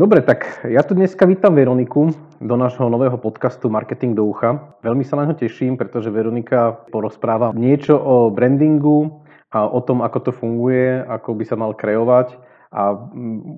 Dobre, 0.00 0.24
tak 0.24 0.64
ja 0.64 0.80
tu 0.80 0.96
dneska 0.96 1.28
vítam 1.28 1.52
Veroniku 1.52 2.08
do 2.40 2.56
nášho 2.56 2.88
nového 2.88 3.20
podcastu 3.20 3.68
Marketing 3.68 4.16
do 4.16 4.24
ucha. 4.24 4.72
Veľmi 4.80 5.04
sa 5.04 5.20
na 5.20 5.28
ňo 5.28 5.36
teším, 5.36 5.76
pretože 5.76 6.08
Veronika 6.08 6.72
porozpráva 6.88 7.52
niečo 7.52 8.00
o 8.00 8.32
brandingu 8.32 9.20
a 9.52 9.68
o 9.68 9.76
tom, 9.84 10.00
ako 10.00 10.18
to 10.24 10.32
funguje, 10.32 11.04
ako 11.04 11.36
by 11.36 11.44
sa 11.44 11.60
mal 11.60 11.76
kreovať 11.76 12.32
a 12.72 12.96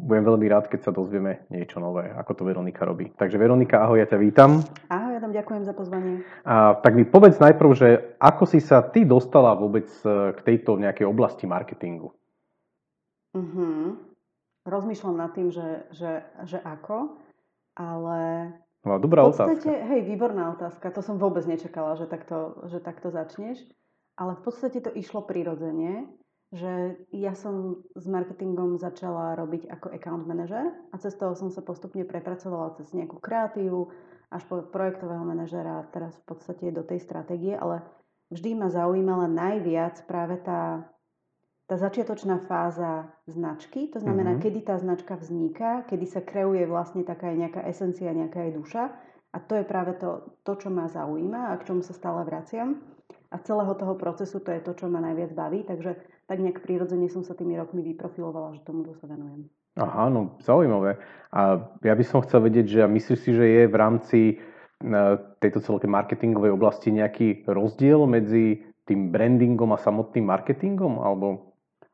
budem 0.03 0.27
veľmi 0.27 0.47
rád, 0.51 0.67
keď 0.67 0.83
sa 0.83 0.91
dozvieme 0.91 1.47
niečo 1.47 1.79
nové, 1.79 2.11
ako 2.11 2.35
to 2.35 2.43
Veronika 2.43 2.83
robí. 2.83 3.15
Takže 3.15 3.39
Veronika, 3.39 3.87
ahoj, 3.87 4.03
ja 4.03 4.11
ťa 4.11 4.19
vítam. 4.19 4.67
Ahoj, 4.91 5.15
ja 5.15 5.21
tam 5.23 5.31
ďakujem 5.31 5.63
za 5.63 5.79
pozvanie. 5.79 6.27
A 6.43 6.75
tak 6.75 6.99
mi 6.99 7.07
povedz 7.07 7.39
najprv, 7.39 7.71
že 7.71 8.19
ako 8.19 8.51
si 8.51 8.59
sa 8.59 8.83
ty 8.83 9.07
dostala 9.07 9.55
vôbec 9.55 9.87
e, 10.03 10.35
k 10.35 10.39
tejto 10.43 10.75
nejakej 10.75 11.07
oblasti 11.07 11.47
marketingu? 11.47 12.11
Uh-huh 13.31 14.11
rozmýšľam 14.67 15.17
nad 15.19 15.31
tým, 15.35 15.51
že, 15.51 15.87
že, 15.91 16.23
že 16.47 16.59
ako, 16.63 17.19
ale 17.75 18.21
no, 18.87 18.99
dobrá 19.03 19.27
v 19.27 19.35
podstate, 19.35 19.71
otázka. 19.71 19.89
hej, 19.91 20.01
výborná 20.07 20.45
otázka, 20.55 20.87
to 20.95 21.01
som 21.03 21.17
vôbec 21.19 21.43
nečakala, 21.47 21.99
že 21.99 22.07
takto, 22.07 22.63
že 22.71 22.79
takto 22.79 23.11
začneš, 23.11 23.63
ale 24.15 24.39
v 24.39 24.43
podstate 24.45 24.79
to 24.79 24.91
išlo 24.93 25.25
prirodzene, 25.25 26.07
že 26.53 27.01
ja 27.17 27.33
som 27.33 27.81
s 27.97 28.05
marketingom 28.05 28.77
začala 28.77 29.33
robiť 29.41 29.73
ako 29.73 29.89
account 29.97 30.29
manažer 30.29 30.69
a 30.93 31.01
cez 31.01 31.17
toho 31.17 31.33
som 31.33 31.49
sa 31.49 31.65
postupne 31.65 32.05
prepracovala 32.05 32.77
cez 32.77 32.93
nejakú 32.93 33.17
kreatívu 33.25 33.89
až 34.29 34.43
po 34.45 34.61
projektového 34.61 35.25
manažera 35.25 35.81
a 35.81 35.89
teraz 35.89 36.13
v 36.21 36.37
podstate 36.37 36.69
do 36.69 36.85
tej 36.85 37.01
stratégie, 37.01 37.57
ale 37.57 37.81
vždy 38.29 38.53
ma 38.53 38.69
zaujímala 38.69 39.33
najviac 39.33 40.05
práve 40.05 40.41
tá 40.45 40.92
tá 41.73 41.81
začiatočná 41.81 42.45
fáza 42.45 43.09
značky, 43.25 43.89
to 43.89 43.97
znamená, 43.97 44.37
mm-hmm. 44.37 44.45
kedy 44.45 44.61
tá 44.61 44.77
značka 44.77 45.17
vzniká, 45.17 45.89
kedy 45.89 46.05
sa 46.05 46.21
kreuje 46.21 46.69
vlastne 46.69 47.01
taká 47.01 47.33
aj 47.33 47.37
nejaká 47.49 47.61
esencia, 47.65 48.13
nejaká 48.13 48.45
aj 48.45 48.53
duša. 48.61 48.83
A 49.33 49.41
to 49.41 49.57
je 49.57 49.65
práve 49.65 49.97
to, 49.97 50.37
to, 50.45 50.53
čo 50.61 50.69
ma 50.69 50.93
zaujíma 50.93 51.49
a 51.49 51.57
k 51.57 51.73
čomu 51.73 51.81
sa 51.81 51.97
stále 51.97 52.29
vraciam. 52.29 52.77
A 53.33 53.41
celého 53.41 53.73
toho 53.73 53.97
procesu 53.97 54.45
to 54.45 54.53
je 54.53 54.61
to, 54.61 54.77
čo 54.77 54.93
ma 54.93 55.01
najviac 55.01 55.33
baví, 55.33 55.65
takže 55.65 55.97
tak 56.29 56.45
nejak 56.45 56.61
prirodzene 56.61 57.09
som 57.09 57.25
sa 57.25 57.33
tými 57.33 57.57
rokmi 57.57 57.81
vyprofilovala, 57.81 58.61
že 58.61 58.69
tomu 58.69 58.85
sa 58.93 59.09
venujem. 59.09 59.49
Aha, 59.81 60.13
no 60.13 60.37
zaujímavé. 60.45 61.01
A 61.33 61.73
ja 61.81 61.97
by 61.97 62.05
som 62.05 62.21
chcel 62.21 62.53
vedieť, 62.53 62.69
že 62.69 62.81
myslíš 62.85 63.17
si, 63.25 63.33
že 63.33 63.49
je 63.49 63.63
v 63.65 63.77
rámci 63.81 64.21
e, 64.29 64.35
tejto 65.41 65.65
celej 65.65 65.89
marketingovej 65.89 66.53
oblasti 66.53 66.93
nejaký 66.93 67.49
rozdiel 67.49 68.05
medzi 68.05 68.61
tým 68.85 69.09
brandingom 69.09 69.73
a 69.73 69.81
samotným 69.81 70.29
marketingom? 70.29 71.01
Alebo 71.01 71.52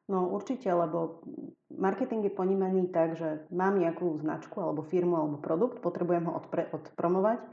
No 0.08 0.32
určite, 0.32 0.72
lebo 0.72 1.20
marketing 1.68 2.24
je 2.24 2.32
ponímaný 2.32 2.88
tak, 2.88 3.20
že 3.20 3.44
mám 3.52 3.76
nejakú 3.76 4.16
značku 4.16 4.56
alebo 4.56 4.80
firmu 4.80 5.20
alebo 5.20 5.36
produkt, 5.36 5.84
potrebujem 5.84 6.24
ho 6.24 6.40
odpre, 6.40 6.64
odpromovať, 6.72 7.44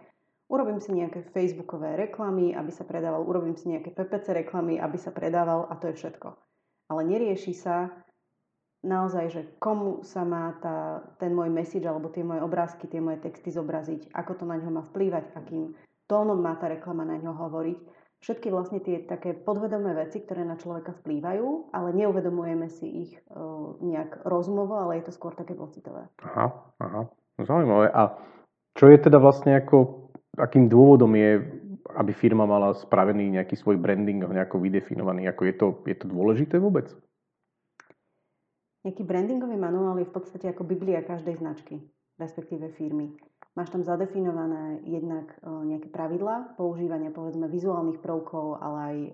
urobím 0.48 0.80
si 0.80 0.95
nejaké 0.95 1.28
facebookové 1.36 2.00
reklamy, 2.00 2.56
aby 2.56 2.72
sa 2.72 2.88
predával, 2.88 3.28
urobím 3.28 3.59
si 3.59 3.67
nejaké 3.76 3.92
PPC 3.92 4.48
reklamy, 4.48 4.80
aby 4.80 4.95
sa 4.95 5.11
predával 5.11 5.67
a 5.67 5.76
to 5.76 5.92
je 5.92 6.00
všetko. 6.00 6.31
Ale 6.95 7.02
nerieši 7.03 7.52
sa 7.52 7.92
naozaj, 8.88 9.26
že 9.36 9.42
komu 9.59 10.06
sa 10.08 10.23
má 10.23 10.56
tá, 10.64 11.03
ten 11.20 11.36
môj 11.36 11.52
message 11.52 11.83
alebo 11.83 12.08
tie 12.08 12.23
moje 12.23 12.39
obrázky, 12.39 12.88
tie 12.88 13.03
moje 13.03 13.20
texty 13.20 13.52
zobraziť, 13.52 14.16
ako 14.16 14.31
to 14.39 14.44
na 14.48 14.56
ňo 14.61 14.80
má 14.80 14.83
vplývať, 14.86 15.33
akým 15.36 15.76
tónom 16.08 16.39
má 16.39 16.56
tá 16.56 16.72
reklama 16.72 17.03
na 17.03 17.20
ňo 17.20 17.36
hovoriť 17.36 18.05
všetky 18.25 18.49
vlastne 18.49 18.81
tie 18.81 19.05
také 19.05 19.37
podvedomé 19.37 19.93
veci, 19.93 20.25
ktoré 20.25 20.41
na 20.41 20.57
človeka 20.57 20.97
vplývajú, 20.97 21.69
ale 21.69 21.93
neuvedomujeme 21.93 22.65
si 22.73 23.05
ich 23.05 23.11
uh, 23.29 23.77
nejak 23.85 24.25
rozumovo, 24.25 24.81
ale 24.81 24.97
je 24.97 25.13
to 25.13 25.13
skôr 25.13 25.37
také 25.37 25.53
pocitové. 25.53 26.09
Aha, 26.25 26.49
aha, 26.81 27.01
zaujímavé. 27.37 27.93
A 27.93 28.17
čo 28.73 28.89
je 28.89 28.97
teda 28.97 29.21
vlastne 29.21 29.61
ako, 29.61 30.09
akým 30.41 30.65
dôvodom 30.65 31.13
je, 31.13 31.37
aby 32.01 32.11
firma 32.17 32.49
mala 32.49 32.73
spravený 32.73 33.37
nejaký 33.37 33.53
svoj 33.61 33.77
branding 33.77 34.25
nejako 34.25 34.57
vydefinovaný? 34.57 35.30
Ako 35.30 35.45
je 35.45 35.53
to, 35.53 35.67
je 35.85 35.95
to 35.95 36.09
dôležité 36.09 36.58
vôbec? 36.58 36.89
Nejaký 38.81 39.05
brandingový 39.05 39.53
manuál 39.53 40.02
je 40.02 40.09
v 40.09 40.14
podstate 40.17 40.49
ako 40.49 40.65
biblia 40.65 41.05
každej 41.05 41.37
značky, 41.41 41.77
respektíve 42.17 42.73
firmy. 42.73 43.14
Máš 43.55 43.71
tam 43.71 43.88
zadefinované 43.88 44.83
jednak 44.83 45.32
e, 45.39 45.48
nejaké 45.48 45.88
pravidlá 45.88 46.60
používania 46.60 47.08
povedzme 47.08 47.48
vizuálnych 47.48 48.04
prvkov, 48.04 48.60
ale 48.60 48.80
aj 48.83 48.98
e, 48.99 49.10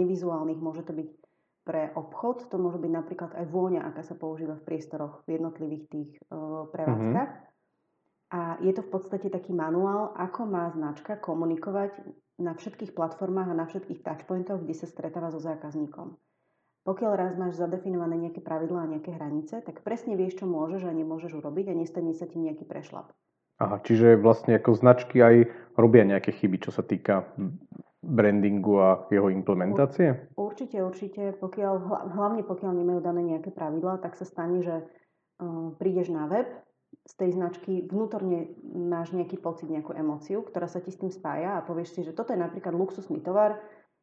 nevizuálnych. 0.00 0.64
Môže 0.64 0.88
to 0.88 0.96
byť 0.96 1.08
pre 1.68 1.92
obchod, 1.92 2.48
to 2.48 2.56
môže 2.56 2.80
byť 2.80 2.88
napríklad 2.88 3.36
aj 3.36 3.46
vôňa, 3.52 3.84
aká 3.84 4.00
sa 4.00 4.16
používa 4.16 4.56
v 4.56 4.64
priestoroch 4.64 5.20
v 5.28 5.36
jednotlivých 5.36 5.84
tých 5.92 6.10
e, 6.16 6.20
prevádzkach. 6.72 7.30
Mm-hmm. 7.36 7.50
A 8.32 8.56
je 8.64 8.72
to 8.72 8.80
v 8.80 8.90
podstate 8.96 9.28
taký 9.28 9.52
manuál, 9.52 10.16
ako 10.16 10.48
má 10.48 10.72
značka 10.72 11.20
komunikovať 11.20 11.92
na 12.40 12.56
všetkých 12.56 12.96
platformách 12.96 13.52
a 13.52 13.58
na 13.60 13.68
všetkých 13.68 14.00
touchpointoch, 14.00 14.64
kde 14.64 14.72
sa 14.72 14.88
stretáva 14.88 15.28
so 15.28 15.36
zákazníkom. 15.36 16.16
Pokiaľ 16.82 17.12
raz 17.14 17.36
máš 17.36 17.60
zadefinované 17.60 18.16
nejaké 18.16 18.40
pravidlá 18.40 18.88
a 18.88 18.90
nejaké 18.96 19.14
hranice, 19.14 19.60
tak 19.60 19.84
presne 19.84 20.16
vieš, 20.16 20.40
čo 20.40 20.48
môžeš 20.48 20.88
a 20.88 20.96
nemôžeš 20.96 21.38
urobiť 21.38 21.70
a 21.70 21.78
nestane 21.78 22.16
sa 22.16 22.24
ti 22.24 22.40
nejaký 22.40 22.64
prešlap. 22.64 23.12
Aha, 23.62 23.78
čiže 23.86 24.18
vlastne 24.18 24.58
ako 24.58 24.74
značky 24.74 25.22
aj 25.22 25.46
robia 25.78 26.02
nejaké 26.02 26.34
chyby, 26.34 26.58
čo 26.58 26.74
sa 26.74 26.82
týka 26.82 27.30
brandingu 28.02 28.82
a 28.82 29.06
jeho 29.14 29.30
implementácie? 29.30 30.34
Určite, 30.34 30.82
určite. 30.82 31.38
Pokiaľ, 31.38 31.74
hlavne 32.18 32.42
pokiaľ 32.42 32.72
nemajú 32.74 32.98
dané 32.98 33.22
nejaké 33.22 33.54
pravidlá, 33.54 34.02
tak 34.02 34.18
sa 34.18 34.26
stane, 34.26 34.66
že 34.66 34.82
uh, 34.82 35.70
prídeš 35.78 36.10
na 36.10 36.26
web 36.26 36.50
z 37.06 37.14
tej 37.14 37.30
značky, 37.38 37.86
vnútorne 37.86 38.52
máš 38.74 39.14
nejaký 39.14 39.38
pocit, 39.38 39.70
nejakú 39.70 39.94
emóciu, 39.96 40.42
ktorá 40.42 40.66
sa 40.66 40.82
ti 40.82 40.92
s 40.92 41.00
tým 41.00 41.14
spája 41.14 41.56
a 41.56 41.64
povieš 41.64 41.94
si, 41.94 42.00
že 42.02 42.12
toto 42.12 42.34
je 42.34 42.42
napríklad 42.42 42.74
luxusný 42.76 43.22
tovar, 43.24 43.58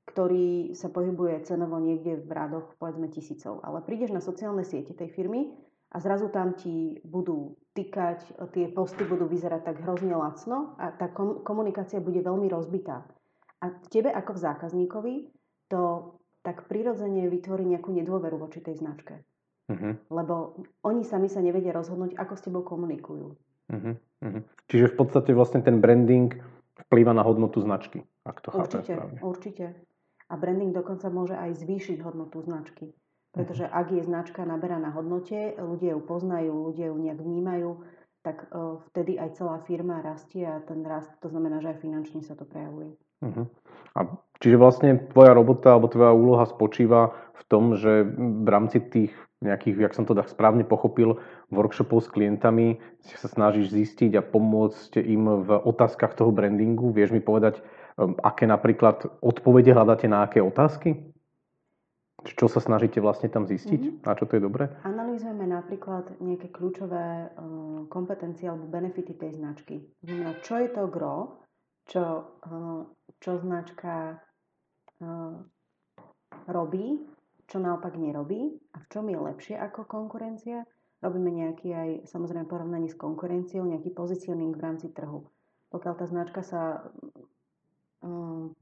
ktorý 0.10 0.74
sa 0.74 0.90
pohybuje 0.90 1.46
cenovo 1.46 1.78
niekde 1.78 2.18
v 2.18 2.32
rádoch 2.34 2.74
povedzme 2.82 3.12
tisícov. 3.14 3.62
Ale 3.62 3.86
prídeš 3.86 4.10
na 4.10 4.24
sociálne 4.24 4.66
siete 4.66 4.98
tej 4.98 5.14
firmy 5.14 5.54
a 5.94 6.02
zrazu 6.02 6.34
tam 6.34 6.58
ti 6.58 6.98
budú 7.06 7.60
tykať, 7.80 8.36
tie 8.52 8.68
posty 8.76 9.08
budú 9.08 9.24
vyzerať 9.32 9.72
tak 9.72 9.78
hrozne 9.88 10.20
lacno 10.20 10.76
a 10.76 10.92
tá 10.92 11.08
komunikácia 11.48 12.04
bude 12.04 12.20
veľmi 12.20 12.52
rozbitá. 12.52 13.08
A 13.64 13.72
tebe 13.88 14.12
ako 14.12 14.36
v 14.36 14.44
zákazníkovi 14.44 15.16
to 15.72 16.16
tak 16.44 16.68
prirodzene 16.68 17.28
vytvorí 17.28 17.64
nejakú 17.68 17.92
nedôveru 17.92 18.40
voči 18.40 18.60
tej 18.64 18.80
značke. 18.80 19.24
Uh-huh. 19.70 19.94
Lebo 20.10 20.64
oni 20.82 21.04
sami 21.04 21.28
sa 21.28 21.44
nevedia 21.44 21.76
rozhodnúť, 21.76 22.16
ako 22.16 22.34
s 22.36 22.42
tebou 22.42 22.64
komunikujú. 22.64 23.36
Uh-huh. 23.70 23.94
Uh-huh. 24.00 24.42
Čiže 24.72 24.92
v 24.92 24.96
podstate 24.96 25.32
vlastne 25.36 25.62
ten 25.62 25.84
branding 25.84 26.34
vplýva 26.88 27.12
na 27.12 27.22
hodnotu 27.22 27.60
značky, 27.60 28.08
ak 28.24 28.40
to 28.40 28.50
určite, 28.56 28.96
správne. 28.96 29.20
Určite. 29.20 29.66
A 30.32 30.34
branding 30.40 30.72
dokonca 30.72 31.12
môže 31.12 31.36
aj 31.36 31.60
zvýšiť 31.60 32.00
hodnotu 32.02 32.40
značky. 32.42 32.96
Pretože 33.30 33.70
ak 33.70 33.94
je 33.94 34.02
značka 34.02 34.42
naberá 34.42 34.82
na 34.82 34.90
hodnote, 34.90 35.54
ľudia 35.62 35.94
ju 35.94 36.02
poznajú, 36.02 36.74
ľudia 36.74 36.90
ju 36.90 36.98
nejak 36.98 37.20
vnímajú, 37.22 37.70
tak 38.26 38.50
uh, 38.50 38.82
vtedy 38.92 39.16
aj 39.22 39.38
celá 39.38 39.62
firma 39.64 40.02
rastie 40.02 40.44
a 40.44 40.60
ten 40.66 40.82
rast, 40.84 41.14
to 41.22 41.30
znamená, 41.30 41.62
že 41.62 41.72
aj 41.72 41.82
finančne 41.86 42.26
sa 42.26 42.34
to 42.34 42.44
prejavuje. 42.44 42.98
Uh-huh. 43.22 43.46
A 43.96 44.00
čiže 44.40 44.58
vlastne 44.60 44.98
tvoja 45.12 45.36
robota 45.36 45.76
alebo 45.76 45.92
tvoja 45.92 46.16
úloha 46.16 46.46
spočíva 46.48 47.14
v 47.36 47.44
tom, 47.48 47.76
že 47.76 48.08
v 48.08 48.48
rámci 48.48 48.80
tých 48.82 49.14
nejakých, 49.40 49.88
jak 49.88 49.96
som 49.96 50.04
to 50.04 50.16
tak 50.16 50.28
správne 50.28 50.68
pochopil, 50.68 51.20
workshopov 51.48 52.04
s 52.04 52.12
klientami 52.12 52.84
sa 53.00 53.32
snažíš 53.32 53.72
zistiť 53.72 54.20
a 54.20 54.26
pomôcť 54.26 55.00
im 55.00 55.48
v 55.48 55.50
otázkach 55.56 56.12
toho 56.16 56.36
brandingu. 56.36 56.92
Vieš 56.92 57.16
mi 57.16 57.24
povedať, 57.24 57.64
um, 57.96 58.20
aké 58.20 58.44
napríklad 58.44 59.08
odpovede 59.24 59.72
hľadáte 59.72 60.12
na 60.12 60.28
aké 60.28 60.44
otázky? 60.44 61.16
Čo 62.28 62.52
sa 62.52 62.60
snažíte 62.60 63.00
vlastne 63.00 63.32
tam 63.32 63.48
zistiť? 63.48 63.80
Mm-hmm. 63.80 64.04
Na 64.04 64.14
čo 64.16 64.28
to 64.28 64.36
je 64.36 64.44
dobré? 64.44 64.68
Analýzujeme 64.84 65.48
napríklad 65.48 66.20
nejaké 66.20 66.52
kľúčové 66.52 67.32
uh, 67.32 67.88
kompetencie 67.88 68.52
alebo 68.52 68.68
benefity 68.68 69.16
tej 69.16 69.40
značky. 69.40 69.80
Znamená, 70.04 70.36
čo 70.44 70.60
je 70.60 70.70
to 70.72 70.84
gro, 70.92 71.40
čo, 71.88 72.04
uh, 72.44 72.84
čo 73.24 73.32
značka 73.40 74.20
uh, 75.00 75.38
robí, 76.52 77.08
čo 77.48 77.58
naopak 77.58 77.96
nerobí 77.96 78.58
a 78.76 78.84
v 78.84 78.86
čom 78.92 79.08
je 79.08 79.18
lepšie 79.18 79.56
ako 79.56 79.88
konkurencia. 79.88 80.68
Robíme 81.00 81.32
nejaký 81.32 81.72
aj 81.72 81.90
samozrejme 82.12 82.52
porovnanie 82.52 82.92
s 82.92 83.00
konkurenciou, 83.00 83.64
nejaký 83.64 83.96
pozicioning 83.96 84.52
v 84.52 84.64
rámci 84.64 84.92
trhu. 84.92 85.24
Pokiaľ 85.72 85.94
tá 85.96 86.06
značka 86.06 86.44
sa 86.44 86.92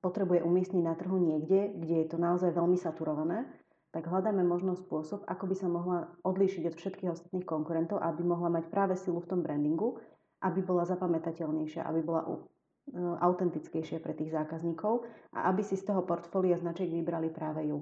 potrebuje 0.01 0.41
umiestniť 0.41 0.83
na 0.83 0.97
trhu 0.97 1.17
niekde, 1.21 1.77
kde 1.77 1.95
je 2.03 2.07
to 2.09 2.17
naozaj 2.17 2.49
veľmi 2.57 2.77
saturované, 2.77 3.45
tak 3.93 4.09
hľadáme 4.09 4.43
možno 4.43 4.73
spôsob, 4.75 5.23
ako 5.25 5.45
by 5.47 5.55
sa 5.55 5.69
mohla 5.69 6.09
odlíšiť 6.25 6.63
od 6.69 6.75
všetkých 6.75 7.11
ostatných 7.13 7.47
konkurentov, 7.47 8.01
aby 8.01 8.21
mohla 8.25 8.49
mať 8.51 8.69
práve 8.69 8.93
silu 8.97 9.23
v 9.23 9.29
tom 9.29 9.39
brandingu, 9.41 9.97
aby 10.43 10.61
bola 10.61 10.85
zapamätateľnejšia, 10.85 11.81
aby 11.81 12.01
bola 12.05 12.21
e, 12.25 12.33
autentickejšia 12.97 13.97
pre 14.03 14.13
tých 14.13 14.33
zákazníkov 14.33 15.07
a 15.33 15.49
aby 15.49 15.65
si 15.65 15.79
z 15.79 15.89
toho 15.89 16.05
portfólia 16.05 16.57
značiek 16.59 16.89
vybrali 16.89 17.33
práve 17.33 17.65
ju. 17.65 17.81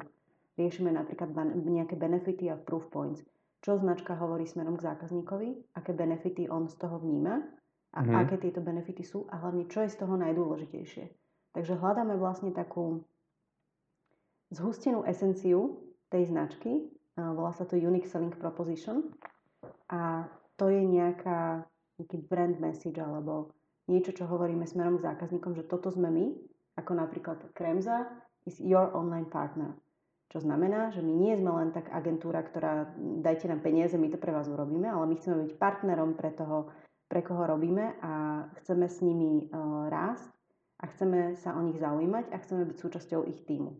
Riešime 0.56 0.88
napríklad 0.96 1.36
nejaké 1.52 2.00
benefity 2.00 2.48
a 2.48 2.56
proof 2.56 2.88
points. 2.88 3.20
čo 3.60 3.82
značka 3.82 4.14
hovorí 4.16 4.46
smerom 4.46 4.78
k 4.78 4.86
zákazníkovi, 4.94 5.74
aké 5.74 5.92
benefity 5.92 6.48
on 6.48 6.70
z 6.70 6.78
toho 6.80 7.02
vníma 7.02 7.42
a 7.92 8.00
mm-hmm. 8.00 8.22
aké 8.24 8.36
tieto 8.38 8.62
benefity 8.62 9.02
sú 9.02 9.26
a 9.28 9.42
hlavne 9.42 9.66
čo 9.66 9.82
je 9.84 9.90
z 9.90 9.98
toho 10.00 10.16
najdôležitejšie. 10.22 11.25
Takže 11.56 11.80
hľadáme 11.80 12.20
vlastne 12.20 12.52
takú 12.52 13.00
zhustenú 14.52 15.08
esenciu 15.08 15.80
tej 16.12 16.28
značky, 16.28 16.92
volá 17.16 17.56
sa 17.56 17.64
to 17.64 17.80
Unique 17.80 18.12
Selling 18.12 18.36
Proposition. 18.36 19.16
A 19.88 20.28
to 20.60 20.68
je 20.68 20.84
nejaká, 20.84 21.64
nejaký 21.96 22.18
brand 22.28 22.60
message 22.60 23.00
alebo 23.00 23.56
niečo, 23.88 24.12
čo 24.12 24.28
hovoríme 24.28 24.68
smerom 24.68 25.00
k 25.00 25.08
zákazníkom, 25.08 25.56
že 25.56 25.64
toto 25.64 25.88
sme 25.88 26.12
my, 26.12 26.26
ako 26.76 26.92
napríklad 26.92 27.40
Kremza 27.56 28.04
is 28.44 28.60
your 28.60 28.92
online 28.92 29.32
partner. 29.32 29.72
Čo 30.28 30.44
znamená, 30.44 30.92
že 30.92 31.00
my 31.00 31.14
nie 31.16 31.40
sme 31.40 31.56
len 31.56 31.70
tak 31.72 31.88
agentúra, 31.88 32.44
ktorá 32.44 32.92
dajte 33.24 33.48
nám 33.48 33.64
peniaze, 33.64 33.96
my 33.96 34.12
to 34.12 34.20
pre 34.20 34.36
vás 34.36 34.52
urobíme, 34.52 34.92
ale 34.92 35.08
my 35.08 35.16
chceme 35.16 35.48
byť 35.48 35.56
partnerom 35.56 36.20
pre 36.20 36.36
toho, 36.36 36.68
pre 37.08 37.24
koho 37.24 37.48
robíme 37.48 37.96
a 38.04 38.44
chceme 38.60 38.90
s 38.90 39.00
nimi 39.06 39.48
uh, 39.48 39.88
rásť 39.88 40.36
a 40.80 40.84
chceme 40.92 41.40
sa 41.40 41.56
o 41.56 41.62
nich 41.64 41.80
zaujímať 41.80 42.32
a 42.32 42.38
chceme 42.44 42.68
byť 42.68 42.78
súčasťou 42.80 43.28
ich 43.28 43.44
týmu. 43.48 43.80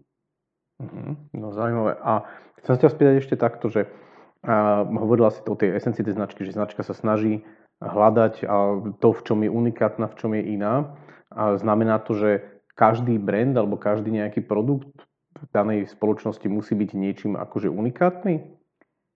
Mm-hmm. 0.84 1.40
No 1.40 1.56
zaujímavé. 1.56 1.96
A 2.04 2.28
chcem 2.64 2.76
sa 2.76 2.92
spýtať 2.92 3.16
ešte 3.24 3.36
takto, 3.40 3.72
že 3.72 3.88
uh, 3.88 4.84
hovorila 4.88 5.32
si 5.32 5.40
to 5.44 5.56
o 5.56 5.60
tej 5.60 5.76
esencii 5.76 6.04
tej 6.04 6.16
značky, 6.16 6.44
že 6.44 6.56
značka 6.56 6.84
sa 6.84 6.96
snaží 6.96 7.44
hľadať 7.80 8.44
uh, 8.44 8.96
to, 9.00 9.10
v 9.16 9.22
čom 9.24 9.40
je 9.44 9.52
unikátna, 9.52 10.12
v 10.12 10.18
čom 10.20 10.32
je 10.36 10.44
iná. 10.44 10.96
A 11.32 11.56
znamená 11.60 12.00
to, 12.04 12.16
že 12.16 12.30
každý 12.76 13.16
brand 13.20 13.56
alebo 13.56 13.80
každý 13.80 14.12
nejaký 14.12 14.44
produkt 14.44 14.92
v 15.36 15.44
danej 15.52 15.92
spoločnosti 15.92 16.48
musí 16.48 16.76
byť 16.76 16.92
niečím 16.96 17.34
akože 17.40 17.72
unikátny? 17.72 18.44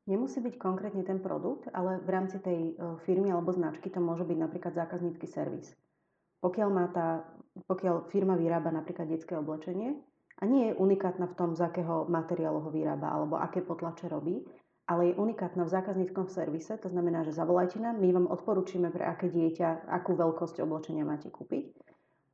Nemusí 0.10 0.42
byť 0.42 0.56
konkrétne 0.58 1.06
ten 1.06 1.22
produkt, 1.22 1.70
ale 1.70 2.02
v 2.02 2.10
rámci 2.10 2.42
tej 2.42 2.74
e, 2.74 2.98
firmy 3.06 3.30
alebo 3.30 3.54
značky 3.54 3.94
to 3.94 4.02
môže 4.02 4.26
byť 4.26 4.38
napríklad 4.42 4.74
zákaznícky 4.74 5.30
servis. 5.30 5.78
Pokiaľ, 6.40 6.70
má 6.72 6.86
tá, 6.92 7.28
pokiaľ 7.68 8.08
firma 8.08 8.40
vyrába 8.40 8.72
napríklad 8.72 9.12
detské 9.12 9.36
oblečenie 9.36 10.00
a 10.40 10.44
nie 10.48 10.72
je 10.72 10.78
unikátna 10.80 11.28
v 11.28 11.36
tom, 11.36 11.50
z 11.52 11.68
akého 11.68 12.08
materiálu 12.08 12.64
ho 12.64 12.70
vyrába 12.72 13.12
alebo 13.12 13.36
aké 13.36 13.60
potlače 13.60 14.08
robí, 14.08 14.48
ale 14.90 15.14
je 15.14 15.20
unikátna 15.20 15.68
v 15.68 15.74
zákazníckom 15.76 16.32
servise, 16.34 16.74
to 16.82 16.90
znamená, 16.90 17.22
že 17.22 17.36
zavolajte 17.36 17.78
nám, 17.78 18.02
my 18.02 18.10
vám 18.10 18.28
odporúčime 18.32 18.90
pre 18.90 19.06
aké 19.06 19.30
dieťa, 19.30 19.86
akú 19.86 20.18
veľkosť 20.18 20.66
oblečenia 20.66 21.06
máte 21.06 21.30
kúpiť. 21.30 21.78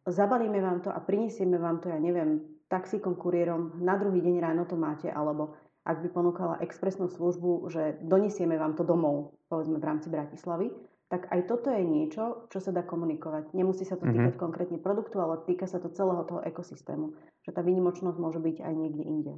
Zabalíme 0.06 0.62
vám 0.62 0.86
to 0.86 0.94
a 0.94 1.01
prinesieme 1.01 1.58
vám 1.58 1.81
to, 1.81 1.92
ja 1.92 2.00
neviem, 2.00 2.46
taxíkom, 2.69 3.19
kuriérom, 3.19 3.81
na 3.81 3.98
druhý 3.98 4.22
deň 4.22 4.36
ráno 4.40 4.63
to 4.69 4.78
máte, 4.80 5.10
alebo 5.12 5.58
ak 5.86 6.01
by 6.01 6.10
ponúkala 6.10 6.62
expresnú 6.63 7.12
službu, 7.12 7.69
že 7.69 8.00
donesieme 8.01 8.58
vám 8.58 8.74
to 8.74 8.88
domov, 8.88 9.38
povedzme 9.51 9.78
v 9.78 9.86
rámci 9.86 10.08
Bratislavy, 10.10 10.72
tak 11.06 11.30
aj 11.30 11.42
toto 11.46 11.69
je 11.69 11.86
niečo, 11.86 12.50
čo 12.50 12.57
sa 12.57 12.74
dá 12.74 12.81
komunikovať. 12.81 13.54
Nemusí 13.54 13.86
sa 13.86 13.94
to 13.94 14.10
týkať 14.10 14.34
mm-hmm. 14.34 14.42
konkrétne 14.42 14.80
produktu, 14.81 15.22
ale 15.22 15.46
týka 15.46 15.69
sa 15.69 15.78
to 15.78 15.94
celého 15.94 16.25
toho 16.25 16.42
ekosystému. 16.42 17.13
Že 17.46 17.52
tá 17.54 17.62
výnimočnosť 17.62 18.18
môže 18.18 18.42
byť 18.42 18.57
aj 18.66 18.74
niekde 18.74 19.04
inde. 19.06 19.34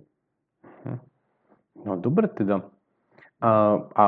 Hm. 0.88 1.00
No 1.84 1.92
dobre 2.00 2.32
teda. 2.32 2.64
A, 3.44 3.84
a 3.94 4.04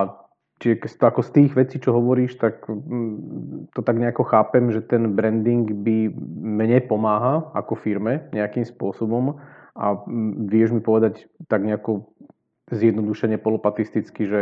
Čiže 0.60 1.00
ako 1.00 1.24
z 1.24 1.32
tých 1.32 1.52
vecí, 1.56 1.80
čo 1.80 1.96
hovoríš, 1.96 2.36
tak 2.36 2.68
mm, 2.68 3.72
to 3.72 3.80
tak 3.80 3.96
nejako 3.96 4.28
chápem, 4.28 4.76
že 4.76 4.84
ten 4.84 5.16
branding 5.16 5.72
by 5.72 6.12
mne 6.44 6.84
pomáha 6.84 7.48
ako 7.56 7.80
firme 7.80 8.28
nejakým 8.36 8.68
spôsobom 8.68 9.40
a 9.80 9.86
mm, 10.04 10.52
vieš 10.52 10.76
mi 10.76 10.84
povedať 10.84 11.32
tak 11.48 11.64
nejako 11.64 12.12
zjednodušene 12.76 13.40
polopatisticky, 13.40 14.28
že 14.28 14.40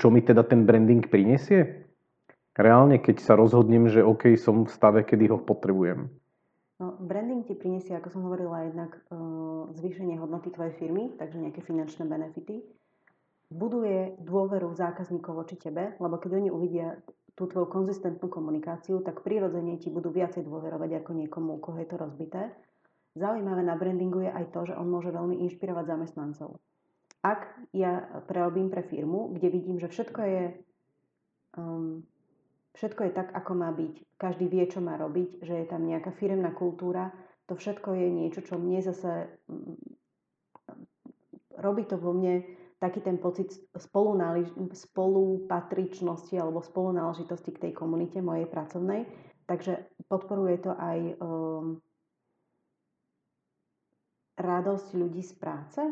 čo 0.00 0.08
mi 0.08 0.24
teda 0.24 0.40
ten 0.48 0.64
branding 0.64 1.04
prinesie? 1.04 1.84
Reálne, 2.58 2.98
keď 2.98 3.22
sa 3.22 3.38
rozhodnem, 3.38 3.86
že 3.86 4.02
OK, 4.02 4.34
som 4.34 4.66
v 4.66 4.74
stave, 4.74 5.06
kedy 5.06 5.30
ho 5.30 5.38
potrebujem. 5.38 6.10
No, 6.82 6.94
branding 6.98 7.46
ti 7.46 7.54
prinesie, 7.54 7.94
ako 7.94 8.08
som 8.10 8.22
hovorila, 8.26 8.66
jednak 8.66 8.98
uh, 9.10 9.70
zvýšenie 9.78 10.18
hodnoty 10.18 10.50
tvojej 10.50 10.74
firmy, 10.78 11.14
takže 11.14 11.38
nejaké 11.38 11.62
finančné 11.62 12.06
benefity 12.06 12.66
buduje 13.48 14.18
dôveru 14.20 14.76
zákazníkov 14.76 15.32
voči 15.32 15.56
tebe, 15.56 15.96
lebo 15.96 16.20
keď 16.20 16.30
oni 16.38 16.48
uvidia 16.52 17.00
tú 17.32 17.46
tvoju 17.46 17.70
konzistentnú 17.70 18.26
komunikáciu, 18.26 19.00
tak 19.00 19.22
prirodzene 19.22 19.78
ti 19.78 19.88
budú 19.88 20.10
viacej 20.10 20.42
dôverovať 20.44 21.00
ako 21.00 21.10
niekomu, 21.14 21.56
u 21.56 21.60
koho 21.62 21.78
je 21.78 21.88
to 21.88 21.96
rozbité. 21.96 22.50
Zaujímavé 23.14 23.62
na 23.62 23.78
brandingu 23.78 24.26
je 24.26 24.30
aj 24.34 24.50
to, 24.52 24.66
že 24.68 24.74
on 24.74 24.90
môže 24.90 25.14
veľmi 25.14 25.38
inšpirovať 25.46 25.84
zamestnancov. 25.86 26.58
Ak 27.22 27.50
ja 27.74 28.22
prerobím 28.26 28.70
pre 28.70 28.82
firmu, 28.86 29.34
kde 29.34 29.48
vidím, 29.50 29.78
že 29.78 29.90
všetko 29.90 30.20
je, 30.22 30.42
um, 31.58 32.02
všetko 32.78 33.10
je 33.10 33.12
tak, 33.12 33.34
ako 33.34 33.52
má 33.58 33.74
byť, 33.74 33.94
každý 34.14 34.46
vie, 34.46 34.64
čo 34.70 34.78
má 34.78 34.94
robiť, 34.94 35.42
že 35.42 35.54
je 35.58 35.66
tam 35.66 35.82
nejaká 35.82 36.14
firemná 36.14 36.54
kultúra, 36.54 37.10
to 37.50 37.58
všetko 37.58 37.90
je 37.98 38.08
niečo, 38.12 38.40
čo 38.46 38.54
mne 38.54 38.78
zase 38.78 39.26
um, 39.50 39.74
robí 41.58 41.82
to 41.90 41.98
vo 41.98 42.14
mne 42.14 42.46
taký 42.78 43.02
ten 43.02 43.18
pocit 43.18 43.50
spolupatričnosti 44.70 46.38
alebo 46.38 46.62
spolunáležitosti 46.62 47.50
k 47.50 47.62
tej 47.66 47.72
komunite 47.74 48.22
mojej 48.22 48.46
pracovnej. 48.46 49.10
Takže 49.50 49.82
podporuje 50.06 50.62
to 50.62 50.76
aj 50.78 50.98
um, 51.18 51.82
radosť 54.38 54.94
ľudí 54.94 55.26
z 55.26 55.34
práce, 55.34 55.82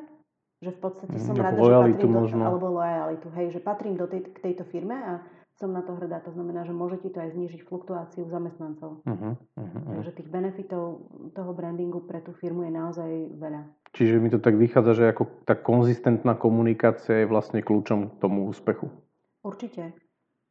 že 0.62 0.70
v 0.70 0.78
podstate 0.78 1.18
som 1.18 1.34
mm, 1.34 1.42
rada, 1.42 1.58
že 1.58 1.66
patrím 1.66 1.98
do, 1.98 2.08
možno. 2.08 2.42
alebo 2.46 2.70
lojalitu, 2.78 3.26
hej, 3.34 3.50
že 3.50 3.60
patrím 3.64 3.98
do 3.98 4.06
tej, 4.06 4.30
k 4.30 4.38
tejto 4.38 4.62
firme 4.70 4.94
a 4.94 5.18
som 5.56 5.72
na 5.72 5.80
to 5.80 5.96
hrdá. 5.96 6.20
To 6.28 6.32
znamená, 6.36 6.68
že 6.68 6.76
môže 6.76 7.00
ti 7.00 7.08
to 7.08 7.16
aj 7.20 7.32
znižiť 7.32 7.64
fluktuáciu 7.64 8.28
zamestnancov. 8.28 9.00
Uh-huh, 9.08 9.32
uh-huh. 9.36 9.82
Takže 9.96 10.20
tých 10.20 10.28
benefitov 10.28 11.08
toho 11.32 11.50
brandingu 11.56 12.04
pre 12.04 12.20
tú 12.20 12.36
firmu 12.36 12.68
je 12.68 12.72
naozaj 12.76 13.10
veľa. 13.40 13.64
Čiže 13.96 14.20
mi 14.20 14.28
to 14.28 14.36
tak 14.36 14.60
vychádza, 14.60 14.92
že 14.92 15.04
ako 15.16 15.48
tá 15.48 15.56
konzistentná 15.56 16.36
komunikácia 16.36 17.24
je 17.24 17.30
vlastne 17.30 17.64
kľúčom 17.64 18.12
k 18.12 18.20
tomu 18.20 18.52
úspechu. 18.52 18.92
Určite. 19.40 19.96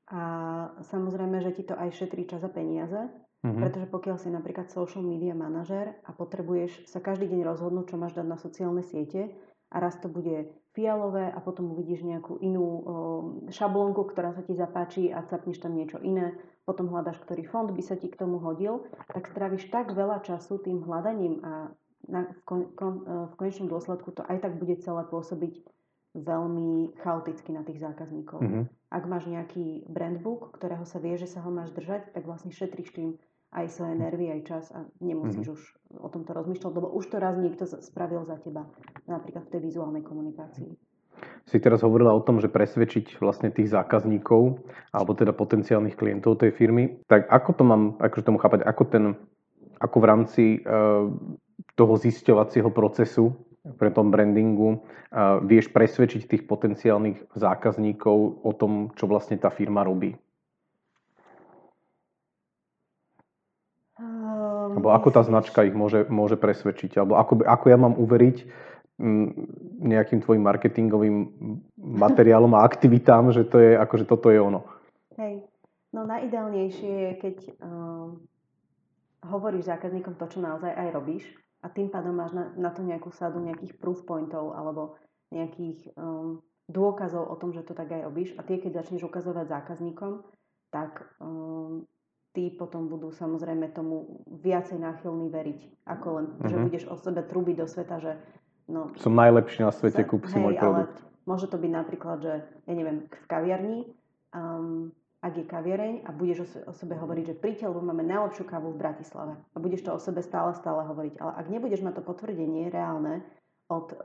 A 0.10 0.22
samozrejme, 0.90 1.38
že 1.42 1.54
ti 1.54 1.64
to 1.66 1.78
aj 1.78 1.94
šetrí 1.94 2.26
čas 2.26 2.42
a 2.42 2.50
peniaze, 2.50 2.98
uh-huh. 2.98 3.62
pretože 3.62 3.86
pokiaľ 3.86 4.18
si 4.18 4.34
napríklad 4.34 4.74
social 4.74 5.06
media 5.06 5.38
manažer 5.38 6.02
a 6.02 6.18
potrebuješ 6.18 6.90
sa 6.90 6.98
každý 6.98 7.30
deň 7.30 7.46
rozhodnúť, 7.46 7.94
čo 7.94 8.02
máš 8.02 8.18
dať 8.18 8.26
na 8.26 8.38
sociálne 8.42 8.82
siete, 8.82 9.30
a 9.70 9.82
raz 9.82 9.98
to 10.02 10.10
bude 10.10 10.50
fialové 10.76 11.32
a 11.32 11.40
potom 11.40 11.72
uvidíš 11.72 12.04
nejakú 12.04 12.38
inú 12.44 12.62
o, 12.62 12.80
šablónku, 13.48 14.04
ktorá 14.12 14.36
sa 14.36 14.44
ti 14.44 14.52
zapáči 14.52 15.08
a 15.10 15.24
capneš 15.24 15.64
tam 15.64 15.74
niečo 15.74 16.04
iné, 16.04 16.36
potom 16.68 16.92
hľadaš, 16.92 17.24
ktorý 17.24 17.48
fond 17.48 17.72
by 17.72 17.80
sa 17.80 17.96
ti 17.96 18.12
k 18.12 18.20
tomu 18.20 18.44
hodil, 18.44 18.84
tak 19.08 19.32
stráviš 19.32 19.72
tak 19.72 19.96
veľa 19.96 20.22
času 20.28 20.60
tým 20.60 20.84
hľadaním 20.84 21.40
a 21.42 21.72
na, 22.06 22.30
v, 22.30 22.40
kon, 22.46 22.62
kon, 22.78 23.02
e, 23.02 23.32
v 23.32 23.34
konečnom 23.40 23.72
dôsledku 23.72 24.14
to 24.14 24.22
aj 24.28 24.44
tak 24.44 24.60
bude 24.62 24.78
celé 24.84 25.02
pôsobiť 25.10 25.64
veľmi 26.16 26.96
chaoticky 27.02 27.52
na 27.52 27.66
tých 27.68 27.82
zákazníkov. 27.82 28.40
Mm-hmm. 28.40 28.64
Ak 28.94 29.04
máš 29.10 29.28
nejaký 29.28 29.84
brandbook, 29.90 30.56
ktorého 30.56 30.88
sa 30.88 31.02
vie, 31.02 31.20
že 31.20 31.28
sa 31.28 31.44
ho 31.44 31.52
máš 31.52 31.76
držať, 31.76 32.16
tak 32.16 32.24
vlastne 32.24 32.56
šetríš 32.56 32.96
tým 32.96 33.20
aj 33.56 33.72
svoje 33.72 33.96
nervy, 33.96 34.36
aj 34.36 34.42
čas 34.44 34.66
a 34.76 34.84
nemusíš 35.00 35.48
mm-hmm. 35.48 35.56
už 35.56 35.62
o 36.04 36.08
tomto 36.12 36.36
rozmýšľať, 36.36 36.72
lebo 36.76 36.92
už 36.92 37.08
to 37.08 37.18
raz 37.24 37.40
niekto 37.40 37.64
spravil 37.64 38.28
za 38.28 38.36
teba, 38.44 38.68
napríklad 39.08 39.48
v 39.48 39.52
tej 39.56 39.62
vizuálnej 39.64 40.04
komunikácii. 40.04 40.76
Si 41.48 41.58
teraz 41.64 41.80
hovorila 41.80 42.12
o 42.12 42.20
tom, 42.20 42.44
že 42.44 42.52
presvedčiť 42.52 43.24
vlastne 43.24 43.48
tých 43.48 43.72
zákazníkov, 43.72 44.60
alebo 44.92 45.12
teda 45.16 45.32
potenciálnych 45.32 45.96
klientov 45.96 46.44
tej 46.44 46.52
firmy, 46.52 47.00
tak 47.08 47.32
ako 47.32 47.50
to 47.56 47.64
mám 47.64 47.84
akože 48.04 48.28
tomu 48.28 48.42
chápať, 48.44 48.68
ako 48.68 48.84
ten, 48.92 49.04
ako 49.80 49.98
v 50.04 50.06
rámci 50.06 50.44
uh, 50.68 51.08
toho 51.80 51.94
zisťovacieho 51.96 52.68
procesu 52.76 53.32
pre 53.80 53.88
tom 53.94 54.12
brandingu 54.12 54.84
uh, 54.84 55.40
vieš 55.40 55.72
presvedčiť 55.72 56.28
tých 56.28 56.44
potenciálnych 56.44 57.32
zákazníkov 57.38 58.44
o 58.44 58.52
tom, 58.52 58.92
čo 59.00 59.08
vlastne 59.08 59.40
tá 59.40 59.48
firma 59.48 59.88
robí? 59.88 60.18
Alebo 64.76 64.92
ako 64.92 65.10
tá 65.16 65.22
značka 65.24 65.64
ich 65.64 65.72
môže, 65.72 66.04
môže 66.12 66.36
presvedčiť? 66.36 67.00
Alebo 67.00 67.16
ako, 67.16 67.48
ako 67.48 67.66
ja 67.72 67.78
mám 67.80 67.96
uveriť 67.96 68.38
mm, 69.00 69.28
nejakým 69.88 70.20
tvojim 70.20 70.44
marketingovým 70.44 71.16
materiálom 71.80 72.52
a 72.60 72.66
aktivitám, 72.68 73.32
že 73.32 73.48
to 73.48 73.58
je, 73.64 73.80
akože 73.80 74.06
toto 74.06 74.28
je 74.28 74.40
ono? 74.44 74.68
Hej. 75.16 75.48
No 75.96 76.04
najideálnejšie 76.04 76.92
je, 76.92 77.12
keď 77.24 77.38
um, 77.64 78.20
hovoríš 79.24 79.72
zákazníkom 79.72 80.20
to, 80.20 80.28
čo 80.28 80.44
naozaj 80.44 80.76
aj 80.76 80.90
robíš 80.92 81.24
a 81.64 81.72
tým 81.72 81.88
pádom 81.88 82.20
máš 82.20 82.36
na, 82.36 82.52
na 82.60 82.70
to 82.70 82.84
nejakú 82.84 83.16
sadu 83.16 83.40
nejakých 83.40 83.80
proof 83.80 84.04
pointov 84.04 84.54
alebo 84.60 85.00
nejakých 85.32 85.96
um, 85.96 86.44
dôkazov 86.68 87.32
o 87.32 87.36
tom, 87.40 87.56
že 87.56 87.64
to 87.64 87.72
tak 87.72 87.96
aj 87.96 88.12
robíš 88.12 88.36
a 88.36 88.44
tie, 88.44 88.60
keď 88.60 88.84
začneš 88.84 89.08
ukazovať 89.08 89.48
zákazníkom, 89.50 90.20
tak 90.70 91.16
um, 91.24 91.88
tí 92.36 92.52
potom 92.52 92.92
budú 92.92 93.16
samozrejme 93.16 93.72
tomu 93.72 94.20
viacej 94.28 94.76
náchylní 94.76 95.32
veriť, 95.32 95.60
ako 95.88 96.08
len, 96.20 96.26
mm-hmm. 96.28 96.50
že 96.52 96.56
mhm. 96.60 96.64
budeš 96.68 96.84
o 96.92 96.96
sebe 97.00 97.24
trubiť 97.24 97.56
do 97.64 97.68
sveta, 97.72 97.96
že 98.04 98.12
no... 98.68 98.92
Som 99.00 99.16
najlepší 99.16 99.64
na 99.64 99.72
svete, 99.72 100.04
kúp 100.04 100.28
si 100.28 100.36
hej, 100.36 100.44
môj 100.44 100.56
produkt. 100.60 101.00
Môže 101.26 101.48
to 101.50 101.58
byť 101.58 101.72
napríklad, 101.72 102.18
že 102.22 102.34
ja 102.46 102.74
neviem, 102.76 103.10
v 103.10 103.26
kaviarni, 103.26 103.78
um, 104.36 104.94
ak 105.26 105.42
je 105.42 105.46
kaviareň 105.50 106.06
a 106.06 106.14
budeš 106.14 106.46
o 106.70 106.74
sebe 106.76 106.94
hovoriť, 106.94 107.34
že 107.34 107.40
príďte, 107.42 107.66
lebo 107.66 107.82
máme 107.82 108.06
najlepšiu 108.06 108.46
kávu 108.46 108.78
v 108.78 108.82
Bratislave. 108.86 109.34
A 109.34 109.58
budeš 109.58 109.82
to 109.82 109.98
o 109.98 109.98
sebe 109.98 110.22
stále, 110.22 110.54
stále 110.54 110.86
hovoriť. 110.86 111.18
Ale 111.18 111.32
ak 111.42 111.50
nebudeš 111.50 111.82
mať 111.82 111.98
to 111.98 112.04
potvrdenie 112.06 112.70
reálne 112.70 113.26
od 113.66 113.90
uh, 113.90 113.98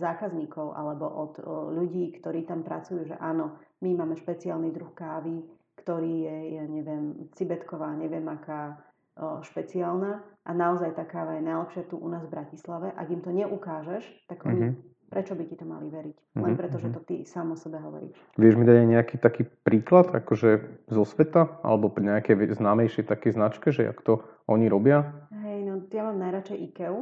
zákazníkov 0.00 0.72
alebo 0.72 1.04
od 1.04 1.32
uh, 1.36 1.68
ľudí, 1.76 2.16
ktorí 2.16 2.48
tam 2.48 2.64
pracujú, 2.64 3.04
že 3.04 3.20
áno, 3.20 3.60
my 3.84 3.92
máme 3.92 4.16
špeciálny 4.16 4.72
druh 4.72 4.88
kávy, 4.96 5.44
ktorý 5.82 6.14
je, 6.22 6.38
ja 6.62 6.64
neviem, 6.70 7.26
cibetková, 7.34 7.98
neviem 7.98 8.24
aká 8.30 8.78
uh, 9.18 9.42
špeciálna 9.42 10.22
a 10.46 10.50
naozaj 10.54 10.94
tá 10.94 11.02
káva 11.02 11.36
je 11.36 11.44
najlepšia 11.44 11.90
tu 11.90 11.98
u 11.98 12.06
nás 12.06 12.22
v 12.22 12.38
Bratislave. 12.38 12.94
Ak 12.94 13.10
im 13.10 13.20
to 13.20 13.34
neukážeš, 13.34 14.06
tak 14.30 14.46
oni 14.46 14.70
mm-hmm 14.70 14.92
Prečo 15.12 15.36
by 15.36 15.44
ti 15.44 15.60
to 15.60 15.68
mali 15.68 15.92
veriť? 15.92 16.16
Len 16.16 16.40
mm-hmm. 16.40 16.56
preto, 16.56 16.80
že 16.80 16.88
mhm. 16.88 16.94
to 16.96 17.00
ty 17.04 17.14
sám 17.28 17.52
o 17.52 17.56
sebe 17.60 17.76
hovoríš. 17.76 18.16
Vieš 18.40 18.56
mi 18.56 18.64
dať 18.64 18.76
aj 18.80 18.88
nejaký 18.88 19.16
taký 19.20 19.44
príklad, 19.44 20.08
akože 20.08 20.50
zo 20.88 21.04
sveta, 21.04 21.60
alebo 21.60 21.92
pri 21.92 22.16
nejakej 22.16 22.56
známejšej 22.56 23.04
také 23.04 23.28
značke, 23.28 23.68
že 23.76 23.84
jak 23.84 24.00
to 24.00 24.24
oni 24.48 24.72
robia? 24.72 25.28
Hej, 25.44 25.68
no 25.68 25.84
ja 25.92 26.08
mám 26.08 26.16
najradšej 26.16 26.58
IKEA, 26.72 26.96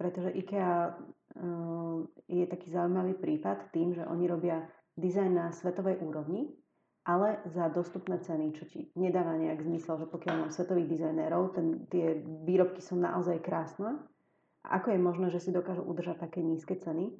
pretože 0.00 0.32
IKEA 0.32 0.96
uh, 0.96 2.00
je 2.32 2.44
taký 2.48 2.72
zaujímavý 2.72 3.12
prípad 3.20 3.68
tým, 3.76 3.92
že 3.92 4.08
oni 4.08 4.24
robia 4.24 4.64
dizajn 4.96 5.32
na 5.36 5.52
svetovej 5.52 6.00
úrovni, 6.00 6.48
ale 7.04 7.44
za 7.52 7.68
dostupné 7.68 8.16
ceny, 8.20 8.56
čo 8.56 8.64
ti 8.64 8.88
nedáva 8.96 9.36
nejak 9.36 9.60
zmysel, 9.60 10.00
že 10.00 10.06
pokiaľ 10.08 10.34
mám 10.40 10.50
svetových 10.52 10.88
dizajnérov, 10.88 11.52
ten, 11.52 11.84
tie 11.92 12.24
výrobky 12.48 12.80
sú 12.80 12.96
naozaj 12.96 13.44
krásne. 13.44 14.00
Ako 14.64 14.96
je 14.96 15.00
možné, 15.00 15.28
že 15.28 15.44
si 15.44 15.52
dokážu 15.52 15.84
udržať 15.84 16.24
také 16.24 16.40
nízke 16.40 16.80
ceny? 16.80 17.12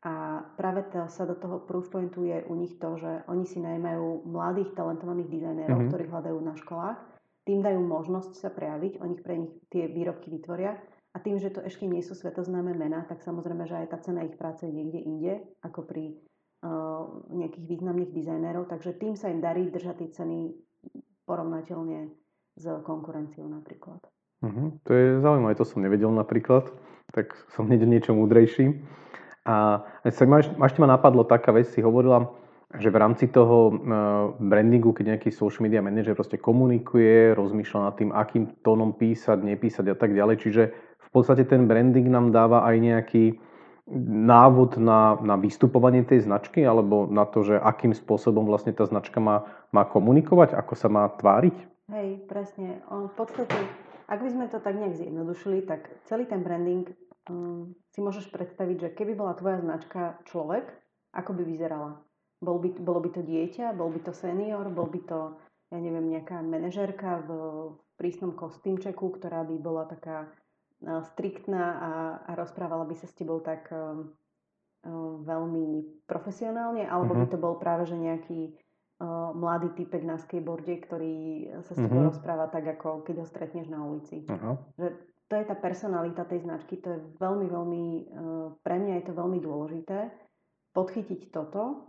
A 0.00 0.42
práve 0.56 0.82
to, 0.90 1.06
sa 1.12 1.28
do 1.28 1.36
toho 1.36 1.62
proofpointu 1.62 2.24
je 2.24 2.42
u 2.48 2.54
nich 2.56 2.74
to, 2.80 2.96
že 2.98 3.22
oni 3.28 3.44
si 3.44 3.60
najmajú 3.62 4.26
mladých 4.26 4.72
talentovaných 4.74 5.28
dizajnérov, 5.28 5.76
mm-hmm. 5.76 5.90
ktorí 5.92 6.04
hľadajú 6.08 6.38
na 6.40 6.54
školách, 6.56 6.98
tým 7.44 7.60
dajú 7.60 7.80
možnosť 7.84 8.32
sa 8.32 8.48
prejaviť, 8.48 8.98
oni 8.98 9.14
pre 9.20 9.34
nich 9.36 9.52
tie 9.68 9.86
výrobky 9.92 10.32
vytvoria 10.32 10.80
a 11.12 11.16
tým, 11.20 11.36
že 11.36 11.52
to 11.52 11.60
ešte 11.60 11.84
nie 11.84 12.00
sú 12.00 12.16
svetoznáme 12.16 12.72
mená, 12.72 13.04
tak 13.06 13.20
samozrejme, 13.20 13.68
že 13.68 13.76
aj 13.84 13.86
tá 13.92 13.98
cena 14.00 14.24
ich 14.24 14.38
práce 14.40 14.64
je 14.64 14.72
niekde 14.72 15.00
inde, 15.04 15.32
ako 15.60 15.84
pri 15.84 16.16
nejakých 17.32 17.64
významných 17.64 18.12
dizajnérov, 18.12 18.68
takže 18.68 18.92
tým 19.00 19.16
sa 19.16 19.32
im 19.32 19.40
darí 19.40 19.72
držať 19.72 19.96
tie 20.04 20.08
ceny 20.12 20.38
porovnateľne 21.24 22.12
s 22.60 22.64
konkurenciou 22.84 23.48
napríklad. 23.48 24.00
Uh-huh. 24.44 24.76
To 24.84 24.90
je 24.92 25.06
zaujímavé, 25.20 25.56
to 25.56 25.64
som 25.64 25.80
nevedel 25.80 26.12
napríklad, 26.12 26.68
tak 27.12 27.32
som 27.56 27.68
hneď 27.68 27.88
niečo 27.88 28.12
múdrejší. 28.12 28.76
A 29.48 29.84
ma, 30.04 30.38
ešte 30.40 30.80
ma 30.84 30.88
napadlo 30.88 31.24
taká 31.24 31.52
vec, 31.52 31.72
si 31.72 31.80
hovorila, 31.80 32.28
že 32.76 32.92
v 32.92 33.00
rámci 33.02 33.26
toho 33.32 33.72
e, 33.72 33.74
brandingu, 34.38 34.94
keď 34.94 35.16
nejaký 35.16 35.34
social 35.34 35.66
media 35.66 35.82
manager 35.82 36.14
proste 36.14 36.38
komunikuje, 36.38 37.34
rozmýšľa 37.34 37.80
nad 37.82 37.94
tým, 37.98 38.10
akým 38.14 38.62
tónom 38.62 38.94
písať, 38.94 39.42
nepísať 39.42 39.90
a 39.90 39.96
tak 39.96 40.14
ďalej. 40.14 40.36
Čiže 40.44 40.62
v 40.76 41.08
podstate 41.10 41.48
ten 41.48 41.66
branding 41.66 42.06
nám 42.06 42.30
dáva 42.30 42.62
aj 42.68 42.76
nejaký 42.78 43.24
návod 44.26 44.76
na, 44.76 45.16
na 45.22 45.34
vystupovanie 45.38 46.04
tej 46.04 46.26
značky 46.26 46.62
alebo 46.62 47.08
na 47.08 47.24
to, 47.24 47.46
že 47.46 47.56
akým 47.56 47.96
spôsobom 47.96 48.44
vlastne 48.44 48.74
tá 48.74 48.84
značka 48.84 49.18
má, 49.18 49.46
má 49.72 49.86
komunikovať, 49.86 50.54
ako 50.54 50.74
sa 50.76 50.88
má 50.90 51.08
tváriť? 51.08 51.56
Hej, 51.90 52.22
presne. 52.30 52.82
V 52.86 53.12
podstate, 53.18 53.56
ak 54.06 54.18
by 54.22 54.28
sme 54.30 54.46
to 54.46 54.62
tak 54.62 54.78
nejak 54.78 54.94
zjednodušili, 54.94 55.66
tak 55.66 55.90
celý 56.06 56.26
ten 56.26 56.46
branding 56.46 56.86
um, 57.26 57.74
si 57.90 57.98
môžeš 57.98 58.30
predstaviť, 58.30 58.76
že 58.78 58.88
keby 58.94 59.18
bola 59.18 59.34
tvoja 59.34 59.58
značka 59.58 60.22
človek, 60.30 60.70
ako 61.10 61.34
by 61.34 61.42
vyzerala? 61.42 61.98
Bol 62.38 62.62
by, 62.62 62.78
bolo 62.78 63.02
by 63.02 63.10
to 63.10 63.22
dieťa, 63.26 63.74
bol 63.74 63.90
by 63.90 64.00
to 64.06 64.14
senior, 64.14 64.64
bol 64.70 64.86
by 64.86 65.02
to, 65.02 65.34
ja 65.74 65.78
neviem, 65.82 66.08
nejaká 66.14 66.40
manažérka 66.40 67.26
v, 67.26 67.30
prísnom 68.00 68.32
kostýmčeku, 68.32 69.20
ktorá 69.20 69.44
by 69.44 69.56
bola 69.60 69.84
taká 69.84 70.32
striktná 70.80 71.64
a, 71.76 71.92
a 72.24 72.30
rozprávala 72.36 72.88
by 72.88 72.96
sa 72.96 73.04
s 73.04 73.16
tebou 73.16 73.44
tak 73.44 73.68
uh, 73.68 74.00
uh, 74.00 75.14
veľmi 75.20 76.00
profesionálne, 76.08 76.88
alebo 76.88 77.12
uh-huh. 77.12 77.22
by 77.22 77.26
mhm. 77.28 77.32
to 77.36 77.38
bol 77.38 77.54
práve 77.60 77.84
že 77.84 78.00
nejaký 78.00 78.40
uh, 79.04 79.36
mladý 79.36 79.76
typek 79.76 80.02
na 80.04 80.16
skateboarde, 80.16 80.74
ktorý 80.88 81.16
sa 81.68 81.72
s 81.72 81.78
tebou 81.78 82.00
uh-huh. 82.00 82.10
rozpráva 82.12 82.48
tak, 82.48 82.80
ako 82.80 83.04
keď 83.04 83.22
ho 83.22 83.26
stretneš 83.28 83.68
na 83.68 83.84
ulici. 83.84 84.24
Uh-huh. 84.24 84.56
Že 84.80 85.10
to 85.30 85.38
je 85.38 85.46
tá 85.46 85.54
personalita 85.54 86.26
tej 86.26 86.42
značky, 86.42 86.82
to 86.82 86.90
je 86.90 87.00
veľmi, 87.22 87.46
veľmi, 87.46 87.84
eh, 87.86 88.46
pre 88.66 88.76
mňa 88.82 88.94
je 88.98 89.04
to 89.06 89.12
veľmi 89.14 89.38
dôležité, 89.38 90.10
podchytiť 90.74 91.30
toto 91.30 91.86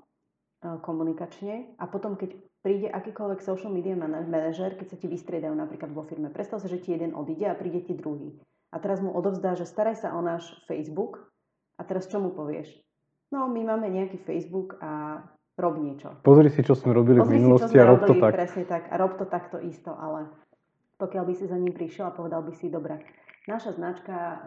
eh, 0.62 0.78
komunikačne 0.86 1.74
a 1.82 1.90
potom, 1.90 2.14
keď 2.14 2.38
príde 2.62 2.94
akýkoľvek 2.94 3.42
social 3.42 3.74
media 3.74 3.98
manažer, 3.98 4.78
keď 4.78 4.94
sa 4.94 4.98
ti 5.02 5.10
vystriedajú 5.10 5.58
napríklad 5.58 5.90
vo 5.90 6.06
firme, 6.06 6.30
predstav 6.30 6.62
sa, 6.62 6.70
že 6.70 6.78
ti 6.78 6.94
jeden 6.94 7.18
odíde 7.18 7.50
a 7.50 7.58
príde 7.58 7.82
ti 7.82 7.98
druhý. 7.98 8.38
A 8.72 8.80
teraz 8.80 9.04
mu 9.04 9.12
odovzdá, 9.12 9.54
že 9.60 9.68
staraj 9.68 10.00
sa 10.00 10.16
o 10.16 10.22
náš 10.24 10.48
Facebook 10.66 11.20
a 11.76 11.84
teraz 11.84 12.08
čo 12.08 12.24
mu 12.24 12.32
povieš? 12.32 12.72
No, 13.32 13.48
my 13.48 13.62
máme 13.64 13.92
nejaký 13.92 14.20
Facebook 14.24 14.80
a 14.80 15.24
rob 15.60 15.76
niečo. 15.80 16.16
Pozri 16.24 16.48
si, 16.52 16.64
čo 16.64 16.76
sme 16.76 16.96
robili 16.96 17.20
Pozri 17.20 17.36
v 17.36 17.36
minulosti 17.40 17.76
si, 17.76 17.80
a 17.80 17.88
rob 17.88 18.04
to 18.08 18.16
tak. 18.16 18.32
Presne 18.36 18.64
tak. 18.68 18.84
A 18.92 18.96
rob 18.96 19.20
to 19.20 19.28
takto 19.28 19.60
isto, 19.60 19.92
ale 19.92 20.32
pokiaľ 21.00 21.24
by 21.28 21.34
si 21.36 21.46
za 21.48 21.60
ním 21.60 21.76
prišiel 21.76 22.12
a 22.12 22.16
povedal 22.16 22.44
by 22.44 22.54
si, 22.56 22.72
dobre, 22.72 23.00
Naša 23.50 23.74
značka 23.74 24.14
eh, 24.14 24.40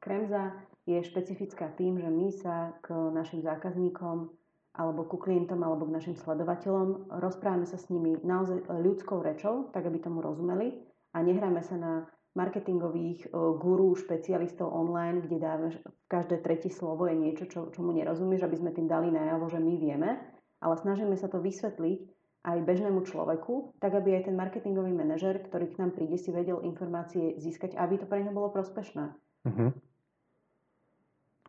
Kremza 0.00 0.56
je 0.88 1.00
špecifická 1.04 1.68
tým, 1.76 2.00
že 2.00 2.08
my 2.08 2.28
sa 2.32 2.72
k 2.80 2.92
našim 3.12 3.44
zákazníkom 3.44 4.32
alebo 4.74 5.06
ku 5.06 5.20
klientom 5.20 5.60
alebo 5.62 5.86
k 5.86 5.94
našim 5.96 6.16
sledovateľom 6.18 7.14
rozprávame 7.20 7.68
sa 7.68 7.78
s 7.78 7.88
nimi 7.92 8.18
naozaj 8.20 8.68
ľudskou 8.68 9.22
rečou, 9.22 9.70
tak 9.70 9.86
aby 9.86 10.02
tomu 10.02 10.18
rozumeli 10.18 10.82
a 11.14 11.22
nehráme 11.22 11.62
sa 11.62 11.78
na 11.78 11.92
marketingových 12.34 13.26
eh, 13.26 13.30
gurú, 13.34 13.94
špecialistov 13.94 14.70
online, 14.70 15.22
kde 15.24 15.36
dáme 15.38 15.66
každé 16.10 16.42
tretie 16.42 16.70
slovo 16.70 17.06
je 17.06 17.16
niečo, 17.16 17.44
čo, 17.46 17.70
čomu 17.70 17.94
nerozumieš, 17.94 18.46
aby 18.46 18.56
sme 18.58 18.70
tým 18.74 18.86
dali 18.86 19.10
najavo, 19.10 19.50
že 19.50 19.58
my 19.58 19.74
vieme, 19.78 20.20
ale 20.62 20.74
snažíme 20.78 21.14
sa 21.18 21.30
to 21.30 21.42
vysvetliť 21.42 22.00
aj 22.44 22.60
bežnému 22.60 23.08
človeku, 23.08 23.80
tak 23.80 23.96
aby 23.96 24.20
aj 24.20 24.28
ten 24.28 24.36
marketingový 24.36 24.92
manažer, 24.92 25.40
ktorý 25.40 25.72
k 25.72 25.80
nám 25.80 25.96
príde, 25.96 26.20
si 26.20 26.28
vedel 26.28 26.60
informácie 26.60 27.40
získať, 27.40 27.72
aby 27.72 27.96
to 27.96 28.04
pre 28.04 28.20
neho 28.20 28.36
bolo 28.36 28.52
prospešné. 28.52 29.16
Uh-huh. 29.48 29.72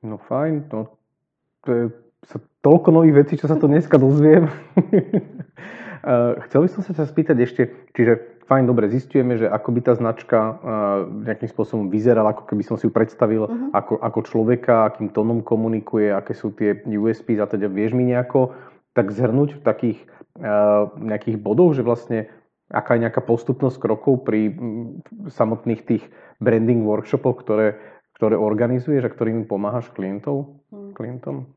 No 0.07 0.15
fajn, 0.15 0.71
no, 0.71 0.95
to 1.67 1.69
je 1.75 1.85
sa 2.25 2.41
toľko 2.65 2.89
nových 2.89 3.25
vecí, 3.25 3.33
čo 3.37 3.45
sa 3.45 3.57
tu 3.57 3.69
dneska 3.69 4.01
dozviem. 4.01 4.49
Chcel 6.49 6.59
by 6.65 6.69
som 6.69 6.81
sa 6.81 7.05
spýtať 7.05 7.37
ešte, 7.41 7.61
čiže 7.93 8.34
fajn, 8.45 8.63
dobre, 8.69 8.89
zistujeme, 8.89 9.37
že 9.37 9.49
ako 9.49 9.69
by 9.73 9.79
tá 9.81 9.93
značka 9.97 10.61
nejakým 11.25 11.49
spôsobom 11.49 11.85
vyzerala, 11.89 12.33
ako 12.33 12.49
keby 12.49 12.63
som 12.65 12.75
si 12.77 12.85
ju 12.85 12.93
predstavil 12.93 13.49
uh-huh. 13.49 13.73
ako, 13.73 13.97
ako 14.01 14.19
človeka, 14.25 14.89
akým 14.89 15.09
tónom 15.09 15.41
komunikuje, 15.41 16.13
aké 16.13 16.37
sú 16.37 16.53
tie 16.53 16.79
USP 16.85 17.37
a 17.41 17.49
teda 17.49 17.65
vieš 17.67 17.97
mi 17.97 18.09
nejako 18.09 18.53
tak 18.95 19.11
zhrnúť 19.11 19.59
v 19.59 19.61
takých 19.61 19.99
nejakých 20.99 21.39
bodov, 21.39 21.75
že 21.75 21.83
vlastne 21.83 22.27
aká 22.67 22.99
je 22.99 23.07
nejaká 23.07 23.23
postupnosť 23.23 23.77
krokov 23.79 24.27
pri 24.27 24.51
samotných 25.31 25.81
tých 25.87 26.03
branding 26.43 26.83
workshopoch, 26.83 27.39
ktoré, 27.39 27.79
ktoré 28.19 28.35
organizuješ 28.35 29.07
a 29.07 29.13
ktorými 29.13 29.47
pomáhaš 29.47 29.87
klientov, 29.95 30.59
hmm. 30.75 30.91
klientom? 30.91 31.55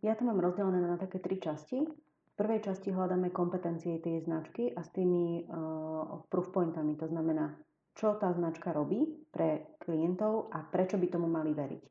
Ja 0.00 0.16
to 0.16 0.24
mám 0.24 0.40
rozdelené 0.40 0.84
na 0.84 0.96
také 0.96 1.20
tri 1.20 1.36
časti. 1.40 1.84
V 2.32 2.40
prvej 2.40 2.64
časti 2.64 2.88
hľadáme 2.88 3.28
kompetencie 3.28 4.00
tej 4.00 4.24
značky 4.24 4.72
a 4.72 4.80
s 4.80 4.88
tými 4.96 5.44
uh, 5.44 6.24
proof 6.32 6.48
pointami, 6.48 6.96
to 6.96 7.04
znamená, 7.04 7.60
čo 7.92 8.16
tá 8.16 8.32
značka 8.32 8.72
robí 8.72 9.04
pre 9.28 9.76
klientov 9.84 10.48
a 10.48 10.64
prečo 10.64 10.96
by 10.96 11.06
tomu 11.12 11.28
mali 11.28 11.52
veriť. 11.52 11.82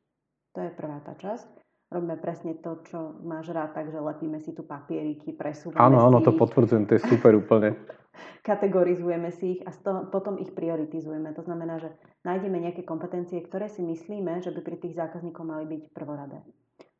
To 0.52 0.58
je 0.66 0.70
prvá 0.74 0.98
tá 1.06 1.14
časť 1.14 1.62
robíme 1.92 2.16
presne 2.16 2.56
to, 2.58 2.80
čo 2.88 3.20
máš 3.20 3.52
rád, 3.52 3.76
takže 3.76 4.00
lepíme 4.00 4.40
si 4.40 4.56
tu 4.56 4.64
papieriky, 4.64 5.36
presúvame 5.36 5.84
Áno, 5.84 6.08
áno, 6.08 6.24
to 6.24 6.32
potvrdzujem, 6.32 6.88
to 6.88 6.96
je 6.96 7.04
super 7.04 7.36
úplne. 7.36 7.76
Kategorizujeme 8.48 9.30
si 9.30 9.56
ich 9.56 9.60
a 9.62 9.70
toho, 9.70 10.08
potom 10.08 10.40
ich 10.40 10.50
prioritizujeme. 10.56 11.30
To 11.36 11.44
znamená, 11.44 11.78
že 11.78 11.94
nájdeme 12.26 12.58
nejaké 12.58 12.82
kompetencie, 12.82 13.38
ktoré 13.44 13.68
si 13.68 13.84
myslíme, 13.84 14.40
že 14.42 14.50
by 14.50 14.60
pri 14.64 14.76
tých 14.82 14.98
zákazníkoch 14.98 15.46
mali 15.46 15.68
byť 15.68 15.82
prvoradé. 15.94 16.42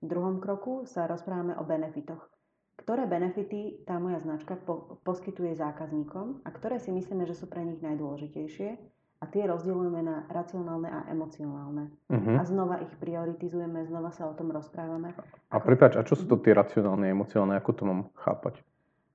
V 0.03 0.07
druhom 0.07 0.39
kroku 0.39 0.87
sa 0.87 1.09
rozprávame 1.09 1.57
o 1.59 1.65
benefitoch. 1.67 2.29
Ktoré 2.77 3.07
benefity 3.07 3.85
tá 3.87 4.01
moja 4.01 4.19
značka 4.19 4.59
po- 4.59 4.99
poskytuje 5.07 5.55
zákazníkom 5.55 6.43
a 6.43 6.49
ktoré 6.51 6.81
si 6.83 6.91
myslíme, 6.91 7.29
že 7.29 7.37
sú 7.37 7.47
pre 7.47 7.63
nich 7.63 7.79
najdôležitejšie 7.85 8.69
a 9.23 9.25
tie 9.31 9.47
rozdielujeme 9.47 10.03
na 10.03 10.27
racionálne 10.27 10.91
a 10.91 11.07
emocionálne. 11.07 11.95
Uh-huh. 12.11 12.35
A 12.35 12.43
znova 12.43 12.83
ich 12.83 12.91
prioritizujeme, 12.99 13.87
znova 13.87 14.11
sa 14.11 14.27
o 14.27 14.35
tom 14.35 14.51
rozprávame. 14.51 15.15
A 15.55 15.63
prepáč, 15.63 15.95
a 15.95 16.03
čo 16.03 16.19
sú 16.19 16.27
to 16.27 16.43
tie 16.43 16.51
racionálne 16.51 17.07
a 17.07 17.15
emocionálne? 17.15 17.55
Ako 17.55 17.71
to 17.71 17.87
mám 17.87 18.11
chápať? 18.19 18.59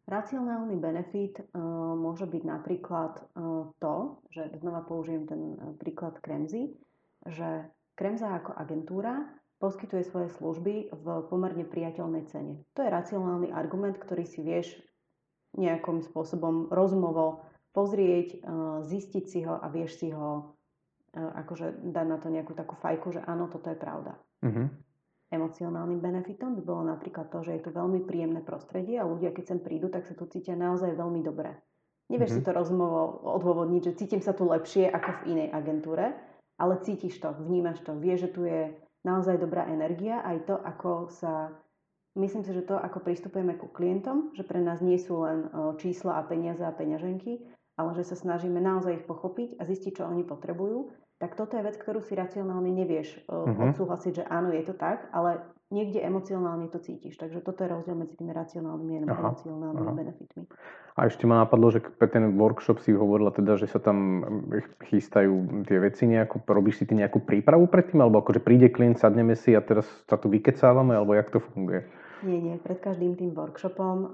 Racionálny 0.08 0.80
benefit 0.80 1.44
uh, 1.44 1.60
môže 2.00 2.24
byť 2.24 2.44
napríklad 2.48 3.20
uh, 3.20 3.68
to, 3.84 4.24
že 4.32 4.48
znova 4.64 4.88
použijem 4.88 5.28
ten 5.28 5.60
uh, 5.60 5.76
príklad 5.76 6.16
Kremzy, 6.24 6.72
že 7.28 7.68
Kremza 8.00 8.32
ako 8.32 8.56
agentúra 8.56 9.28
poskytuje 9.58 10.06
svoje 10.06 10.30
služby 10.38 10.94
v 10.94 11.06
pomerne 11.34 11.66
priateľnej 11.66 12.30
cene. 12.30 12.62
To 12.78 12.86
je 12.86 12.94
racionálny 12.94 13.50
argument, 13.50 13.98
ktorý 13.98 14.24
si 14.26 14.46
vieš 14.46 14.78
nejakým 15.58 16.06
spôsobom 16.06 16.70
rozumovo 16.70 17.42
pozrieť, 17.74 18.42
zistiť 18.86 19.24
si 19.26 19.40
ho 19.46 19.58
a 19.58 19.66
vieš 19.70 19.98
si 20.02 20.14
ho 20.14 20.54
akože 21.18 21.82
dať 21.90 22.06
na 22.06 22.18
to 22.22 22.30
nejakú 22.30 22.54
takú 22.54 22.78
fajku, 22.78 23.18
že 23.18 23.22
áno, 23.26 23.50
toto 23.50 23.74
je 23.74 23.78
pravda. 23.78 24.14
Uh-huh. 24.46 24.70
Emocionálnym 25.34 25.98
benefitom 25.98 26.54
by 26.54 26.62
bolo 26.62 26.86
napríklad 26.86 27.34
to, 27.34 27.42
že 27.42 27.58
je 27.58 27.66
tu 27.66 27.70
veľmi 27.74 28.06
príjemné 28.06 28.46
prostredie 28.46 29.02
a 29.02 29.10
ľudia, 29.10 29.34
keď 29.34 29.58
sem 29.58 29.60
prídu, 29.62 29.90
tak 29.90 30.06
sa 30.06 30.14
tu 30.14 30.30
cítia 30.30 30.54
naozaj 30.54 30.94
veľmi 30.94 31.26
dobre. 31.26 31.58
Nevieš 32.14 32.38
uh-huh. 32.38 32.46
si 32.46 32.46
to 32.46 32.54
rozumovo 32.54 33.26
odôvodniť, 33.42 33.82
že 33.82 33.98
cítim 33.98 34.22
sa 34.22 34.38
tu 34.38 34.46
lepšie 34.46 34.94
ako 34.94 35.10
v 35.10 35.26
inej 35.34 35.50
agentúre, 35.58 36.14
ale 36.62 36.74
cítiš 36.86 37.18
to, 37.18 37.34
vnímaš 37.34 37.82
to, 37.82 37.98
vieš, 37.98 38.30
že 38.30 38.34
tu 38.34 38.42
je 38.46 38.62
naozaj 39.08 39.40
dobrá 39.40 39.72
energia, 39.72 40.20
aj 40.28 40.38
to, 40.44 40.56
ako 40.60 41.08
sa 41.08 41.56
Myslím 42.18 42.42
si, 42.42 42.50
že 42.50 42.66
to, 42.66 42.82
ako 42.82 43.06
pristupujeme 43.06 43.54
ku 43.62 43.70
klientom, 43.70 44.34
že 44.34 44.42
pre 44.42 44.58
nás 44.58 44.82
nie 44.82 44.98
sú 44.98 45.22
len 45.22 45.54
čísla 45.78 46.18
a 46.18 46.26
peniaze 46.26 46.66
a 46.66 46.74
peňaženky, 46.74 47.46
ale 47.78 47.94
že 47.94 48.04
sa 48.10 48.18
snažíme 48.18 48.58
naozaj 48.58 49.02
ich 49.02 49.06
pochopiť 49.06 49.62
a 49.62 49.64
zistiť, 49.64 50.02
čo 50.02 50.10
oni 50.10 50.26
potrebujú, 50.26 50.92
tak 51.18 51.34
toto 51.34 51.58
je 51.58 51.66
vec, 51.66 51.78
ktorú 51.78 52.06
si 52.06 52.14
racionálne 52.14 52.70
nevieš 52.70 53.26
uh-huh. 53.26 53.74
odsúhlasiť, 53.74 54.22
že 54.22 54.24
áno, 54.30 54.54
je 54.54 54.70
to 54.70 54.78
tak, 54.78 55.10
ale 55.10 55.42
niekde 55.74 55.98
emocionálne 56.00 56.70
to 56.70 56.78
cítiš. 56.78 57.18
Takže 57.18 57.42
toto 57.42 57.66
je 57.66 57.74
rozdiel 57.74 57.98
medzi 57.98 58.14
tými 58.16 58.32
racionálnymi 58.38 59.10
a 59.10 59.18
emocionálnymi 59.18 59.92
benefitmi. 59.98 60.44
A 60.98 61.10
ešte 61.10 61.26
ma 61.26 61.42
napadlo, 61.42 61.74
že 61.74 61.82
pre 61.82 62.06
ten 62.10 62.38
workshop 62.38 62.82
si 62.82 62.94
hovorila 62.94 63.34
teda, 63.34 63.58
že 63.58 63.66
sa 63.66 63.82
tam 63.82 64.22
chystajú 64.90 65.66
tie 65.66 65.78
veci 65.82 66.06
nejako, 66.06 66.46
robíš 66.46 66.82
si 66.82 66.90
ty 66.90 66.94
nejakú 66.94 67.22
prípravu 67.26 67.66
predtým, 67.66 68.02
alebo 68.02 68.22
akože 68.22 68.42
príde 68.42 68.70
klient, 68.70 69.02
sadneme 69.02 69.34
si 69.34 69.58
a 69.58 69.62
teraz 69.62 69.86
sa 70.06 70.22
tu 70.22 70.30
vykecávame, 70.30 70.98
alebo 70.98 71.18
jak 71.18 71.34
to 71.34 71.42
funguje? 71.42 71.86
Nie, 72.26 72.42
nie. 72.42 72.56
Pred 72.58 72.82
každým 72.82 73.14
tým 73.14 73.38
workshopom 73.38 73.98
uh, 74.06 74.10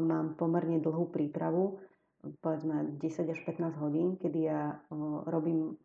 mám 0.00 0.36
pomerne 0.40 0.80
dlhú 0.80 1.12
prípravu, 1.12 1.80
povedzme 2.40 2.98
10 2.98 3.34
až 3.34 3.40
15 3.44 3.82
hodín, 3.82 4.16
kedy 4.18 4.38
ja 4.46 4.80
robím 5.26 5.78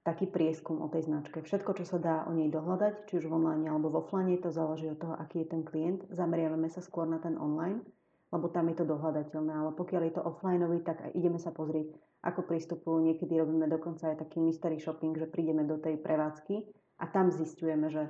taký 0.00 0.26
prieskum 0.26 0.80
o 0.80 0.88
tej 0.88 1.06
značke. 1.06 1.44
Všetko, 1.44 1.76
čo 1.76 1.84
sa 1.84 2.00
dá 2.00 2.16
o 2.24 2.32
nej 2.32 2.48
dohľadať, 2.48 3.06
či 3.06 3.20
už 3.20 3.28
v 3.28 3.36
online 3.36 3.68
alebo 3.68 3.92
v 3.92 4.00
offline, 4.00 4.32
to 4.40 4.48
záleží 4.48 4.88
od 4.88 4.96
toho, 4.96 5.14
aký 5.14 5.44
je 5.44 5.52
ten 5.52 5.62
klient. 5.62 6.08
Zameriavame 6.08 6.72
sa 6.72 6.80
skôr 6.80 7.04
na 7.04 7.20
ten 7.20 7.36
online, 7.36 7.84
lebo 8.32 8.48
tam 8.48 8.72
je 8.72 8.80
to 8.80 8.88
dohľadateľné. 8.88 9.52
Ale 9.52 9.70
pokiaľ 9.76 10.02
je 10.08 10.14
to 10.16 10.24
offlineový, 10.24 10.80
tak 10.80 11.04
ideme 11.12 11.36
sa 11.36 11.52
pozrieť, 11.52 11.92
ako 12.24 12.48
prístupujú. 12.48 12.96
Niekedy 13.12 13.36
robíme 13.36 13.68
dokonca 13.68 14.16
aj 14.16 14.24
taký 14.24 14.40
mystery 14.40 14.80
shopping, 14.80 15.20
že 15.20 15.28
prídeme 15.28 15.68
do 15.68 15.76
tej 15.76 16.00
prevádzky 16.00 16.64
a 17.00 17.04
tam 17.12 17.28
zistujeme, 17.28 17.92
že 17.92 18.08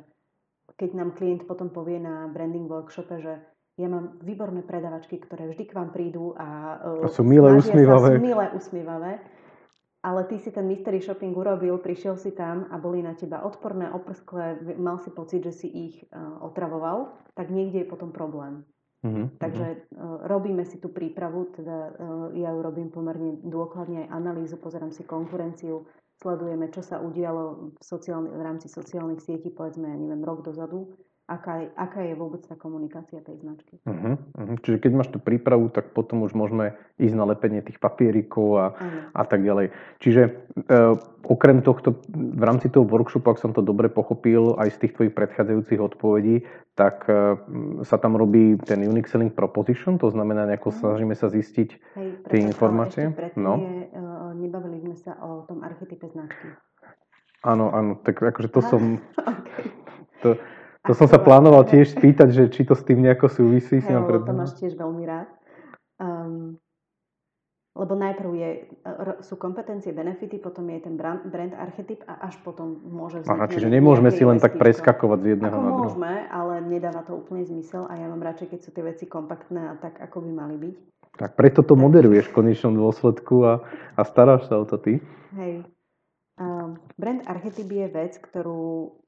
keď 0.78 0.94
nám 0.94 1.18
klient 1.18 1.50
potom 1.50 1.74
povie 1.74 1.98
na 1.98 2.30
branding 2.30 2.70
workshope, 2.70 3.18
že 3.18 3.42
ja 3.80 3.88
mám 3.88 4.20
výborné 4.20 4.60
predavačky, 4.60 5.16
ktoré 5.16 5.48
vždy 5.48 5.64
k 5.64 5.72
vám 5.72 5.88
prídu 5.88 6.36
a, 6.36 6.76
a 6.76 7.08
sú 7.08 7.24
milé 7.24 7.48
usmievavé. 7.56 8.08
Sa, 8.12 8.16
sú 8.20 8.28
milé 8.28 8.46
usmievavé. 8.52 9.12
Ale 10.00 10.24
ty 10.32 10.40
si 10.40 10.48
ten 10.48 10.64
mystery 10.64 10.96
shopping 11.00 11.36
urobil, 11.36 11.76
prišiel 11.76 12.16
si 12.16 12.32
tam 12.32 12.64
a 12.72 12.80
boli 12.80 13.04
na 13.04 13.12
teba 13.12 13.44
odporné, 13.44 13.84
oprsklé, 13.92 14.56
mal 14.80 14.96
si 14.96 15.12
pocit, 15.12 15.44
že 15.44 15.52
si 15.52 15.68
ich 15.68 15.94
uh, 16.08 16.40
otravoval, 16.40 17.12
tak 17.36 17.52
niekde 17.52 17.84
je 17.84 17.90
potom 17.92 18.08
problém. 18.08 18.64
Uh-huh, 19.04 19.28
Takže 19.36 19.92
uh, 19.92 20.24
robíme 20.24 20.64
si 20.64 20.80
tú 20.80 20.88
prípravu, 20.88 21.52
teda 21.52 21.76
uh, 21.76 22.28
ja 22.32 22.48
ju 22.48 22.60
robím 22.64 22.88
pomerne 22.88 23.44
dôkladne 23.44 24.08
aj 24.08 24.12
analýzu, 24.12 24.56
pozerám 24.56 24.88
si 24.88 25.04
konkurenciu, 25.04 25.84
sledujeme, 26.16 26.72
čo 26.72 26.80
sa 26.80 27.00
udialo 27.04 27.76
v, 27.76 27.80
sociálny, 27.84 28.28
v 28.32 28.40
rámci 28.40 28.72
sociálnych 28.72 29.20
sietí, 29.20 29.52
povedzme, 29.52 29.84
ja 29.84 29.96
neviem, 30.00 30.24
rok 30.24 30.44
dozadu, 30.48 30.96
aká 31.30 31.62
je, 31.62 31.66
aká 31.78 32.00
je 32.02 32.14
vôbec 32.18 32.42
tá 32.42 32.58
komunikácia 32.58 33.22
tej 33.22 33.38
značky. 33.38 33.78
Uh-huh, 33.86 34.18
uh-huh. 34.18 34.56
Čiže 34.66 34.82
keď 34.82 34.90
máš 34.98 35.14
tú 35.14 35.22
prípravu, 35.22 35.70
tak 35.70 35.94
potom 35.94 36.26
už 36.26 36.34
môžeme 36.34 36.74
ísť 36.98 37.14
na 37.14 37.22
lepenie 37.30 37.62
tých 37.62 37.78
papierikov 37.78 38.48
a, 38.58 38.66
uh-huh. 38.74 39.14
a 39.14 39.22
tak 39.22 39.46
ďalej. 39.46 39.70
Čiže 40.02 40.22
e, 40.26 40.30
okrem 41.30 41.62
tohto, 41.62 42.02
v 42.10 42.42
rámci 42.42 42.66
toho 42.66 42.82
workshopu, 42.82 43.30
ak 43.30 43.38
som 43.38 43.54
to 43.54 43.62
dobre 43.62 43.86
pochopil, 43.86 44.58
aj 44.58 44.74
z 44.74 44.78
tých 44.82 44.92
tvojich 44.98 45.14
predchádzajúcich 45.14 45.78
odpovedí, 45.78 46.42
tak 46.74 47.06
e, 47.06 47.38
sa 47.86 47.96
tam 48.02 48.18
robí 48.18 48.58
ten 48.66 48.82
Unique 48.82 49.06
Selling 49.06 49.30
Proposition, 49.30 50.02
to 50.02 50.10
znamená, 50.10 50.50
nejako 50.50 50.74
uh-huh. 50.74 50.82
snažíme 50.82 51.14
sa 51.14 51.30
zistiť 51.30 51.68
Hej, 51.94 52.08
tie 52.26 52.40
informácie. 52.42 53.14
No. 53.38 53.54
je, 53.54 53.86
uh, 53.94 54.34
nebavili 54.34 54.82
sme 54.82 54.98
sa 54.98 55.14
o 55.22 55.46
tom 55.46 55.62
archetype 55.62 56.10
značky. 56.10 56.50
Áno, 57.46 57.70
áno, 57.70 58.02
tak 58.02 58.18
akože 58.18 58.50
to 58.50 58.60
som... 58.74 58.98
okay. 59.14 59.70
To, 60.20 60.36
to 60.88 60.92
som 60.96 61.08
sa 61.08 61.20
plánoval 61.20 61.68
tiež 61.68 61.92
spýtať, 61.92 62.28
že 62.32 62.44
či 62.48 62.64
to 62.64 62.72
s 62.72 62.82
tým 62.84 63.04
nejako 63.04 63.28
súvisí. 63.28 63.84
Hey, 63.84 64.00
lebo 64.00 64.24
to 64.24 64.32
máš 64.32 64.56
tiež 64.56 64.80
veľmi 64.80 65.04
rád. 65.04 65.28
Um, 66.00 66.56
lebo 67.78 67.94
najprv 67.94 68.30
je, 68.34 68.50
sú 69.22 69.38
kompetencie, 69.38 69.94
benefity, 69.94 70.42
potom 70.42 70.66
je 70.74 70.82
ten 70.82 70.98
brand, 70.98 71.22
brand 71.30 71.54
archetyp 71.54 72.02
a 72.10 72.26
až 72.26 72.34
potom 72.42 72.82
môže 72.82 73.22
vzniknúť. 73.22 73.40
Aha, 73.40 73.46
čiže 73.46 73.68
nemôžeme 73.70 74.10
si 74.10 74.26
len 74.26 74.42
tak 74.42 74.58
preskakovať 74.58 75.18
z 75.22 75.26
jedného 75.38 75.54
ako 75.54 75.62
na 75.62 75.70
druhé. 75.70 75.80
môžeme, 75.86 76.12
ale 76.34 76.54
nedáva 76.66 77.06
to 77.06 77.14
úplný 77.14 77.46
zmysel 77.46 77.86
a 77.86 77.94
ja 77.94 78.10
mám 78.10 78.26
radšej, 78.26 78.52
keď 78.52 78.60
sú 78.60 78.70
tie 78.74 78.84
veci 78.84 79.04
kompaktné 79.06 79.70
a 79.70 79.74
tak, 79.78 80.02
ako 80.02 80.18
by 80.18 80.30
mali 80.34 80.56
byť. 80.58 80.76
Tak 81.14 81.30
preto 81.38 81.62
to 81.62 81.78
moderuješ 81.78 82.28
v 82.34 82.36
konečnom 82.42 82.74
dôsledku 82.74 83.46
a, 83.46 83.62
a 83.94 84.00
staráš 84.02 84.50
sa 84.50 84.58
o 84.58 84.66
to 84.66 84.74
ty. 84.74 84.98
Hej. 85.38 85.62
Um, 86.42 86.80
brand 86.98 87.22
archetyp 87.30 87.70
je 87.70 87.86
vec, 87.86 88.18
ktorú 88.18 88.98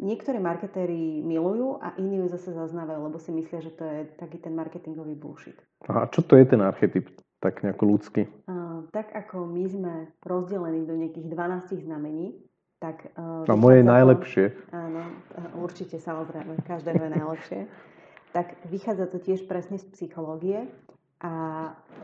niektorí 0.00 0.40
marketéri 0.40 1.20
milujú 1.20 1.76
a 1.76 1.92
iní 2.00 2.24
ju 2.24 2.26
zase 2.32 2.56
zaznávajú, 2.56 3.00
lebo 3.12 3.18
si 3.20 3.28
myslia, 3.36 3.60
že 3.60 3.76
to 3.76 3.84
je 3.84 3.98
taký 4.16 4.40
ten 4.40 4.56
marketingový 4.56 5.12
bullshit. 5.14 5.60
A 5.84 6.08
čo 6.08 6.24
to 6.24 6.40
je 6.40 6.48
ten 6.48 6.64
archetyp? 6.64 7.12
Tak 7.44 7.60
nejako 7.60 7.84
ľudský. 7.84 8.24
Uh, 8.48 8.88
tak 8.88 9.12
ako 9.12 9.44
my 9.44 9.64
sme 9.68 9.94
rozdelení 10.24 10.88
do 10.88 10.96
nejakých 10.96 11.28
12 11.28 11.76
znamení, 11.84 12.40
tak... 12.80 13.04
Uh, 13.20 13.44
a 13.44 13.52
moje 13.52 13.84
je 13.84 13.86
najlepšie. 13.92 14.44
Áno, 14.72 15.04
určite, 15.60 16.00
samozrejme, 16.00 16.64
každého 16.64 17.04
je 17.04 17.12
najlepšie. 17.12 17.60
tak 18.34 18.58
vychádza 18.66 19.06
to 19.06 19.22
tiež 19.22 19.46
presne 19.46 19.78
z 19.78 19.86
psychológie 19.94 20.66
a 21.22 21.32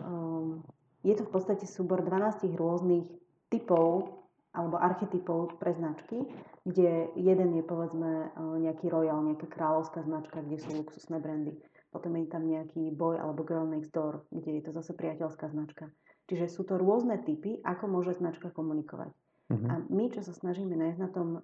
um, 0.07 0.63
je 1.03 1.19
to 1.19 1.27
v 1.27 1.33
podstate 1.35 1.67
súbor 1.67 2.07
12 2.07 2.47
rôznych 2.55 3.11
typov 3.51 4.20
alebo 4.51 4.83
archetypov 4.83 5.63
pre 5.63 5.71
značky, 5.79 6.27
kde 6.67 7.15
jeden 7.15 7.55
je 7.55 7.63
povedzme 7.63 8.11
e, 8.11 8.29
nejaký 8.67 8.91
royal, 8.91 9.23
nejaká 9.23 9.47
kráľovská 9.47 10.03
značka, 10.03 10.43
kde 10.43 10.59
sú 10.59 10.75
luxusné 10.75 11.23
brandy. 11.23 11.55
Potom 11.95 12.15
je 12.19 12.27
tam 12.27 12.47
nejaký 12.47 12.95
boy 12.95 13.19
alebo 13.19 13.47
girl 13.47 13.67
next 13.67 13.95
door, 13.95 14.27
kde 14.31 14.59
je 14.59 14.63
to 14.67 14.71
zase 14.75 14.95
priateľská 14.95 15.51
značka. 15.51 15.91
Čiže 16.31 16.47
sú 16.47 16.63
to 16.63 16.79
rôzne 16.79 17.19
typy, 17.27 17.59
ako 17.67 17.91
môže 17.91 18.19
značka 18.23 18.55
komunikovať. 18.55 19.11
Uh-huh. 19.51 19.67
A 19.67 19.75
my, 19.91 20.15
čo 20.15 20.23
sa 20.23 20.31
snažíme 20.31 20.79
nájsť 20.79 21.01
na 21.03 21.11
tom 21.11 21.29
uh, 21.35 21.43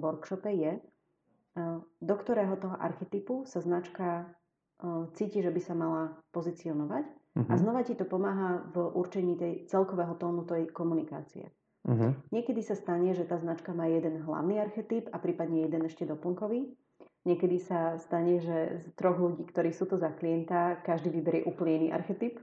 workshope, 0.00 0.48
je, 0.48 0.80
uh, 0.80 1.84
do 1.84 2.14
ktorého 2.16 2.56
toho 2.56 2.72
archetypu 2.80 3.44
sa 3.44 3.60
značka 3.60 4.24
uh, 4.80 5.04
cíti, 5.12 5.44
že 5.44 5.52
by 5.52 5.60
sa 5.60 5.76
mala 5.76 6.16
pozicionovať. 6.32 7.04
Uh-huh. 7.04 7.52
A 7.52 7.60
znova 7.60 7.84
ti 7.84 7.92
to 7.92 8.08
pomáha 8.08 8.64
v 8.72 8.80
určení 8.96 9.36
tej 9.36 9.68
celkového 9.68 10.16
tónu 10.16 10.48
tej 10.48 10.72
komunikácie. 10.72 11.52
Uh-huh. 11.82 12.14
Niekedy 12.30 12.62
sa 12.62 12.78
stane, 12.78 13.10
že 13.10 13.26
tá 13.26 13.42
značka 13.42 13.74
má 13.74 13.90
jeden 13.90 14.22
hlavný 14.22 14.62
archetyp 14.62 15.10
a 15.10 15.18
prípadne 15.18 15.66
jeden 15.66 15.82
ešte 15.82 16.06
doplnkový. 16.06 16.70
Niekedy 17.22 17.58
sa 17.62 17.98
stane, 18.02 18.42
že 18.42 18.82
z 18.82 18.86
troch 18.98 19.18
ľudí, 19.18 19.46
ktorí 19.46 19.70
sú 19.70 19.86
to 19.86 19.98
za 19.98 20.10
klienta, 20.14 20.78
každý 20.82 21.10
vyberie 21.10 21.46
úplne 21.46 21.86
iný 21.86 21.88
archetyp 21.94 22.38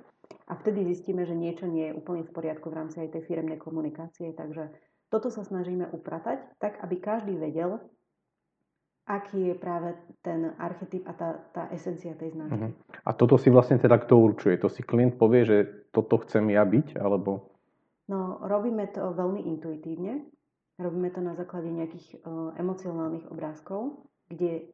a 0.47 0.55
vtedy 0.55 0.87
zistíme, 0.87 1.27
že 1.27 1.35
niečo 1.35 1.67
nie 1.67 1.91
je 1.91 1.97
úplne 1.99 2.23
v 2.23 2.31
poriadku 2.31 2.71
v 2.71 2.77
rámci 2.83 3.03
aj 3.03 3.15
tej 3.15 3.27
firemnej 3.27 3.59
komunikácie. 3.59 4.31
Takže 4.35 4.71
toto 5.11 5.27
sa 5.31 5.43
snažíme 5.43 5.87
upratať, 5.91 6.59
tak 6.63 6.79
aby 6.83 6.95
každý 6.99 7.35
vedel, 7.35 7.79
aký 9.07 9.51
je 9.51 9.55
práve 9.55 9.99
ten 10.23 10.51
archetyp 10.59 11.03
a 11.07 11.13
tá, 11.15 11.29
tá 11.51 11.63
esencia 11.75 12.15
tej 12.15 12.35
značky. 12.35 12.71
Uh-huh. 12.71 13.07
A 13.07 13.11
toto 13.15 13.35
si 13.35 13.51
vlastne 13.51 13.79
teda 13.79 13.99
kto 13.99 14.15
určuje? 14.15 14.59
To 14.63 14.71
si 14.71 14.83
klient 14.83 15.15
povie, 15.19 15.43
že 15.43 15.57
toto 15.95 16.19
chcem 16.27 16.51
ja 16.51 16.63
byť, 16.63 16.99
alebo... 16.99 17.51
No, 18.09 18.41
robíme 18.41 18.89
to 18.89 19.13
veľmi 19.13 19.45
intuitívne. 19.45 20.25
Robíme 20.81 21.13
to 21.13 21.21
na 21.21 21.37
základe 21.37 21.69
nejakých 21.69 22.25
uh, 22.25 22.57
emocionálnych 22.57 23.29
obrázkov, 23.29 24.09
kde 24.31 24.73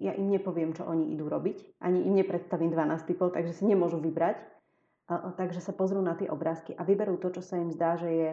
ja 0.00 0.16
im 0.16 0.32
nepoviem, 0.32 0.72
čo 0.72 0.88
oni 0.88 1.12
idú 1.12 1.28
robiť. 1.28 1.76
Ani 1.84 2.00
im 2.00 2.16
nepredstavím 2.16 2.72
12 2.72 3.04
typov, 3.04 3.36
takže 3.36 3.52
si 3.52 3.68
nemôžu 3.68 4.00
vybrať. 4.00 4.40
Uh, 5.12 5.36
takže 5.36 5.60
sa 5.60 5.76
pozrú 5.76 6.00
na 6.00 6.16
tie 6.16 6.32
obrázky 6.32 6.72
a 6.72 6.86
vyberú 6.86 7.20
to, 7.20 7.28
čo 7.28 7.44
sa 7.44 7.60
im 7.60 7.68
zdá, 7.68 8.00
že 8.00 8.08
je 8.08 8.30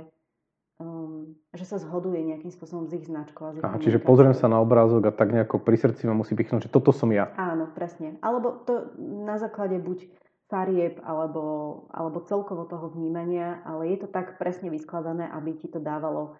um, 0.79 1.35
že 1.53 1.65
sa 1.65 1.77
zhoduje 1.81 2.21
nejakým 2.21 2.53
spôsobom 2.53 2.85
s 2.87 2.93
ich 2.95 3.05
značkou. 3.09 3.43
A 3.43 3.51
ich 3.53 3.65
Aha, 3.65 3.77
čiže 3.81 3.99
pozriem 3.99 4.33
sa 4.37 4.47
na 4.47 4.61
obrázok 4.61 5.09
a 5.09 5.11
tak 5.11 5.33
nejako 5.33 5.61
pri 5.61 5.77
srdci 5.77 6.05
ma 6.05 6.15
musí 6.15 6.37
pichnúť, 6.37 6.69
že 6.69 6.73
toto 6.73 6.93
som 6.93 7.09
ja. 7.09 7.33
Áno, 7.35 7.69
presne. 7.73 8.21
Alebo 8.21 8.63
to 8.63 8.93
na 8.97 9.41
základe 9.41 9.81
buď 9.81 10.07
farieb 10.47 10.99
alebo, 11.03 11.85
alebo 11.91 12.23
celkovo 12.23 12.63
toho 12.65 12.91
vnímania, 12.91 13.59
ale 13.67 13.91
je 13.91 14.03
to 14.03 14.07
tak 14.07 14.39
presne 14.39 14.71
vyskladané, 14.71 15.27
aby 15.31 15.59
ti 15.59 15.67
to 15.67 15.83
dávalo 15.83 16.39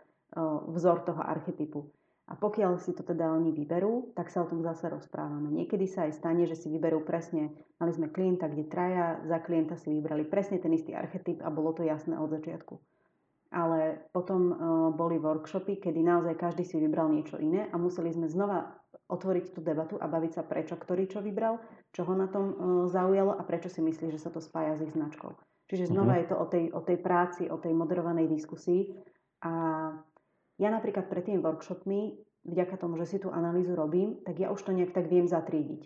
vzor 0.72 1.08
toho 1.08 1.24
archetypu. 1.24 1.88
A 2.28 2.36
pokiaľ 2.36 2.76
si 2.84 2.91
to 2.91 3.08
teda 3.08 3.32
oni 3.32 3.56
vyberú, 3.56 4.12
tak 4.12 4.28
sa 4.28 4.43
o 4.43 4.50
tom 4.52 4.60
zase 4.60 4.91
rozprávame. 4.91 5.48
Niekedy 5.48 5.88
sa 5.88 6.04
aj 6.04 6.20
stane, 6.20 6.43
že 6.43 6.60
si 6.60 6.67
vyberú 6.67 7.08
presne, 7.08 7.56
mali 7.80 7.96
sme 7.96 8.12
klienta, 8.12 8.52
kde 8.52 8.67
traja, 8.67 9.24
za 9.24 9.39
klienta 9.39 9.80
si 9.80 9.96
vybrali 9.96 10.28
presne 10.28 10.60
ten 10.60 10.76
istý 10.76 10.91
archetyp 10.91 11.39
a 11.39 11.48
bolo 11.48 11.72
to 11.72 11.88
jasné 11.88 12.20
od 12.20 12.28
začiatku. 12.28 12.76
Ale 13.56 14.12
potom 14.12 14.52
uh, 14.52 14.58
boli 14.91 15.15
workshopy, 15.24 15.80
kedy 15.80 16.04
naozaj 16.04 16.36
každý 16.36 16.67
si 16.67 16.84
vybral 16.84 17.08
niečo 17.08 17.39
iné 17.39 17.72
a 17.72 17.80
museli 17.80 18.12
sme 18.12 18.28
znova 18.28 18.76
otvoriť 19.08 19.56
tú 19.56 19.60
debatu 19.63 19.96
a 19.98 20.06
baviť 20.06 20.32
sa, 20.36 20.43
prečo 20.43 20.76
ktorý 20.76 21.08
čo 21.08 21.24
vybral, 21.24 21.63
čo 21.96 22.04
ho 22.04 22.13
na 22.13 22.28
tom 22.28 22.46
uh, 22.52 22.56
zaujalo 22.91 23.36
a 23.36 23.41
prečo 23.48 23.72
si 23.72 23.80
myslí, 23.80 24.12
že 24.12 24.20
sa 24.20 24.30
to 24.30 24.43
spája 24.43 24.76
s 24.76 24.84
ich 24.84 24.93
značkou. 24.93 25.32
Čiže 25.67 25.91
znova 25.91 26.15
mm-hmm. 26.15 26.24
je 26.24 26.30
to 26.32 26.36
o 26.36 26.46
tej, 26.48 26.65
o 26.72 26.82
tej 26.84 26.98
práci, 27.00 27.43
o 27.52 27.60
tej 27.60 27.76
moderovanej 27.76 28.28
diskusii 28.32 28.96
a 29.43 29.52
ja 30.58 30.70
napríklad 30.74 31.12
pred 31.12 31.28
tými 31.28 31.39
workshopmi, 31.43 32.17
vďaka 32.48 32.76
tomu, 32.80 32.98
že 33.04 33.06
si 33.06 33.17
tú 33.22 33.30
analýzu 33.30 33.78
robím, 33.78 34.24
tak 34.26 34.39
ja 34.41 34.50
už 34.50 34.63
to 34.63 34.72
nejak 34.74 34.96
tak 34.96 35.12
viem 35.12 35.30
zatriediť, 35.30 35.86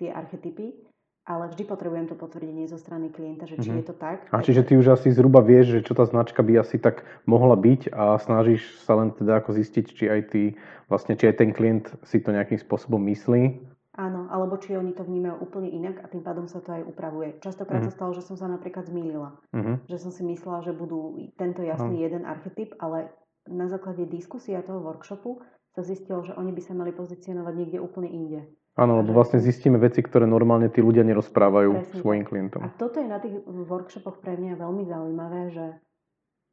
tie 0.00 0.10
archetypy, 0.10 0.87
ale 1.28 1.52
vždy 1.52 1.68
potrebujem 1.68 2.08
to 2.08 2.16
potvrdenie 2.16 2.64
zo 2.64 2.80
strany 2.80 3.12
klienta, 3.12 3.44
že 3.44 3.60
či 3.60 3.68
mm-hmm. 3.68 3.80
je 3.84 3.84
to 3.84 3.94
tak. 4.00 4.24
A 4.32 4.40
čiže 4.40 4.64
ty 4.64 4.80
už 4.80 4.96
asi 4.96 5.12
zhruba 5.12 5.44
vieš, 5.44 5.76
že 5.76 5.84
čo 5.84 5.92
tá 5.92 6.08
značka 6.08 6.40
by 6.40 6.64
asi 6.64 6.80
tak 6.80 7.04
mohla 7.28 7.52
byť 7.52 7.92
a 7.92 8.16
snažíš 8.16 8.80
sa 8.88 8.96
len 8.96 9.12
teda 9.12 9.44
ako 9.44 9.52
zistiť, 9.52 9.86
či 9.92 10.04
aj 10.08 10.20
ty, 10.32 10.56
vlastne 10.88 11.20
či 11.20 11.28
aj 11.28 11.44
ten 11.44 11.52
klient 11.52 11.92
si 12.08 12.24
to 12.24 12.32
nejakým 12.32 12.56
spôsobom 12.56 13.04
myslí. 13.12 13.60
Áno, 13.98 14.30
alebo 14.32 14.56
či 14.56 14.78
oni 14.78 14.94
to 14.94 15.04
vnímajú 15.04 15.42
úplne 15.42 15.68
inak 15.68 16.00
a 16.00 16.08
tým 16.08 16.24
pádom 16.24 16.48
sa 16.48 16.64
to 16.64 16.70
aj 16.70 16.86
upravuje. 16.86 17.36
Častokrát 17.44 17.84
mm-hmm. 17.84 17.92
sa 17.92 17.98
stalo, 17.98 18.16
že 18.16 18.24
som 18.24 18.40
sa 18.40 18.48
napríklad 18.48 18.88
zmýlila. 18.88 19.36
Mm-hmm. 19.52 19.90
Že 19.90 19.96
som 20.00 20.10
si 20.14 20.22
myslela, 20.24 20.64
že 20.64 20.72
budú 20.72 21.28
tento 21.36 21.60
jasný 21.60 21.98
mm-hmm. 21.98 22.06
jeden 22.08 22.22
archetyp, 22.24 22.72
ale 22.80 23.12
na 23.50 23.68
základe 23.68 24.06
diskusia 24.08 24.64
toho 24.64 24.80
workshopu 24.80 25.42
sa 25.76 25.82
zistilo, 25.82 26.24
že 26.24 26.32
oni 26.38 26.54
by 26.54 26.62
sa 26.62 26.78
mali 26.78 26.94
pozicionovať 26.94 27.54
niekde 27.58 27.78
úplne 27.82 28.08
inde. 28.08 28.40
Áno, 28.78 29.02
lebo 29.02 29.10
vlastne 29.10 29.42
zistíme 29.42 29.74
veci, 29.74 30.06
ktoré 30.06 30.22
normálne 30.22 30.70
tí 30.70 30.78
ľudia 30.78 31.02
nerozprávajú 31.02 31.70
Presne 31.74 31.98
svojim 31.98 32.22
klientom. 32.22 32.62
A 32.62 32.70
toto 32.78 33.02
je 33.02 33.10
na 33.10 33.18
tých 33.18 33.34
workshopoch 33.42 34.22
pre 34.22 34.38
mňa 34.38 34.54
veľmi 34.54 34.86
zaujímavé, 34.86 35.40
že 35.50 35.66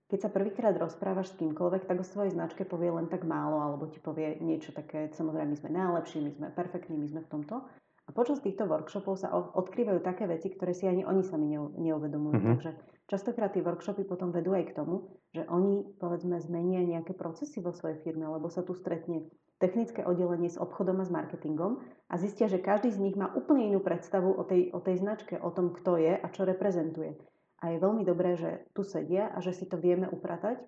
keď 0.10 0.20
sa 0.26 0.30
prvýkrát 0.34 0.74
rozprávaš 0.74 1.34
s 1.34 1.38
kýmkoľvek, 1.38 1.86
tak 1.86 1.98
o 2.02 2.06
svojej 2.06 2.34
značke 2.34 2.66
povie 2.66 2.90
len 2.90 3.10
tak 3.10 3.26
málo, 3.26 3.62
alebo 3.62 3.90
ti 3.90 4.02
povie 4.02 4.42
niečo 4.42 4.74
také, 4.74 5.10
samozrejme 5.14 5.54
my 5.54 5.58
sme 5.58 5.70
najlepší, 5.74 6.18
my 6.22 6.32
sme 6.34 6.48
perfektní, 6.54 6.98
my 6.98 7.08
sme 7.10 7.22
v 7.26 7.30
tomto. 7.30 7.62
A 8.06 8.10
počas 8.14 8.38
týchto 8.38 8.70
workshopov 8.70 9.18
sa 9.18 9.34
odkrývajú 9.34 10.06
také 10.06 10.30
veci, 10.30 10.54
ktoré 10.54 10.78
si 10.78 10.86
ani 10.86 11.02
oni 11.02 11.26
sami 11.26 11.58
neuvedomujú. 11.58 12.38
Mm-hmm. 12.38 12.54
Takže 12.54 12.72
častokrát 13.10 13.50
tie 13.54 13.66
workshopy 13.66 14.06
potom 14.06 14.30
vedú 14.30 14.54
aj 14.54 14.70
k 14.70 14.78
tomu, 14.78 15.10
že 15.34 15.42
oni, 15.50 15.98
povedzme, 15.98 16.38
zmenia 16.38 16.86
nejaké 16.86 17.18
procesy 17.18 17.66
vo 17.66 17.74
svojej 17.74 17.98
firme, 18.06 18.30
lebo 18.30 18.46
sa 18.46 18.62
tu 18.62 18.78
stretne 18.78 19.26
technické 19.58 20.04
oddelenie 20.04 20.52
s 20.52 20.60
obchodom 20.60 21.00
a 21.00 21.08
s 21.08 21.12
marketingom 21.12 21.80
a 22.12 22.20
zistia, 22.20 22.52
že 22.52 22.60
každý 22.60 22.92
z 22.92 23.00
nich 23.00 23.16
má 23.16 23.32
úplne 23.32 23.72
inú 23.72 23.80
predstavu 23.80 24.36
o 24.36 24.44
tej, 24.44 24.72
o 24.76 24.84
tej 24.84 25.00
značke, 25.00 25.40
o 25.40 25.50
tom, 25.52 25.72
kto 25.72 25.96
je 25.96 26.14
a 26.16 26.28
čo 26.32 26.44
reprezentuje. 26.44 27.16
A 27.64 27.72
je 27.72 27.78
veľmi 27.80 28.04
dobré, 28.04 28.36
že 28.36 28.68
tu 28.76 28.84
sedia 28.84 29.32
a 29.32 29.40
že 29.40 29.56
si 29.56 29.66
to 29.66 29.80
vieme 29.80 30.12
upratať 30.12 30.60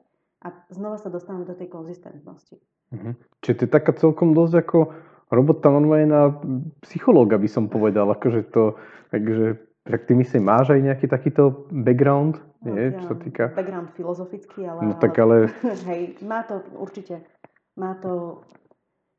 a 0.42 0.56
znova 0.72 0.98
sa 0.98 1.12
dostávame 1.12 1.44
do 1.44 1.58
tej 1.58 1.68
konzistentnosti. 1.68 2.58
Mm-hmm. 2.96 3.14
Čiže 3.44 3.56
to 3.60 3.64
je 3.68 3.72
taká 3.76 3.92
celkom 3.92 4.32
dosť 4.32 4.56
ako 4.64 4.78
robota 5.28 5.68
normálne 5.68 6.08
na 6.08 6.24
psychológa 6.88 7.36
by 7.36 7.50
som 7.52 7.68
povedal, 7.68 8.08
akože 8.08 8.48
to, 8.56 8.80
takže 9.12 9.60
tak 9.88 10.04
ty 10.08 10.16
myslím, 10.16 10.48
máš 10.48 10.76
aj 10.76 10.82
nejaký 10.84 11.08
takýto 11.08 11.68
background, 11.72 12.40
no, 12.64 12.76
nie, 12.76 12.92
ja, 12.92 13.00
čo 13.00 13.16
sa 13.16 13.16
týka... 13.16 13.44
Background 13.56 13.96
filozofický, 13.96 14.68
ale... 14.68 14.80
No 14.84 14.94
tak 15.00 15.16
ale... 15.20 15.52
Hej, 15.90 16.20
má 16.24 16.44
to 16.44 16.60
určite, 16.76 17.24
má 17.80 17.96
to, 18.00 18.44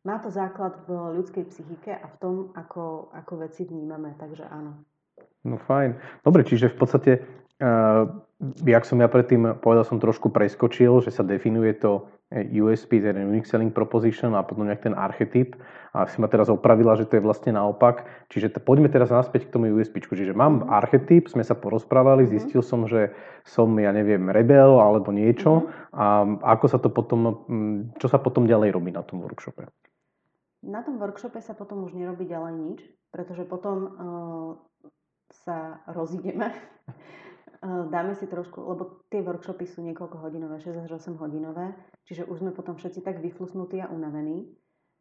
má 0.06 0.22
to 0.22 0.30
základ 0.30 0.78
v 0.86 1.18
ľudskej 1.18 1.44
psychike 1.50 1.90
a 1.94 2.06
v 2.06 2.16
tom, 2.22 2.34
ako, 2.54 3.10
ako 3.14 3.32
veci 3.42 3.66
vnímame, 3.66 4.14
takže 4.18 4.46
áno. 4.46 4.82
No 5.42 5.58
fajn. 5.58 6.22
Dobre, 6.22 6.46
čiže 6.46 6.70
v 6.70 6.78
podstate 6.78 7.12
Uh, 7.58 8.22
jak 8.70 8.86
som 8.86 9.02
ja 9.02 9.10
predtým 9.10 9.58
povedal, 9.58 9.82
som 9.82 9.98
trošku 9.98 10.30
preskočil, 10.30 11.02
že 11.02 11.10
sa 11.10 11.26
definuje 11.26 11.74
to 11.74 12.06
USP, 12.30 13.02
ten 13.02 13.18
Unique 13.18 13.50
Selling 13.50 13.74
Proposition 13.74 14.36
a 14.38 14.46
potom 14.46 14.68
nejak 14.68 14.86
ten 14.86 14.94
archetyp. 14.94 15.58
A 15.90 16.06
si 16.06 16.22
ma 16.22 16.30
teraz 16.30 16.46
opravila, 16.46 16.94
že 16.94 17.08
to 17.08 17.18
je 17.18 17.24
vlastne 17.24 17.56
naopak. 17.56 18.06
Čiže 18.30 18.54
t- 18.54 18.62
poďme 18.62 18.92
teraz 18.92 19.10
naspäť 19.10 19.50
k 19.50 19.58
tomu 19.58 19.72
USP. 19.74 19.98
Čiže 19.98 20.38
mám 20.38 20.62
mm-hmm. 20.62 20.70
archetyp, 20.70 21.26
sme 21.26 21.42
sa 21.42 21.58
porozprávali, 21.58 22.28
mm-hmm. 22.28 22.36
zistil 22.38 22.62
som, 22.62 22.86
že 22.86 23.10
som, 23.42 23.72
ja 23.74 23.90
neviem, 23.90 24.30
rebel 24.30 24.78
alebo 24.78 25.10
niečo. 25.10 25.66
Mm-hmm. 25.66 25.98
A 25.98 26.04
ako 26.54 26.66
sa 26.70 26.78
to 26.78 26.92
potom, 26.92 27.42
čo 27.98 28.06
sa 28.06 28.22
potom 28.22 28.46
ďalej 28.46 28.70
robí 28.70 28.94
na 28.94 29.02
tom 29.02 29.24
workshope? 29.24 29.66
Na 30.62 30.82
tom 30.82 30.98
workshope 30.98 31.38
sa 31.38 31.54
potom 31.54 31.86
už 31.86 31.94
nerobí 31.94 32.26
ďalej 32.26 32.54
nič, 32.58 32.80
pretože 33.14 33.46
potom 33.46 33.76
uh, 33.78 34.50
sa 35.30 35.82
rozídeme. 35.86 36.50
Dáme 37.94 38.14
si 38.14 38.30
trošku, 38.30 38.62
lebo 38.62 39.02
tie 39.10 39.18
workshopy 39.18 39.66
sú 39.66 39.82
niekoľko 39.82 40.22
hodinové, 40.22 40.62
6 40.62 40.86
až 40.86 40.90
8 40.94 41.18
hodinové, 41.18 41.74
čiže 42.06 42.22
už 42.30 42.46
sme 42.46 42.54
potom 42.54 42.78
všetci 42.78 43.02
tak 43.02 43.18
vyflusnutí 43.18 43.82
a 43.82 43.90
unavení, 43.90 44.46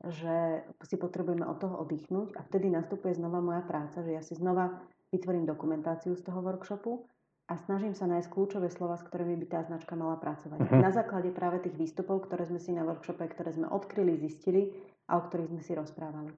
že 0.02 0.65
si 0.82 0.98
potrebujeme 0.98 1.46
od 1.46 1.62
toho 1.62 1.78
oddychnúť 1.86 2.34
a 2.34 2.41
vtedy 2.50 2.74
nastupuje 2.74 3.13
znova 3.13 3.46
moja 3.46 3.62
práca, 3.62 4.02
že 4.02 4.10
ja 4.10 4.26
si 4.26 4.34
znova 4.34 4.74
vytvorím 5.13 5.46
dokumentáciu 5.46 6.17
z 6.17 6.26
toho 6.26 6.41
workshopu 6.41 7.06
a 7.48 7.54
snažím 7.64 7.96
sa 7.96 8.12
nájsť 8.12 8.28
kľúčové 8.28 8.68
slova, 8.68 9.00
s 9.00 9.08
ktorými 9.08 9.40
by 9.40 9.46
tá 9.48 9.60
značka 9.64 9.96
mala 9.96 10.20
pracovať. 10.20 10.68
Uh-huh. 10.68 10.84
Na 10.84 10.92
základe 10.92 11.32
práve 11.32 11.64
tých 11.64 11.80
výstupov, 11.80 12.28
ktoré 12.28 12.44
sme 12.44 12.60
si 12.60 12.76
na 12.76 12.84
workshope, 12.84 13.24
ktoré 13.24 13.56
sme 13.56 13.72
odkryli, 13.72 14.20
zistili 14.20 14.76
a 15.08 15.16
o 15.16 15.24
ktorých 15.24 15.56
sme 15.56 15.62
si 15.64 15.72
rozprávali. 15.72 16.36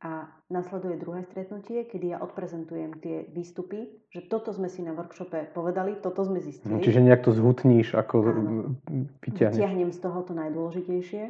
A 0.00 0.32
nasleduje 0.48 0.96
druhé 0.96 1.28
stretnutie, 1.28 1.84
kedy 1.84 2.16
ja 2.16 2.24
odprezentujem 2.24 3.04
tie 3.04 3.28
výstupy, 3.36 4.08
že 4.08 4.32
toto 4.32 4.48
sme 4.48 4.72
si 4.72 4.80
na 4.80 4.96
workshope 4.96 5.52
povedali, 5.52 6.00
toto 6.00 6.24
sme 6.24 6.40
zistili. 6.40 6.72
No, 6.72 6.80
čiže 6.80 7.04
nejak 7.04 7.20
to 7.20 7.36
zhutníš, 7.36 7.92
ako 7.92 8.16
Áno. 8.24 8.80
vyťahneš. 9.20 9.60
Vyťahnem 9.60 9.92
z 9.92 10.00
toho 10.00 10.24
to 10.24 10.32
najdôležitejšie 10.32 11.22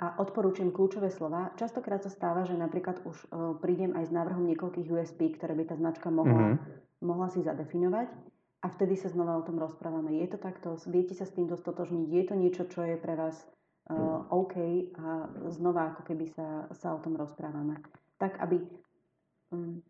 a 0.00 0.16
odporúčam 0.24 0.72
kľúčové 0.72 1.12
slova. 1.12 1.52
Častokrát 1.60 2.00
sa 2.00 2.08
stáva, 2.08 2.48
že 2.48 2.56
napríklad 2.56 3.04
už 3.04 3.28
uh, 3.28 3.60
prídem 3.60 3.92
aj 3.92 4.08
s 4.08 4.12
návrhom 4.16 4.48
niekoľkých 4.48 4.88
USP, 4.88 5.36
ktoré 5.36 5.52
by 5.52 5.64
tá 5.68 5.76
značka 5.76 6.08
mohla, 6.08 6.56
mm-hmm. 6.56 7.04
mohla 7.04 7.28
si 7.28 7.44
zadefinovať 7.44 8.08
a 8.64 8.66
vtedy 8.72 8.96
sa 8.96 9.12
znova 9.12 9.36
o 9.36 9.44
tom 9.44 9.60
rozprávame. 9.60 10.16
Je 10.24 10.32
to 10.32 10.40
takto? 10.40 10.80
Viete 10.88 11.12
sa 11.12 11.28
s 11.28 11.36
týmto 11.36 11.60
stotožniť? 11.60 12.08
Je 12.08 12.24
to 12.24 12.34
niečo, 12.34 12.64
čo 12.64 12.80
je 12.88 12.96
pre 12.96 13.12
vás 13.12 13.36
uh, 13.92 14.24
OK? 14.32 14.56
A 14.96 15.28
znova 15.52 15.92
ako 15.92 16.08
keby 16.08 16.32
sa, 16.32 16.64
sa 16.72 16.96
o 16.96 17.02
tom 17.04 17.20
rozprávame 17.20 17.76
tak 18.18 18.40
aby 18.40 18.56
um, 19.50 19.82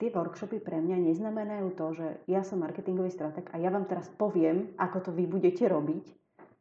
tie 0.00 0.10
workshopy 0.10 0.58
pre 0.58 0.80
mňa 0.80 0.96
neznamenajú 0.98 1.68
to, 1.76 1.86
že 1.94 2.06
ja 2.26 2.40
som 2.42 2.64
marketingový 2.64 3.12
strateg 3.12 3.46
a 3.52 3.60
ja 3.60 3.68
vám 3.68 3.86
teraz 3.86 4.08
poviem, 4.16 4.72
ako 4.80 4.98
to 5.06 5.10
vy 5.12 5.28
budete 5.28 5.68
robiť, 5.68 6.04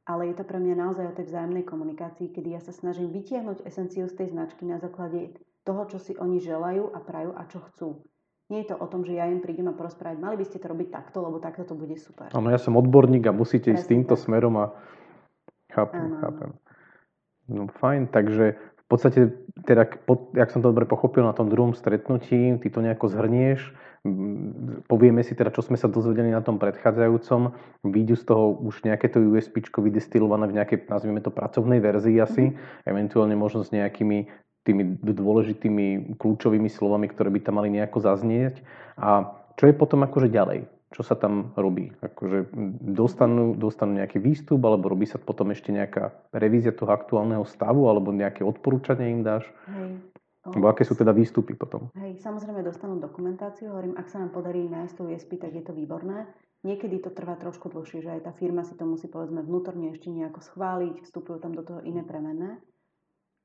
ale 0.05 0.29
je 0.29 0.35
to 0.37 0.43
pre 0.43 0.59
mňa 0.59 0.75
naozaj 0.75 1.05
o 1.09 1.15
tej 1.17 1.25
vzájomnej 1.31 1.65
komunikácii, 1.65 2.29
kedy 2.33 2.53
ja 2.53 2.61
sa 2.61 2.75
snažím 2.75 3.09
vytiahnuť 3.09 3.63
esenciu 3.63 4.05
z 4.05 4.17
tej 4.19 4.27
značky 4.35 4.67
na 4.67 4.81
základe 4.81 5.33
toho, 5.63 5.85
čo 5.89 5.97
si 6.01 6.13
oni 6.17 6.41
želajú 6.41 6.91
a 6.93 6.99
prajú 7.01 7.31
a 7.33 7.45
čo 7.49 7.59
chcú. 7.71 7.89
Nie 8.49 8.65
je 8.65 8.73
to 8.73 8.81
o 8.81 8.89
tom, 8.89 9.05
že 9.05 9.13
ja 9.13 9.29
im 9.29 9.45
prídem 9.45 9.69
a 9.69 9.77
porozprávať, 9.77 10.17
mali 10.17 10.41
by 10.41 10.45
ste 10.49 10.57
to 10.57 10.73
robiť 10.73 10.89
takto, 10.89 11.21
lebo 11.21 11.37
takto 11.37 11.69
to 11.69 11.77
bude 11.77 11.93
super. 12.01 12.33
Áno, 12.33 12.49
ja 12.49 12.57
som 12.57 12.73
odborník 12.81 13.29
a 13.29 13.33
musíte 13.33 13.69
Presne 13.69 13.77
ísť 13.77 13.85
týmto 13.85 14.15
tak. 14.17 14.25
smerom 14.25 14.57
a 14.57 14.65
chápem, 15.69 16.01
ano. 16.01 16.17
chápem. 16.17 16.49
No 17.45 17.61
fajn, 17.69 18.09
takže 18.09 18.57
v 18.57 18.85
podstate, 18.89 19.19
teda, 19.69 19.85
jak 20.33 20.49
som 20.49 20.65
to 20.65 20.73
dobre 20.73 20.89
pochopil 20.89 21.21
na 21.21 21.37
tom 21.37 21.45
druhom 21.45 21.77
stretnutí, 21.77 22.57
ty 22.57 22.67
to 22.73 22.81
nejako 22.81 23.13
zhrnieš, 23.13 23.69
povieme 24.89 25.21
si 25.21 25.37
teda, 25.37 25.53
čo 25.53 25.61
sme 25.61 25.77
sa 25.77 25.85
dozvedeli 25.85 26.33
na 26.33 26.41
tom 26.41 26.57
predchádzajúcom, 26.57 27.53
výjdu 27.85 28.15
z 28.17 28.23
toho 28.25 28.57
už 28.65 28.81
nejaké 28.87 29.11
to 29.13 29.21
USP 29.21 29.61
vydestilované 29.61 30.49
v 30.49 30.57
nejakej, 30.57 30.89
nazvime 30.89 31.21
to, 31.21 31.29
pracovnej 31.29 31.83
verzii 31.83 32.17
asi, 32.17 32.49
mm-hmm. 32.49 32.89
eventuálne 32.89 33.35
možno 33.37 33.61
s 33.61 33.69
nejakými 33.69 34.25
tými 34.67 34.99
dôležitými 35.01 36.17
kľúčovými 36.19 36.67
slovami, 36.67 37.07
ktoré 37.11 37.31
by 37.31 37.39
tam 37.43 37.61
mali 37.61 37.69
nejako 37.71 38.03
zaznieť. 38.03 38.61
A 38.99 39.29
čo 39.55 39.67
je 39.67 39.73
potom 39.73 40.03
akože 40.03 40.31
ďalej? 40.31 40.67
čo 40.89 41.05
sa 41.05 41.13
tam 41.13 41.53
robí? 41.53 41.93
Akože 42.01 42.49
dostanú, 42.81 43.53
dostanú 43.53 44.01
nejaký 44.01 44.17
výstup, 44.17 44.57
alebo 44.65 44.89
robí 44.89 45.05
sa 45.05 45.21
potom 45.21 45.53
ešte 45.53 45.69
nejaká 45.69 46.09
revízia 46.33 46.73
toho 46.73 46.89
aktuálneho 46.89 47.45
stavu, 47.45 47.85
alebo 47.85 48.09
nejaké 48.09 48.41
odporúčanie 48.41 49.13
im 49.13 49.21
dáš? 49.21 49.45
Hej. 49.69 50.01
Lebo 50.49 50.65
aké 50.65 50.81
sú 50.81 50.97
teda 50.97 51.13
výstupy 51.13 51.53
potom? 51.53 51.93
Hej, 51.93 52.25
samozrejme 52.25 52.65
dostanú 52.65 52.97
dokumentáciu, 52.97 53.69
hovorím, 53.69 53.93
ak 54.01 54.09
sa 54.09 54.17
nám 54.17 54.33
podarí 54.33 54.65
nájsť 54.65 54.93
tú 54.97 55.03
ESP, 55.13 55.37
tak 55.37 55.53
je 55.53 55.61
to 55.61 55.77
výborné. 55.77 56.25
Niekedy 56.65 57.05
to 57.05 57.13
trvá 57.13 57.37
trošku 57.37 57.69
dlhšie, 57.69 58.01
že 58.01 58.09
aj 58.19 58.21
tá 58.25 58.31
firma 58.33 58.65
si 58.65 58.73
to 58.73 58.83
musí 58.83 59.05
povedzme 59.07 59.45
vnútorne 59.45 59.93
ešte 59.93 60.09
nejako 60.09 60.41
schváliť, 60.41 61.05
vstupujú 61.05 61.37
tam 61.37 61.53
do 61.53 61.61
toho 61.61 61.79
iné 61.85 62.01
premenné. 62.01 62.57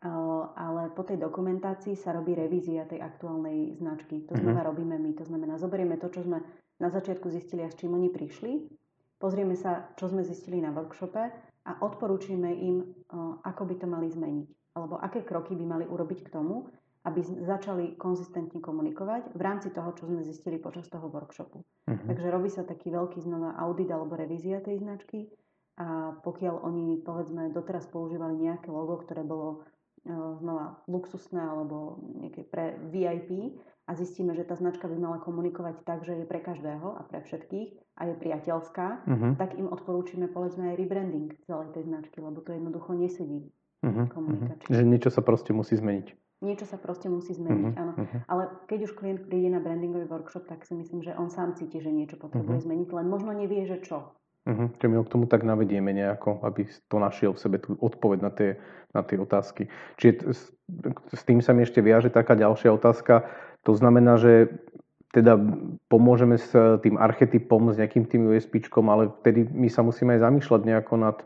Ale 0.04 0.92
po 0.92 1.00
tej 1.00 1.16
dokumentácii 1.16 1.96
sa 1.96 2.12
robí 2.12 2.36
revízia 2.36 2.84
tej 2.84 3.00
aktuálnej 3.00 3.80
značky. 3.80 4.28
To 4.28 4.36
znamená, 4.36 4.60
mm-hmm. 4.60 4.70
robíme 4.70 4.96
my. 5.00 5.10
To 5.16 5.24
znamená, 5.24 5.56
zoberieme 5.56 5.96
to, 5.96 6.12
čo 6.12 6.28
sme 6.28 6.44
na 6.76 6.92
začiatku 6.92 7.32
zistili 7.32 7.64
a 7.64 7.72
s 7.72 7.78
čím 7.80 7.96
oni 7.96 8.12
prišli. 8.12 8.68
pozrieme 9.16 9.56
sa, 9.56 9.88
čo 9.96 10.12
sme 10.12 10.20
zistili 10.20 10.60
na 10.60 10.76
workshope 10.76 11.32
a 11.64 11.72
odporúčime 11.80 12.52
im, 12.52 12.84
ako 13.40 13.62
by 13.64 13.74
to 13.80 13.86
mali 13.88 14.12
zmeniť. 14.12 14.76
Alebo 14.76 15.00
aké 15.00 15.24
kroky 15.24 15.56
by 15.56 15.64
mali 15.64 15.84
urobiť 15.88 16.28
k 16.28 16.32
tomu, 16.34 16.68
aby 17.04 17.20
začali 17.24 17.96
konzistentne 17.96 18.60
komunikovať 18.60 19.32
v 19.32 19.40
rámci 19.40 19.72
toho, 19.72 19.92
čo 19.96 20.08
sme 20.08 20.20
zistili 20.20 20.60
počas 20.60 20.88
toho 20.88 21.08
workshopu. 21.08 21.64
Uh-huh. 21.64 22.04
Takže 22.08 22.28
robí 22.28 22.52
sa 22.52 22.64
taký 22.64 22.92
veľký 22.92 23.24
znova 23.24 23.56
audit 23.60 23.88
alebo 23.88 24.16
revízia 24.16 24.60
tej 24.60 24.80
značky 24.80 25.28
a 25.80 26.16
pokiaľ 26.20 26.64
oni, 26.64 27.00
povedzme, 27.04 27.52
doteraz 27.52 27.88
používali 27.88 28.40
nejaké 28.40 28.72
logo, 28.72 29.00
ktoré 29.04 29.20
bolo 29.24 29.64
znova 30.12 30.84
luxusné 30.86 31.40
alebo 31.40 32.00
nejaké 32.20 32.44
pre 32.46 32.76
VIP, 32.92 33.56
a 33.84 33.92
zistíme, 33.92 34.32
že 34.32 34.48
tá 34.48 34.56
značka 34.56 34.88
by 34.88 34.96
mala 34.96 35.18
komunikovať 35.20 35.84
tak, 35.84 36.08
že 36.08 36.16
je 36.16 36.24
pre 36.24 36.40
každého 36.40 36.96
a 36.96 37.04
pre 37.04 37.20
všetkých 37.20 38.00
a 38.00 38.02
je 38.08 38.14
priateľská, 38.16 38.86
uh-huh. 39.04 39.32
tak 39.36 39.60
im 39.60 39.68
odporúčime 39.68 40.32
povedzme 40.32 40.72
aj 40.72 40.80
rebranding 40.80 41.36
celej 41.44 41.68
tej 41.76 41.84
značky, 41.84 42.16
lebo 42.24 42.40
to 42.40 42.56
jednoducho 42.56 42.96
nesedí 42.96 43.52
uh-huh. 43.84 44.08
komunikačne. 44.08 44.72
Uh-huh. 44.72 44.80
Že 44.80 44.88
niečo 44.88 45.10
sa 45.12 45.20
proste 45.20 45.52
musí 45.52 45.76
zmeniť. 45.76 46.06
Niečo 46.40 46.64
sa 46.68 46.80
proste 46.80 47.12
musí 47.12 47.36
zmeniť, 47.36 47.72
uh-huh. 47.76 47.82
áno. 47.84 47.92
Uh-huh. 48.00 48.20
Ale 48.24 48.42
keď 48.72 48.88
už 48.88 48.96
klient 48.96 49.20
príde 49.28 49.52
na 49.52 49.60
brandingový 49.60 50.08
workshop, 50.08 50.48
tak 50.48 50.64
si 50.64 50.72
myslím, 50.72 51.04
že 51.04 51.12
on 51.20 51.28
sám 51.28 51.52
cíti, 51.52 51.84
že 51.84 51.92
niečo 51.92 52.16
potrebuje 52.16 52.64
uh-huh. 52.64 52.66
zmeniť, 52.72 52.88
len 52.88 53.06
možno 53.12 53.36
nevie, 53.36 53.68
že 53.68 53.84
čo. 53.84 54.16
Uh-huh. 54.44 54.68
Čiže 54.76 54.88
my 54.92 54.96
ho 55.00 55.04
k 55.08 55.12
tomu 55.16 55.24
tak 55.24 55.40
navedieme 55.40 55.88
nejako, 55.96 56.44
aby 56.44 56.68
to 56.68 56.96
našiel 57.00 57.32
v 57.32 57.40
sebe 57.40 57.56
tú 57.60 57.80
odpoveď 57.80 58.18
na 58.20 58.28
tie, 58.28 58.60
na 58.92 59.00
tie 59.00 59.16
otázky. 59.16 59.72
Čiže 59.96 60.12
t- 60.20 60.24
s, 60.36 60.40
s 61.16 61.22
tým 61.24 61.40
sa 61.40 61.56
mi 61.56 61.64
ešte 61.64 61.80
viaže 61.80 62.12
taká 62.12 62.36
ďalšia 62.36 62.68
otázka 62.76 63.24
to 63.64 63.72
znamená, 63.72 64.20
že 64.20 64.52
teda 65.10 65.40
pomôžeme 65.88 66.36
s 66.36 66.52
tým 66.84 67.00
archetypom, 67.00 67.72
s 67.72 67.80
nejakým 67.80 68.04
tým 68.04 68.28
USPčkom, 68.28 68.84
ale 68.92 69.10
vtedy 69.24 69.48
my 69.48 69.72
sa 69.72 69.80
musíme 69.80 70.14
aj 70.18 70.20
zamýšľať 70.26 70.60
nejako 70.66 70.94
nad, 71.00 71.16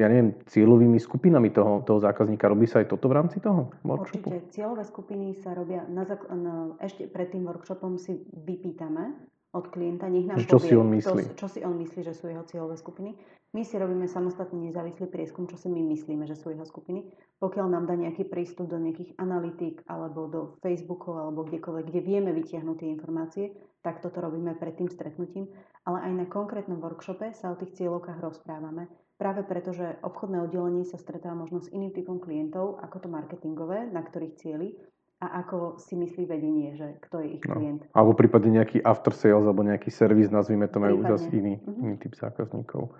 ja 0.00 0.06
neviem, 0.10 0.34
cieľovými 0.48 0.98
skupinami 0.98 1.52
toho, 1.52 1.84
toho 1.86 2.00
zákazníka. 2.02 2.50
Robí 2.50 2.66
sa 2.66 2.82
aj 2.82 2.90
toto 2.90 3.12
v 3.12 3.16
rámci 3.20 3.38
toho 3.38 3.70
workshopu? 3.84 4.32
Určite. 4.32 4.50
Cieľové 4.50 4.84
skupiny 4.88 5.38
sa 5.38 5.52
robia, 5.52 5.84
na, 5.92 6.08
na, 6.34 6.54
ešte 6.82 7.06
pred 7.06 7.30
tým 7.30 7.46
workshopom 7.46 8.00
si 8.00 8.26
vypýtame, 8.32 9.12
od 9.52 9.68
klienta, 9.68 10.08
nech 10.08 10.24
nám 10.24 10.40
čo 10.40 10.56
povie, 10.56 10.72
si 10.72 10.74
on 10.80 10.88
myslí. 10.96 11.22
Kto, 11.28 11.36
čo 11.36 11.46
si 11.48 11.60
on 11.60 11.76
myslí, 11.76 12.00
že 12.00 12.16
sú 12.16 12.24
jeho 12.32 12.44
cieľové 12.48 12.80
skupiny. 12.80 13.12
My 13.52 13.68
si 13.68 13.76
robíme 13.76 14.08
samostatný 14.08 14.72
nezávislý 14.72 15.12
prieskum, 15.12 15.44
čo 15.44 15.60
si 15.60 15.68
my 15.68 15.84
myslíme, 15.92 16.24
že 16.24 16.40
sú 16.40 16.56
jeho 16.56 16.64
skupiny. 16.64 17.04
Pokiaľ 17.36 17.66
nám 17.68 17.84
dá 17.84 17.92
nejaký 17.92 18.24
prístup 18.32 18.72
do 18.72 18.80
nejakých 18.80 19.12
analytík 19.20 19.84
alebo 19.84 20.24
do 20.24 20.40
Facebookov 20.64 21.20
alebo 21.20 21.44
kdekoľvek, 21.44 21.84
kde 21.84 22.00
vieme 22.00 22.32
vytiahnuť 22.32 22.76
tie 22.80 22.88
informácie, 22.88 23.44
tak 23.84 24.00
toto 24.00 24.24
robíme 24.24 24.56
pred 24.56 24.72
tým 24.80 24.88
stretnutím. 24.88 25.52
Ale 25.84 26.00
aj 26.00 26.12
na 26.16 26.26
konkrétnom 26.32 26.80
workshope 26.80 27.36
sa 27.36 27.52
o 27.52 27.58
tých 27.60 27.76
cieľovkách 27.76 28.24
rozprávame. 28.24 28.88
Práve 29.20 29.44
preto, 29.44 29.76
že 29.76 30.00
obchodné 30.00 30.40
oddelenie 30.48 30.88
sa 30.88 30.96
stretáva 30.96 31.36
možno 31.36 31.60
s 31.60 31.68
iným 31.70 31.92
typom 31.92 32.24
klientov 32.24 32.80
ako 32.80 33.04
to 33.04 33.08
marketingové, 33.12 33.84
na 33.92 34.00
ktorých 34.00 34.34
cieli 34.40 34.80
a 35.22 35.46
ako 35.46 35.78
si 35.78 35.94
myslí 35.94 36.26
vedenie, 36.26 36.74
že 36.74 36.98
kto 37.06 37.22
je 37.22 37.38
ich 37.38 37.44
no. 37.46 37.54
klient. 37.54 37.86
Alebo 37.94 38.18
prípadne 38.18 38.58
nejaký 38.58 38.82
after 38.82 39.14
sales 39.14 39.46
alebo 39.46 39.62
nejaký 39.62 39.86
servis, 39.94 40.34
nazvime 40.34 40.66
to, 40.66 40.82
majú 40.82 41.06
zase 41.06 41.30
iný, 41.30 41.62
uh-huh. 41.62 41.78
iný 41.78 41.94
typ 42.02 42.18
zákazníkov. 42.18 42.90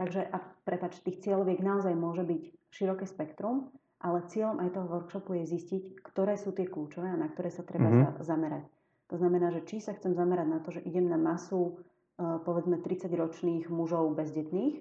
Takže, 0.00 0.24
a 0.32 0.40
prepač, 0.64 1.04
tých 1.04 1.20
cieľoviek 1.20 1.60
naozaj 1.60 1.92
môže 1.92 2.24
byť 2.24 2.42
široké 2.72 3.04
spektrum, 3.04 3.68
ale 4.00 4.24
cieľom 4.32 4.64
aj 4.64 4.72
toho 4.72 4.88
workshopu 4.88 5.36
je 5.36 5.52
zistiť, 5.52 6.00
ktoré 6.00 6.40
sú 6.40 6.56
tie 6.56 6.64
kľúčové 6.64 7.12
a 7.12 7.20
na 7.20 7.28
ktoré 7.28 7.52
sa 7.52 7.60
treba 7.60 7.92
uh-huh. 7.92 8.24
zamerať. 8.24 8.64
To 9.12 9.20
znamená, 9.20 9.52
že 9.52 9.68
či 9.68 9.84
sa 9.84 9.92
chcem 9.92 10.16
zamerať 10.16 10.48
na 10.48 10.58
to, 10.64 10.72
že 10.72 10.80
idem 10.88 11.12
na 11.12 11.20
masu 11.20 11.76
uh, 12.16 12.40
povedzme 12.40 12.80
30-ročných 12.80 13.68
mužov 13.68 14.16
bezdetných, 14.16 14.80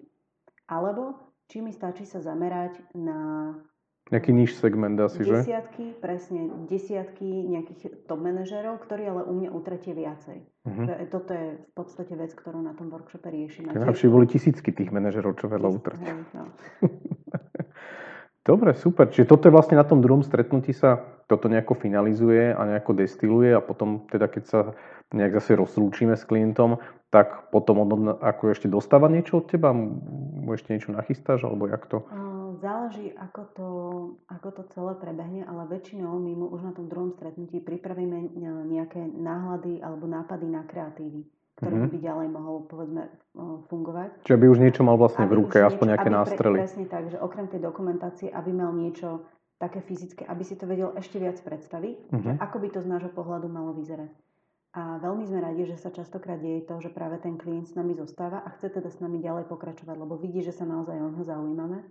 alebo 0.71 1.27
či 1.51 1.59
mi 1.59 1.75
stačí 1.75 2.07
sa 2.07 2.23
zamerať 2.23 2.79
na 2.95 3.51
Nejaký 4.09 4.33
níž 4.33 4.57
segment 4.57 4.97
asi, 4.97 5.21
že? 5.21 5.45
Desiatky, 5.45 5.93
presne, 6.01 6.49
desiatky 6.65 7.25
nejakých 7.25 8.09
top 8.09 8.17
manažerov, 8.17 8.81
ktorí 8.81 9.05
ale 9.05 9.21
u 9.21 9.33
mňa 9.37 9.49
utratie 9.53 9.93
viacej. 9.93 10.49
Uh-huh. 10.65 10.85
Toto 11.13 11.31
je 11.37 11.61
v 11.61 11.71
podstate 11.77 12.13
vec, 12.17 12.33
ktorú 12.33 12.57
na 12.57 12.73
tom 12.73 12.89
workshope 12.89 13.29
riešime. 13.29 13.69
Najlepšie 13.69 14.09
boli 14.09 14.25
tisícky 14.25 14.73
tých 14.73 14.89
manažerov, 14.89 15.37
čo 15.37 15.45
veľa 15.45 15.69
utratia. 15.69 16.17
No. 16.33 16.49
Dobre, 18.49 18.73
super. 18.73 19.13
Čiže 19.13 19.29
toto 19.29 19.45
je 19.45 19.53
vlastne 19.53 19.77
na 19.77 19.85
tom 19.85 20.01
druhom 20.01 20.25
stretnutí 20.25 20.73
sa 20.73 21.05
toto 21.29 21.45
nejako 21.45 21.77
finalizuje 21.77 22.49
a 22.49 22.61
nejako 22.65 22.97
destiluje 22.97 23.53
a 23.53 23.61
potom 23.61 24.09
teda 24.09 24.25
keď 24.25 24.43
sa 24.49 24.59
nejak 25.13 25.37
zase 25.37 25.53
rozlúčime 25.53 26.17
s 26.17 26.25
klientom, 26.25 26.81
tak 27.13 27.53
potom 27.53 27.85
on 27.85 28.17
ako 28.17 28.49
ešte 28.49 28.65
dostáva 28.65 29.05
niečo 29.05 29.41
od 29.41 29.53
teba? 29.53 29.69
Mu 29.69 30.49
ešte 30.57 30.73
niečo 30.73 30.89
nachystáš 30.89 31.45
alebo 31.45 31.69
jak 31.69 31.85
to? 31.85 32.09
Záleží, 32.89 33.13
ako 33.13 33.41
to, 33.53 33.67
ako 34.33 34.49
to 34.49 34.61
celé 34.73 34.97
prebehne, 34.97 35.45
ale 35.45 35.69
väčšinou 35.69 36.17
my 36.17 36.33
mu 36.33 36.49
už 36.49 36.65
na 36.65 36.73
tom 36.73 36.89
druhom 36.89 37.13
stretnutí 37.13 37.61
pripravíme 37.61 38.33
nejaké 38.65 38.97
náhľady 39.13 39.77
alebo 39.85 40.09
nápady 40.09 40.49
na 40.49 40.65
kreatívy, 40.65 41.21
ktoré 41.61 41.75
mm-hmm. 41.85 41.93
by 41.93 41.97
ďalej 42.01 42.27
mohol, 42.33 42.65
povedzme, 42.65 43.13
fungovať. 43.69 44.25
Čiže 44.25 44.41
by 44.41 44.47
už 44.49 44.57
niečo 44.65 44.81
mal 44.81 44.97
vlastne 44.97 45.29
aby 45.29 45.37
v 45.37 45.39
ruke, 45.45 45.61
aspoň 45.61 45.85
nejaké 45.85 46.09
nástrely. 46.09 46.57
Pre, 46.57 46.65
presne 46.65 46.85
tak, 46.89 47.13
že 47.13 47.21
okrem 47.21 47.45
tej 47.45 47.61
dokumentácie, 47.61 48.33
aby 48.33 48.49
mal 48.57 48.73
niečo 48.73 49.21
také 49.61 49.85
fyzické, 49.85 50.25
aby 50.25 50.41
si 50.41 50.57
to 50.57 50.65
vedel 50.65 50.89
ešte 50.97 51.21
viac 51.21 51.37
predstaviť, 51.45 52.09
mm-hmm. 52.09 52.23
že 52.25 52.31
ako 52.41 52.57
by 52.57 52.67
to 52.73 52.79
z 52.81 52.87
nášho 52.89 53.13
pohľadu 53.13 53.53
malo 53.53 53.77
vyzerať. 53.77 54.09
A 54.73 54.97
veľmi 54.97 55.29
sme 55.29 55.45
radi, 55.45 55.69
že 55.69 55.77
sa 55.77 55.93
častokrát 55.93 56.41
deje 56.41 56.65
to, 56.65 56.81
že 56.81 56.89
práve 56.89 57.21
ten 57.21 57.37
klient 57.37 57.69
s 57.69 57.77
nami 57.77 57.93
zostáva 57.93 58.41
a 58.41 58.49
chce 58.57 58.73
teda 58.73 58.89
s 58.89 58.97
nami 58.97 59.21
ďalej 59.21 59.45
pokračovať, 59.45 59.93
lebo 59.93 60.17
vidí, 60.17 60.41
že 60.41 60.57
sa 60.57 60.65
naozaj 60.65 60.97
o 60.97 61.09
neho 61.13 61.25
zaujímame 61.25 61.85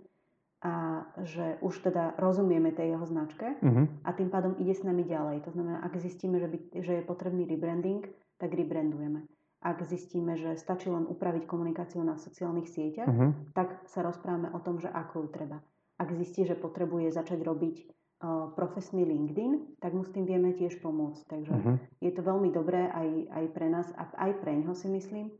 a 0.59 1.07
že 1.23 1.55
už 1.63 1.87
teda 1.87 2.19
rozumieme 2.19 2.75
tej 2.75 2.91
jeho 2.91 3.05
značke 3.07 3.55
uh-huh. 3.63 3.87
a 4.03 4.09
tým 4.11 4.27
pádom 4.27 4.59
ide 4.59 4.75
s 4.75 4.83
nami 4.83 5.07
ďalej. 5.07 5.47
To 5.47 5.55
znamená, 5.55 5.79
ak 5.79 5.95
zistíme, 5.95 6.35
že, 6.35 6.51
by, 6.51 6.57
že 6.83 6.93
je 6.99 7.07
potrebný 7.07 7.47
rebranding, 7.47 8.03
tak 8.35 8.51
rebrandujeme. 8.51 9.23
Ak 9.63 9.79
zistíme, 9.87 10.35
že 10.35 10.59
stačí 10.59 10.91
len 10.91 11.07
upraviť 11.07 11.47
komunikáciu 11.47 12.03
na 12.03 12.19
sociálnych 12.19 12.67
sieťach, 12.67 13.07
uh-huh. 13.07 13.31
tak 13.55 13.87
sa 13.87 14.03
rozprávame 14.03 14.51
o 14.51 14.59
tom, 14.59 14.83
že 14.83 14.91
ako 14.91 15.27
ju 15.27 15.27
treba. 15.31 15.63
Ak 15.95 16.11
zistí, 16.15 16.43
že 16.43 16.59
potrebuje 16.59 17.11
začať 17.11 17.39
robiť 17.43 17.75
uh, 17.83 18.51
profesný 18.55 19.03
LinkedIn, 19.07 19.79
tak 19.79 19.95
mu 19.95 20.03
s 20.03 20.11
tým 20.11 20.27
vieme 20.27 20.55
tiež 20.55 20.79
pomôcť. 20.83 21.23
Takže 21.27 21.55
uh-huh. 21.55 21.75
je 22.03 22.11
to 22.11 22.21
veľmi 22.23 22.51
dobré 22.51 22.87
aj, 22.91 23.31
aj 23.31 23.45
pre 23.55 23.67
nás 23.71 23.87
a 23.95 24.11
aj 24.11 24.31
pre 24.43 24.59
ňoho 24.59 24.75
si 24.75 24.91
myslím, 24.91 25.31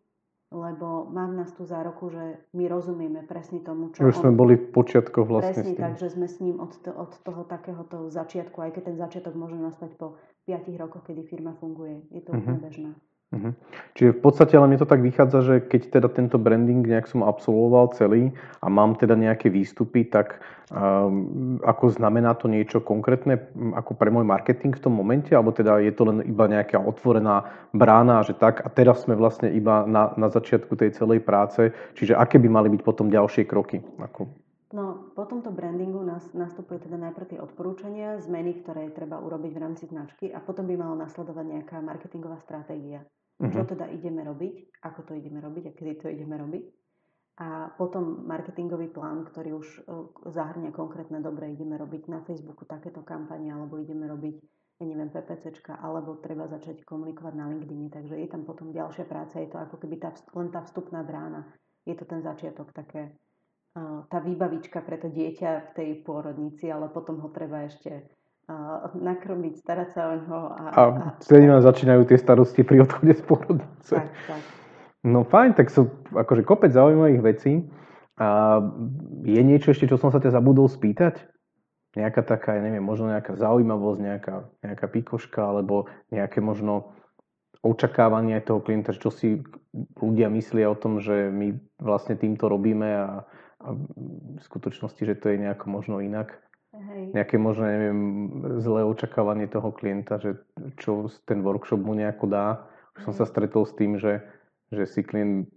lebo 0.50 1.06
má 1.14 1.30
v 1.30 1.46
nás 1.46 1.54
tú 1.54 1.62
zároku, 1.62 2.10
že 2.10 2.42
my 2.58 2.66
rozumieme 2.66 3.22
presne 3.22 3.62
tomu, 3.62 3.94
čo 3.94 4.02
Už 4.02 4.18
sme 4.18 4.34
boli 4.34 4.58
v 4.58 4.74
počiatkoch 4.74 5.30
vlastne 5.30 5.62
Presne 5.62 5.78
tak, 5.78 5.94
že 6.02 6.10
sme 6.10 6.26
s 6.26 6.42
ním 6.42 6.58
od, 6.58 6.74
to, 6.82 6.90
od 6.90 7.14
toho 7.22 7.46
takéhoto 7.46 8.10
začiatku, 8.10 8.58
aj 8.58 8.74
keď 8.74 8.84
ten 8.94 8.98
začiatok 8.98 9.38
môže 9.38 9.62
nastať 9.62 9.94
po 10.02 10.18
5 10.50 10.66
rokoch, 10.82 11.06
kedy 11.06 11.22
firma 11.30 11.54
funguje. 11.62 12.02
Je 12.10 12.26
to 12.26 12.34
uh-huh. 12.34 12.42
úplne 12.42 12.60
bežné. 12.66 12.92
Uh-huh. 13.30 13.54
Čiže 13.94 14.18
v 14.18 14.22
podstate 14.26 14.58
ale 14.58 14.74
mne 14.74 14.82
to 14.82 14.90
tak 14.90 15.06
vychádza, 15.06 15.46
že 15.46 15.56
keď 15.62 16.02
teda 16.02 16.10
tento 16.10 16.42
branding 16.42 16.82
nejak 16.82 17.06
som 17.06 17.22
absolvoval 17.22 17.94
celý 17.94 18.34
a 18.66 18.74
mám 18.74 18.98
teda 18.98 19.14
nejaké 19.14 19.54
výstupy, 19.54 20.10
tak 20.10 20.42
um, 20.74 21.62
ako 21.62 21.94
znamená 21.94 22.34
to 22.34 22.50
niečo 22.50 22.82
konkrétne 22.82 23.38
ako 23.78 23.94
pre 23.94 24.10
môj 24.10 24.26
marketing 24.26 24.74
v 24.74 24.82
tom 24.82 24.98
momente, 24.98 25.30
alebo 25.30 25.54
teda 25.54 25.78
je 25.78 25.94
to 25.94 26.10
len 26.10 26.26
iba 26.26 26.50
nejaká 26.50 26.82
otvorená 26.82 27.46
brána, 27.70 28.26
že 28.26 28.34
tak 28.34 28.66
a 28.66 28.70
teraz 28.74 29.06
sme 29.06 29.14
vlastne 29.14 29.54
iba 29.54 29.86
na, 29.86 30.10
na 30.18 30.34
začiatku 30.34 30.74
tej 30.74 30.98
celej 30.98 31.22
práce, 31.22 31.70
čiže 31.94 32.18
aké 32.18 32.42
by 32.42 32.50
mali 32.50 32.74
byť 32.74 32.82
potom 32.82 33.14
ďalšie 33.14 33.46
kroky? 33.46 33.78
Ako... 34.02 34.26
No, 34.74 35.14
po 35.14 35.30
tomto 35.30 35.54
brandingu 35.54 36.02
nás, 36.02 36.26
nastupuje 36.34 36.82
teda 36.82 36.98
najprv 36.98 37.38
tie 37.38 37.40
odporúčania, 37.42 38.18
zmeny, 38.26 38.58
ktoré 38.66 38.90
treba 38.90 39.22
urobiť 39.22 39.52
v 39.54 39.62
rámci 39.62 39.86
značky 39.86 40.34
a 40.34 40.42
potom 40.42 40.66
by 40.66 40.74
mala 40.78 41.06
nasledovať 41.06 41.46
nejaká 41.46 41.78
marketingová 41.78 42.42
stratégia 42.42 43.06
uh-huh. 43.40 43.54
čo 43.56 43.64
teda 43.64 43.88
ideme 43.88 44.22
robiť, 44.28 44.84
ako 44.84 45.00
to 45.08 45.12
ideme 45.16 45.40
robiť 45.40 45.72
a 45.72 45.76
kedy 45.76 45.92
to 46.04 46.08
ideme 46.12 46.36
robiť. 46.36 46.66
A 47.40 47.72
potom 47.80 48.28
marketingový 48.28 48.92
plán, 48.92 49.24
ktorý 49.24 49.64
už 49.64 49.68
zahrňa 50.28 50.76
konkrétne, 50.76 51.24
dobre, 51.24 51.56
ideme 51.56 51.80
robiť 51.80 52.12
na 52.12 52.20
Facebooku 52.28 52.68
takéto 52.68 53.00
kampane, 53.00 53.48
alebo 53.48 53.80
ideme 53.80 54.12
robiť, 54.12 54.36
ja 54.80 54.84
neviem, 54.84 55.08
PPCčka, 55.08 55.80
alebo 55.80 56.20
treba 56.20 56.52
začať 56.52 56.84
komunikovať 56.84 57.34
na 57.40 57.48
LinkedIn. 57.48 57.88
Takže 57.96 58.20
je 58.20 58.28
tam 58.28 58.44
potom 58.44 58.76
ďalšia 58.76 59.08
práca, 59.08 59.40
je 59.40 59.48
to 59.48 59.56
ako 59.56 59.80
keby 59.80 60.04
tá, 60.04 60.12
len 60.36 60.52
tá 60.52 60.68
vstupná 60.68 61.00
brána. 61.08 61.48
Je 61.88 61.96
to 61.96 62.04
ten 62.04 62.20
začiatok, 62.20 62.76
také 62.76 63.16
tá 64.10 64.20
výbavička 64.20 64.82
pre 64.84 64.98
to 64.98 65.08
dieťa 65.08 65.72
v 65.72 65.74
tej 65.78 65.90
pôrodnici, 66.04 66.68
ale 66.68 66.90
potom 66.90 67.22
ho 67.22 67.30
treba 67.32 67.64
ešte 67.70 68.10
nakrmiť, 68.98 69.54
starať 69.62 69.90
sa 69.94 70.02
o 70.10 70.16
ňo. 70.18 70.40
A, 70.58 70.64
a, 70.74 70.82
a 70.90 71.08
vtedy 71.22 71.46
začínajú 71.46 72.02
tie 72.10 72.18
starosti 72.18 72.62
pri 72.66 72.86
odchode 72.86 73.14
z 73.14 73.22
pôrodnice. 73.24 73.94
Tak, 73.94 74.10
tak. 74.26 74.42
No 75.06 75.24
fajn, 75.24 75.56
tak 75.56 75.72
sú 75.72 75.88
akože 76.12 76.44
kopec 76.44 76.74
zaujímavých 76.74 77.22
vecí. 77.24 77.54
A 78.20 78.60
je 79.24 79.40
niečo 79.40 79.72
ešte, 79.72 79.88
čo 79.88 79.96
som 79.96 80.12
sa 80.12 80.20
ťa 80.20 80.36
zabudol 80.36 80.68
spýtať? 80.68 81.24
Nejaká 81.96 82.22
taká, 82.22 82.60
ja 82.60 82.62
neviem, 82.62 82.84
možno 82.84 83.08
nejaká 83.08 83.34
zaujímavosť, 83.40 84.00
nejaká, 84.04 84.36
nejaká 84.60 84.86
pikoška, 84.92 85.40
alebo 85.40 85.88
nejaké 86.12 86.44
možno 86.44 86.94
očakávanie 87.64 88.40
toho 88.44 88.60
klienta, 88.60 88.92
čo 88.92 89.10
si 89.12 89.40
ľudia 90.00 90.28
myslia 90.32 90.68
o 90.68 90.78
tom, 90.78 91.00
že 91.00 91.32
my 91.32 91.56
vlastne 91.80 92.20
týmto 92.20 92.52
robíme 92.52 92.88
a, 92.88 93.24
a 93.64 93.68
v 93.76 94.42
skutočnosti, 94.44 95.00
že 95.00 95.16
to 95.16 95.32
je 95.32 95.42
nejako 95.48 95.66
možno 95.72 96.04
inak. 96.04 96.40
Hej. 96.80 97.02
Nejaké 97.12 97.36
možno, 97.36 97.68
neviem, 97.68 98.02
zlé 98.64 98.88
očakávanie 98.88 99.52
toho 99.52 99.76
klienta, 99.76 100.16
že 100.16 100.40
čo 100.80 101.12
ten 101.28 101.44
workshop 101.44 101.84
mu 101.84 101.92
nejako 101.92 102.26
dá. 102.32 102.48
Už 102.96 103.12
som 103.12 103.14
sa 103.14 103.28
stretol 103.28 103.68
s 103.68 103.76
tým, 103.76 104.00
že 104.00 104.24
že 104.70 104.86
si 104.86 105.02
klient 105.02 105.50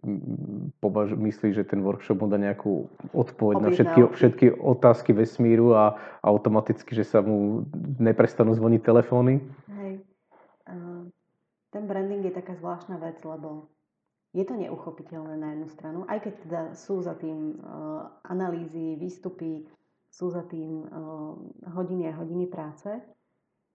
považ- 0.81 1.17
myslí, 1.17 1.53
že 1.53 1.69
ten 1.69 1.85
workshop 1.85 2.25
mu 2.25 2.33
dá 2.33 2.41
nejakú 2.41 2.89
odpoveď 3.13 3.57
na 3.61 3.69
všetky, 3.69 4.01
všetky 4.09 4.47
otázky 4.57 5.13
vesmíru 5.13 5.77
a, 5.77 6.01
a 6.25 6.27
automaticky, 6.33 6.97
že 6.97 7.05
sa 7.05 7.21
mu 7.21 7.69
neprestanú 8.01 8.57
zvoniť 8.57 8.81
telefóny. 8.81 9.45
Hej. 9.69 10.01
Uh, 10.65 11.13
ten 11.69 11.85
branding 11.85 12.25
je 12.25 12.33
taká 12.33 12.57
zvláštna 12.57 12.97
vec, 13.05 13.21
lebo 13.21 13.69
je 14.33 14.49
to 14.49 14.57
neuchopiteľné 14.57 15.37
na 15.37 15.49
jednu 15.53 15.69
stranu, 15.69 15.99
aj 16.09 16.19
keď 16.25 16.35
teda 16.49 16.61
sú 16.73 17.05
za 17.05 17.13
tým 17.13 17.61
uh, 17.61 18.09
analýzy, 18.25 18.97
výstupy, 18.97 19.69
sú 20.13 20.29
za 20.29 20.45
tým 20.45 20.85
uh, 20.85 21.35
hodiny 21.73 22.13
a 22.13 22.17
hodiny 22.21 22.45
práce, 22.53 22.93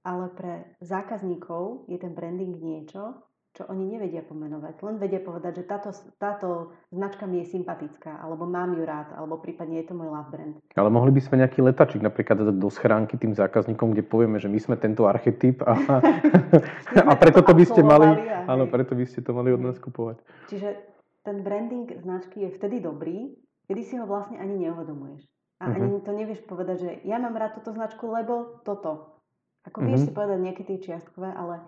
ale 0.05 0.25
pre 0.37 0.77
zákazníkov 0.85 1.89
je 1.89 1.97
ten 1.97 2.13
branding 2.13 2.53
niečo, 2.61 3.27
čo 3.57 3.65
oni 3.73 3.89
nevedia 3.89 4.21
pomenovať. 4.21 4.85
Len 4.85 5.01
vedia 5.01 5.17
povedať, 5.17 5.59
že 5.59 5.63
táto, 5.65 5.89
táto 6.21 6.77
značka 6.93 7.25
mi 7.25 7.41
je 7.41 7.57
sympatická, 7.57 8.21
alebo 8.21 8.45
mám 8.45 8.77
ju 8.77 8.85
rád, 8.85 9.17
alebo 9.17 9.41
prípadne 9.41 9.81
je 9.81 9.89
to 9.89 9.97
môj 9.97 10.13
love 10.13 10.29
brand. 10.29 10.61
Ale 10.77 10.93
mohli 10.93 11.09
by 11.09 11.21
sme 11.25 11.41
nejaký 11.41 11.65
letačik 11.65 12.05
napríklad 12.05 12.37
dať 12.37 12.53
do 12.53 12.69
schránky 12.69 13.17
tým 13.17 13.33
zákazníkom, 13.33 13.97
kde 13.97 14.05
povieme, 14.05 14.37
že 14.37 14.45
my 14.45 14.61
sme 14.61 14.75
tento 14.77 15.09
archetyp 15.09 15.65
a, 15.65 15.73
a 17.09 17.13
preto 17.17 17.41
to 17.41 17.57
by 17.57 17.65
ste 17.65 17.81
mali, 17.81 18.13
áno, 18.45 18.69
preto 18.69 18.93
by 18.93 19.09
ste 19.09 19.25
to 19.25 19.33
mali 19.33 19.49
od 19.49 19.65
nás 19.65 19.81
kupovať. 19.81 20.21
Čiže 20.53 20.77
ten 21.25 21.41
branding 21.41 21.97
značky 21.97 22.45
je 22.45 22.53
vtedy 22.53 22.77
dobrý, 22.77 23.33
kedy 23.65 23.81
si 23.81 23.97
ho 23.97 24.05
vlastne 24.05 24.37
ani 24.37 24.69
neuvedomuješ. 24.69 25.25
A 25.57 25.69
uh-huh. 25.69 25.77
ani 25.77 25.99
to 26.05 26.11
nevieš 26.13 26.45
povedať, 26.45 26.77
že 26.79 26.91
ja 27.09 27.17
mám 27.17 27.33
rád 27.33 27.57
túto 27.57 27.73
značku, 27.73 28.05
lebo 28.13 28.61
toto. 28.61 29.17
Ako 29.65 29.83
vieš 29.83 30.05
uh-huh. 30.05 30.13
si 30.13 30.17
povedať 30.17 30.37
tie 30.63 30.77
čiastkové, 30.79 31.33
ale 31.33 31.65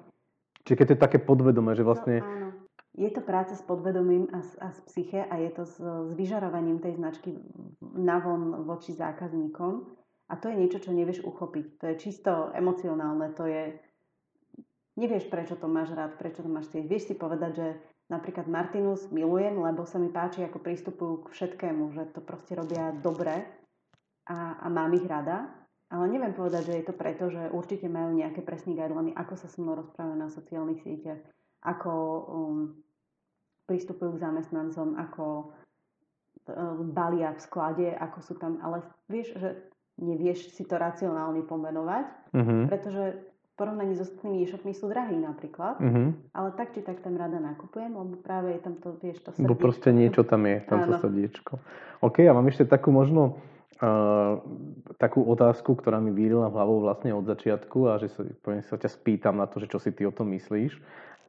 Čiže 0.69 0.77
keď 0.77 0.85
to 0.85 0.95
je 0.95 1.05
také 1.09 1.19
podvedomé, 1.23 1.73
že 1.73 1.81
vlastne... 1.81 2.21
No, 2.21 2.29
áno. 2.29 2.49
Je 2.93 3.09
to 3.09 3.25
práca 3.25 3.57
s 3.57 3.63
podvedomím 3.63 4.27
a, 4.29 4.43
a 4.59 4.67
s 4.69 4.79
psyche 4.85 5.23
a 5.25 5.39
je 5.39 5.49
to 5.55 5.63
s, 5.63 5.77
s 5.81 6.11
vyžarovaním 6.13 6.77
tej 6.77 6.99
značky 6.99 7.31
navon 7.81 8.67
voči 8.69 8.91
zákazníkom. 8.91 9.87
A 10.29 10.33
to 10.37 10.51
je 10.51 10.59
niečo, 10.59 10.77
čo 10.83 10.93
nevieš 10.93 11.25
uchopiť. 11.25 11.65
To 11.79 11.83
je 11.89 11.95
čisto 11.97 12.53
emocionálne. 12.53 13.33
To 13.39 13.49
je... 13.49 13.81
Nevieš, 14.99 15.31
prečo 15.31 15.55
to 15.55 15.65
máš 15.65 15.95
rád, 15.95 16.19
prečo 16.21 16.43
to 16.43 16.49
máš 16.51 16.69
chcieť. 16.69 16.85
Vieš 16.85 17.03
si 17.09 17.15
povedať, 17.15 17.51
že 17.55 17.67
napríklad 18.11 18.45
Martinus 18.45 19.07
milujem, 19.09 19.57
lebo 19.57 19.89
sa 19.89 19.97
mi 19.97 20.11
páči, 20.11 20.43
ako 20.43 20.59
pristupujú 20.59 21.13
k 21.25 21.33
všetkému, 21.33 21.97
že 21.97 22.13
to 22.13 22.19
proste 22.21 22.53
robia 22.53 22.93
dobre 22.99 23.47
a, 24.29 24.61
a 24.61 24.67
mám 24.69 24.93
ich 24.93 25.09
rada. 25.09 25.49
Ale 25.89 26.05
neviem 26.05 26.37
povedať, 26.37 26.69
že 26.69 26.77
je 26.77 26.85
to 26.85 26.93
preto, 26.93 27.33
že 27.33 27.49
určite 27.49 27.89
majú 27.89 28.13
nejaké 28.13 28.45
presné 28.45 28.77
guideliny, 28.77 29.09
ako 29.17 29.33
sa 29.33 29.49
so 29.49 29.57
mnou 29.65 29.73
rozprávajú 29.81 30.17
na 30.21 30.29
sociálnych 30.29 30.85
sieťach, 30.85 31.17
ako 31.65 31.91
um, 32.29 32.57
pristupujú 33.65 34.13
k 34.15 34.21
zamestnancom, 34.21 35.01
ako 35.01 35.49
um, 35.49 36.93
balia 36.93 37.33
v 37.33 37.41
sklade, 37.41 37.89
ako 37.89 38.17
sú 38.21 38.33
tam, 38.37 38.61
ale 38.61 38.85
vieš, 39.09 39.33
že 39.33 39.49
nevieš 39.97 40.53
si 40.53 40.61
to 40.61 40.77
racionálne 40.77 41.41
pomenovať, 41.49 42.05
uh-huh. 42.37 42.69
pretože 42.69 43.25
v 43.25 43.51
porovnaní 43.57 43.97
s 43.97 44.05
ostatnými 44.07 44.45
e-shopmi 44.45 44.71
sú 44.77 44.87
drahí 44.87 45.17
napríklad, 45.17 45.81
uh-huh. 45.81 46.13
ale 46.37 46.49
tak 46.53 46.71
či 46.77 46.85
tak 46.85 47.01
tam 47.01 47.17
rada 47.17 47.41
nakupujem, 47.41 47.91
lebo 47.97 48.13
práve 48.21 48.55
je 48.55 48.61
tam 48.61 48.77
to, 48.77 48.93
vieš, 49.01 49.25
to 49.25 49.33
srdiečko. 49.33 49.51
Bo 49.51 49.57
proste 49.57 49.89
niečo 49.89 50.21
tam 50.21 50.45
je, 50.45 50.57
tam 50.69 50.85
to 50.85 51.01
srdiečko. 51.01 51.57
OK, 52.05 52.23
a 52.23 52.31
mám 52.31 52.47
ešte 52.47 52.63
takú 52.69 52.93
možno 52.93 53.41
takú 54.99 55.23
otázku, 55.23 55.79
ktorá 55.79 56.03
mi 56.03 56.11
vírila 56.11 56.51
hlavou 56.51 56.83
vlastne 56.83 57.15
od 57.15 57.23
začiatku 57.23 57.87
a 57.87 57.95
že 57.95 58.11
sa, 58.11 58.27
poviem, 58.43 58.59
sa 58.67 58.75
ťa 58.75 58.89
spýtam 58.91 59.39
na 59.39 59.47
to, 59.47 59.63
že 59.63 59.71
čo 59.71 59.79
si 59.79 59.95
ty 59.95 60.03
o 60.03 60.11
tom 60.11 60.35
myslíš. 60.35 60.75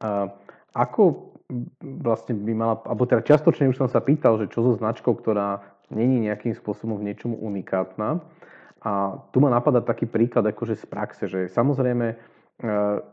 Uh, 0.03 0.27
ako 0.75 1.31
vlastne 2.03 2.35
by 2.35 2.53
mala, 2.55 2.75
alebo 2.87 3.03
teda 3.07 3.23
častočne 3.23 3.71
už 3.71 3.79
som 3.79 3.89
sa 3.91 4.03
pýtal, 4.03 4.39
že 4.39 4.51
čo 4.51 4.63
so 4.63 4.71
značkou, 4.75 5.15
ktorá 5.19 5.63
není 5.91 6.23
nejakým 6.27 6.55
spôsobom 6.55 6.99
v 6.99 7.11
niečomu 7.11 7.35
unikátna. 7.39 8.23
A 8.81 9.19
tu 9.29 9.43
ma 9.43 9.51
napadá 9.51 9.83
taký 9.83 10.07
príklad 10.07 10.47
akože 10.47 10.79
z 10.79 10.85
praxe, 10.87 11.23
že 11.27 11.51
samozrejme 11.51 12.17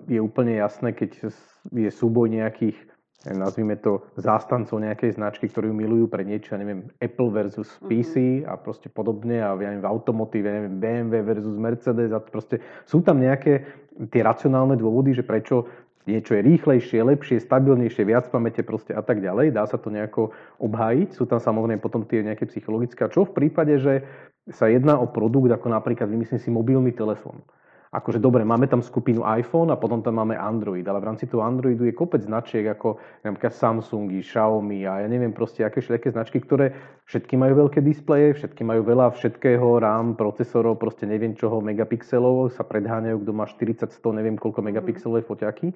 je 0.07 0.21
úplne 0.23 0.57
jasné, 0.57 0.95
keď 0.95 1.29
je 1.73 1.91
súboj 1.93 2.31
nejakých 2.31 2.79
nazvime 3.27 3.75
to, 3.75 4.07
zástancov 4.15 4.79
nejakej 4.79 5.19
značky, 5.19 5.51
ktorú 5.51 5.75
milujú 5.75 6.07
pre 6.07 6.23
niečo, 6.23 6.55
ja 6.55 6.63
neviem, 6.63 6.87
Apple 7.03 7.35
versus 7.35 7.67
PC 7.91 8.47
uh-huh. 8.47 8.51
a 8.51 8.53
proste 8.55 8.87
podobne 8.87 9.43
a 9.43 9.59
ja 9.59 9.75
neviem, 9.75 9.83
v 9.83 9.91
automotíve, 9.91 10.47
ja 10.47 10.55
neviem, 10.55 10.79
BMW 10.79 11.27
versus 11.27 11.59
Mercedes 11.59 12.15
a 12.15 12.23
proste 12.23 12.63
sú 12.87 13.03
tam 13.03 13.19
nejaké 13.19 13.67
tie 14.15 14.23
racionálne 14.23 14.79
dôvody, 14.79 15.19
že 15.19 15.27
prečo 15.27 15.67
niečo 16.07 16.39
je 16.39 16.47
rýchlejšie, 16.47 17.05
lepšie, 17.05 17.43
stabilnejšie, 17.43 18.07
viac 18.07 18.31
pamäte 18.33 18.65
proste 18.65 18.97
a 18.97 19.05
tak 19.05 19.21
ďalej. 19.21 19.53
Dá 19.53 19.69
sa 19.69 19.77
to 19.77 19.93
nejako 19.93 20.33
obhájiť. 20.57 21.13
Sú 21.13 21.29
tam 21.29 21.37
samozrejme 21.37 21.85
potom 21.85 22.09
tie 22.09 22.25
nejaké 22.25 22.49
psychologické. 22.49 23.05
A 23.05 23.13
čo 23.13 23.29
v 23.29 23.37
prípade, 23.37 23.77
že 23.77 24.09
sa 24.49 24.73
jedná 24.73 24.97
o 24.97 25.05
produkt 25.05 25.53
ako 25.53 25.69
napríklad, 25.69 26.09
vymyslím 26.09 26.41
si, 26.41 26.49
mobilný 26.49 26.97
telefón 26.97 27.45
akože 27.89 28.21
dobre, 28.21 28.45
máme 28.45 28.69
tam 28.69 28.85
skupinu 28.85 29.25
iPhone 29.25 29.73
a 29.73 29.81
potom 29.81 30.05
tam 30.05 30.21
máme 30.21 30.37
Android, 30.37 30.85
ale 30.85 31.01
v 31.01 31.09
rámci 31.09 31.25
toho 31.25 31.41
Androidu 31.41 31.89
je 31.89 31.97
kopec 31.97 32.21
značiek 32.21 32.69
ako 32.69 33.01
napríklad 33.25 33.53
Samsungy, 33.57 34.21
Xiaomi 34.21 34.85
a 34.85 35.05
ja 35.05 35.09
neviem 35.09 35.33
proste 35.33 35.65
aké 35.65 35.81
všetké 35.81 36.13
značky, 36.13 36.39
ktoré 36.45 36.77
všetky 37.09 37.41
majú 37.41 37.67
veľké 37.67 37.81
displeje, 37.81 38.37
všetky 38.37 38.61
majú 38.61 38.85
veľa 38.85 39.17
všetkého, 39.17 39.81
RAM, 39.81 40.21
procesorov, 40.21 40.77
proste 40.77 41.09
neviem 41.09 41.33
čoho, 41.33 41.65
megapixelov, 41.65 42.53
sa 42.53 42.61
predháňajú, 42.61 43.25
kto 43.25 43.33
má 43.33 43.49
40, 43.49 43.89
100, 43.89 44.19
neviem 44.21 44.37
koľko 44.37 44.61
megapixelové 44.61 45.25
foťaky, 45.25 45.73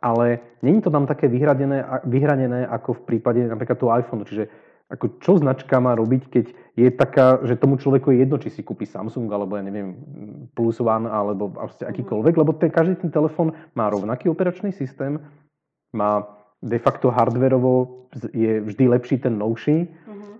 ale 0.00 0.40
není 0.64 0.80
to 0.80 0.88
tam 0.88 1.04
také 1.04 1.28
vyhranené, 1.28 1.84
vyhranené 2.08 2.64
ako 2.64 3.04
v 3.04 3.16
prípade 3.16 3.44
napríklad 3.44 3.76
toho 3.76 3.92
iPhone, 3.92 4.24
čiže 4.24 4.48
ako 4.90 5.22
čo 5.22 5.38
značka 5.38 5.78
má 5.78 5.94
robiť, 5.94 6.22
keď 6.26 6.46
je 6.74 6.88
taká, 6.90 7.38
že 7.46 7.54
tomu 7.54 7.78
človeku 7.78 8.10
je 8.10 8.26
jedno, 8.26 8.36
či 8.42 8.50
si 8.50 8.66
kúpi 8.66 8.82
Samsung, 8.82 9.30
alebo 9.30 9.54
ja 9.54 9.62
neviem, 9.62 9.94
Plus 10.58 10.82
One, 10.82 11.06
alebo 11.06 11.54
vlastne 11.54 11.86
akýkoľvek, 11.86 12.34
lebo 12.34 12.50
ten, 12.58 12.74
každý 12.74 12.98
ten 12.98 13.14
telefón 13.14 13.54
má 13.78 13.86
rovnaký 13.86 14.26
operačný 14.26 14.74
systém, 14.74 15.22
má 15.94 16.26
de 16.60 16.78
facto 16.82 17.08
hardverovo 17.08 18.06
je 18.34 18.60
vždy 18.60 18.84
lepší 18.90 19.22
ten 19.22 19.38
novší. 19.38 19.86
Uh-huh. 19.86 20.34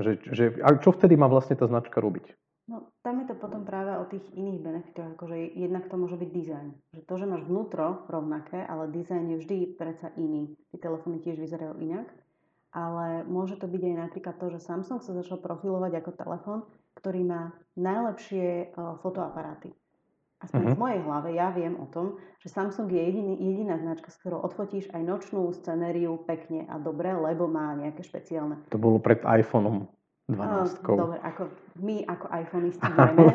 Že, 0.00 0.12
že, 0.32 0.44
a 0.64 0.72
čo 0.80 0.96
vtedy 0.96 1.20
má 1.20 1.28
vlastne 1.28 1.54
tá 1.54 1.68
značka 1.68 2.00
robiť? 2.00 2.32
No, 2.68 2.92
tam 3.00 3.24
je 3.24 3.32
to 3.32 3.36
potom 3.36 3.64
práve 3.64 3.96
o 3.96 4.04
tých 4.08 4.24
iných 4.36 4.60
benefitoch, 4.60 5.16
akože 5.16 5.56
jednak 5.56 5.88
to 5.88 5.96
môže 5.96 6.20
byť 6.20 6.30
dizajn. 6.32 6.68
Že 6.92 7.02
to, 7.08 7.14
že 7.16 7.26
máš 7.28 7.42
vnútro 7.48 8.04
rovnaké, 8.12 8.60
ale 8.60 8.92
dizajn 8.92 9.24
je 9.24 9.36
vždy 9.40 9.56
predsa 9.80 10.12
iný. 10.20 10.52
Tie 10.68 10.76
telefóny 10.76 11.24
tiež 11.24 11.40
vyzerajú 11.40 11.80
inak 11.80 12.08
ale 12.72 13.24
môže 13.24 13.56
to 13.56 13.64
byť 13.64 13.82
aj 13.82 13.96
napríklad 14.08 14.36
to, 14.36 14.46
že 14.52 14.60
Samsung 14.60 15.00
sa 15.00 15.16
začal 15.16 15.40
profilovať 15.40 16.04
ako 16.04 16.10
telefón, 16.12 16.60
ktorý 17.00 17.24
má 17.24 17.42
najlepšie 17.78 18.74
uh, 18.74 19.00
fotoaparáty. 19.00 19.72
Aspoň 20.38 20.62
uh-huh. 20.62 20.76
v 20.78 20.82
mojej 20.82 21.00
hlave 21.02 21.28
ja 21.34 21.50
viem 21.50 21.74
o 21.74 21.86
tom, 21.90 22.14
že 22.38 22.52
Samsung 22.52 22.86
je 22.94 23.02
jediný, 23.02 23.34
jediná 23.34 23.74
značka, 23.74 24.14
s 24.14 24.20
ktorou 24.22 24.46
odfotíš 24.46 24.86
aj 24.94 25.02
nočnú 25.02 25.50
scenériu 25.50 26.22
pekne 26.22 26.62
a 26.70 26.78
dobre, 26.78 27.10
lebo 27.10 27.50
má 27.50 27.74
nejaké 27.74 28.06
špeciálne. 28.06 28.62
To 28.70 28.78
bolo 28.78 29.02
pred 29.02 29.18
iPhoneom 29.26 29.90
12. 30.30 30.84
Uh, 30.84 30.94
dobre, 30.94 31.18
ako 31.24 31.42
my 31.82 32.06
ako 32.06 32.26
iPhoneisti 32.30 32.86
vieme. 32.86 33.34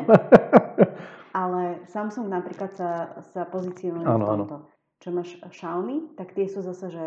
ale 1.40 1.82
Samsung 1.90 2.30
napríklad 2.30 2.70
sa, 2.72 3.18
sa 3.34 3.42
pozicionuje 3.50 4.06
v 4.06 4.22
tomto. 4.22 4.56
Ano. 4.62 4.72
Čo 5.02 5.08
máš 5.12 5.36
Xiaomi, 5.50 6.16
tak 6.16 6.32
tie 6.32 6.48
sú 6.48 6.64
zase, 6.64 6.88
že 6.88 7.04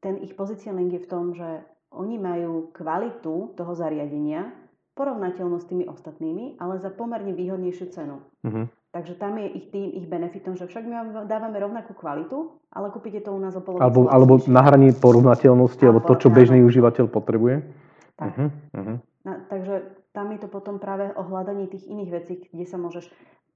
ten 0.00 0.20
ich 0.24 0.32
pozicioning 0.36 0.92
je 0.92 1.04
v 1.04 1.10
tom, 1.10 1.36
že 1.36 1.64
oni 1.92 2.16
majú 2.16 2.72
kvalitu 2.72 3.52
toho 3.54 3.72
zariadenia, 3.76 4.52
porovnateľnú 4.96 5.56
s 5.56 5.68
tými 5.70 5.84
ostatnými, 5.88 6.60
ale 6.60 6.76
za 6.82 6.92
pomerne 6.92 7.32
výhodnejšiu 7.32 7.86
cenu. 7.94 8.20
Uh-huh. 8.44 8.68
Takže 8.90 9.14
tam 9.16 9.38
je 9.38 9.46
ich 9.54 9.66
tým, 9.70 9.96
ich 9.96 10.06
benefitom, 10.10 10.58
že 10.58 10.66
však 10.66 10.82
my 10.82 10.92
vám 10.92 11.08
dávame 11.30 11.56
rovnakú 11.62 11.94
kvalitu, 11.94 12.58
ale 12.74 12.90
kúpite 12.90 13.22
to 13.22 13.30
u 13.30 13.38
nás 13.38 13.54
o 13.54 13.62
polovicu. 13.62 13.86
Alebo, 13.86 14.00
alebo 14.10 14.34
na 14.50 14.60
hraní 14.66 14.90
porovnateľnosti, 14.92 15.84
alebo 15.86 16.02
to, 16.04 16.18
čo 16.18 16.28
bežný 16.28 16.60
užívateľ 16.66 17.06
potrebuje. 17.06 17.64
Tak. 18.18 18.30
Uh-huh. 18.34 18.50
Uh-huh. 18.76 18.96
Na, 19.24 19.40
takže 19.46 19.94
tam 20.10 20.34
je 20.34 20.38
to 20.42 20.48
potom 20.50 20.82
práve 20.82 21.06
o 21.14 21.22
hľadaní 21.22 21.70
tých 21.70 21.86
iných 21.86 22.10
vecí, 22.10 22.32
kde 22.50 22.66
sa 22.66 22.76
môžeš... 22.76 23.08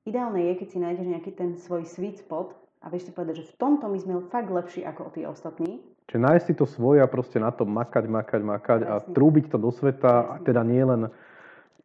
Ideálne 0.05 0.53
je, 0.53 0.53
keď 0.61 0.69
si 0.69 0.79
nájdeš 0.79 1.07
nejaký 1.09 1.33
ten 1.33 1.51
svoj 1.57 1.89
sweet 1.89 2.21
spot, 2.21 2.53
a 2.85 2.93
vieš 2.93 3.09
si 3.09 3.13
povedať, 3.17 3.41
že 3.41 3.49
v 3.49 3.57
tomto 3.57 3.89
my 3.89 3.97
sme 3.97 4.29
fakt 4.29 4.53
lepší 4.53 4.85
ako 4.85 5.09
tí 5.17 5.25
ostatní. 5.25 5.81
Čiže 6.05 6.21
nájsť 6.21 6.45
si 6.45 6.55
to 6.55 6.69
svoje 6.69 7.01
a 7.01 7.09
proste 7.09 7.41
na 7.41 7.49
to 7.49 7.65
makať, 7.65 8.05
makať, 8.07 8.41
makať 8.45 8.81
Presne. 8.85 8.93
a 8.93 9.05
trúbiť 9.17 9.45
to 9.49 9.57
do 9.57 9.73
sveta, 9.73 10.13
a 10.21 10.35
teda 10.45 10.61
nie 10.61 10.85
len 10.85 11.09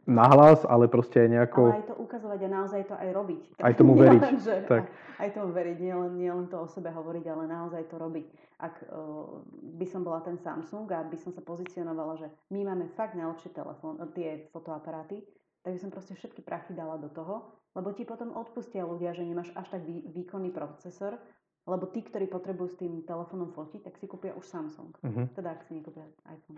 nahlas, 0.09 0.65
ale 0.67 0.91
proste 0.91 1.23
aj 1.23 1.29
nejako... 1.29 1.61
Ale 1.71 1.79
aj 1.79 1.87
to 1.87 1.97
ukazovať 2.01 2.39
a 2.43 2.49
naozaj 2.49 2.81
to 2.89 2.95
aj 2.97 3.09
robiť. 3.13 3.41
Aj 3.61 3.73
tomu 3.77 3.93
veriť. 4.03 4.21
Len, 4.21 4.37
že, 4.41 4.55
tak. 4.67 4.91
Aj 5.21 5.29
tomu 5.31 5.53
veriť, 5.55 5.77
nielen 5.79 6.11
nie 6.17 6.27
len 6.27 6.49
to 6.51 6.57
o 6.59 6.67
sebe 6.67 6.89
hovoriť, 6.91 7.25
ale 7.31 7.43
naozaj 7.47 7.87
to 7.87 7.95
robiť. 7.95 8.27
Ak 8.59 8.75
uh, 8.91 9.39
by 9.79 9.85
som 9.87 10.03
bola 10.03 10.19
ten 10.19 10.35
Samsung 10.35 10.89
a 10.91 11.05
by 11.05 11.15
som 11.15 11.31
sa 11.31 11.39
pozicionovala, 11.39 12.19
že 12.19 12.27
my 12.51 12.67
máme 12.67 12.91
fakt 12.99 13.15
najlepšie 13.15 13.55
telefón, 13.55 14.03
tie 14.11 14.51
fotoaparáty, 14.51 15.23
tak 15.63 15.71
by 15.75 15.79
som 15.79 15.91
proste 15.91 16.15
všetky 16.15 16.43
prachy 16.43 16.75
dala 16.75 16.99
do 16.99 17.07
toho, 17.07 17.55
lebo 17.77 17.93
ti 17.95 18.03
potom 18.03 18.35
odpustia 18.35 18.83
ľudia, 18.83 19.13
že 19.15 19.23
nemáš 19.23 19.53
až 19.55 19.79
tak 19.79 19.85
vý, 19.85 20.03
výkonný 20.11 20.51
procesor, 20.51 21.21
lebo 21.69 21.85
tí, 21.85 22.01
ktorí 22.01 22.25
potrebujú 22.25 22.69
s 22.73 22.77
tým 22.81 23.05
telefónom 23.05 23.53
fotiť, 23.53 23.85
tak 23.85 23.95
si 24.01 24.09
kúpia 24.09 24.33
už 24.33 24.45
Samsung. 24.49 24.89
Uh-huh. 25.05 25.25
Teda 25.37 25.53
ak 25.53 25.61
si 25.69 25.77
nekúpia 25.77 26.03
iPhone. 26.25 26.57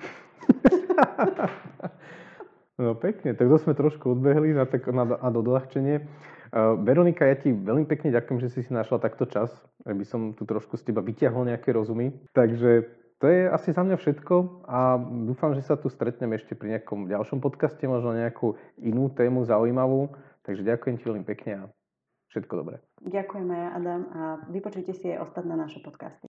no 2.81 2.95
pekne, 2.95 3.35
tak 3.35 3.45
to 3.51 3.57
sme 3.59 3.75
trošku 3.75 4.15
odbehli 4.15 4.55
na, 4.55 4.63
tak, 4.63 4.87
na, 4.87 5.03
na 5.03 5.29
dodľahčenie. 5.29 6.07
Uh, 6.51 6.79
Veronika, 6.79 7.27
ja 7.27 7.35
ti 7.35 7.51
veľmi 7.51 7.83
pekne 7.87 8.15
ďakujem, 8.15 8.39
že 8.43 8.51
si 8.51 8.59
si 8.63 8.71
našla 8.71 9.03
takto 9.03 9.27
čas, 9.27 9.51
aby 9.83 10.03
som 10.07 10.31
tu 10.31 10.47
trošku 10.47 10.79
z 10.79 10.91
teba 10.91 11.03
vyťahol 11.03 11.47
nejaké 11.47 11.75
rozumy. 11.75 12.15
Takže 12.31 12.87
to 13.21 13.29
je 13.29 13.47
asi 13.51 13.69
za 13.69 13.85
mňa 13.85 14.01
všetko 14.01 14.65
a 14.65 14.97
dúfam, 15.29 15.53
že 15.53 15.61
sa 15.61 15.77
tu 15.77 15.93
stretneme 15.93 16.41
ešte 16.41 16.57
pri 16.57 16.75
nejakom 16.75 17.05
ďalšom 17.05 17.37
podcaste, 17.37 17.85
možno 17.85 18.17
nejakú 18.17 18.57
inú 18.81 19.13
tému 19.13 19.45
zaujímavú. 19.45 20.09
Takže 20.41 20.65
ďakujem 20.65 20.95
ti 20.97 21.03
veľmi 21.05 21.25
pekne 21.29 21.51
a 21.53 21.61
všetko 22.31 22.53
dobré. 22.63 22.79
Ďakujeme, 23.03 23.75
Adam, 23.75 24.01
a 24.11 24.21
vypočujte 24.49 24.95
si 24.95 25.11
aj 25.11 25.29
ostatné 25.29 25.53
naše 25.55 25.83
podcasty. 25.83 26.19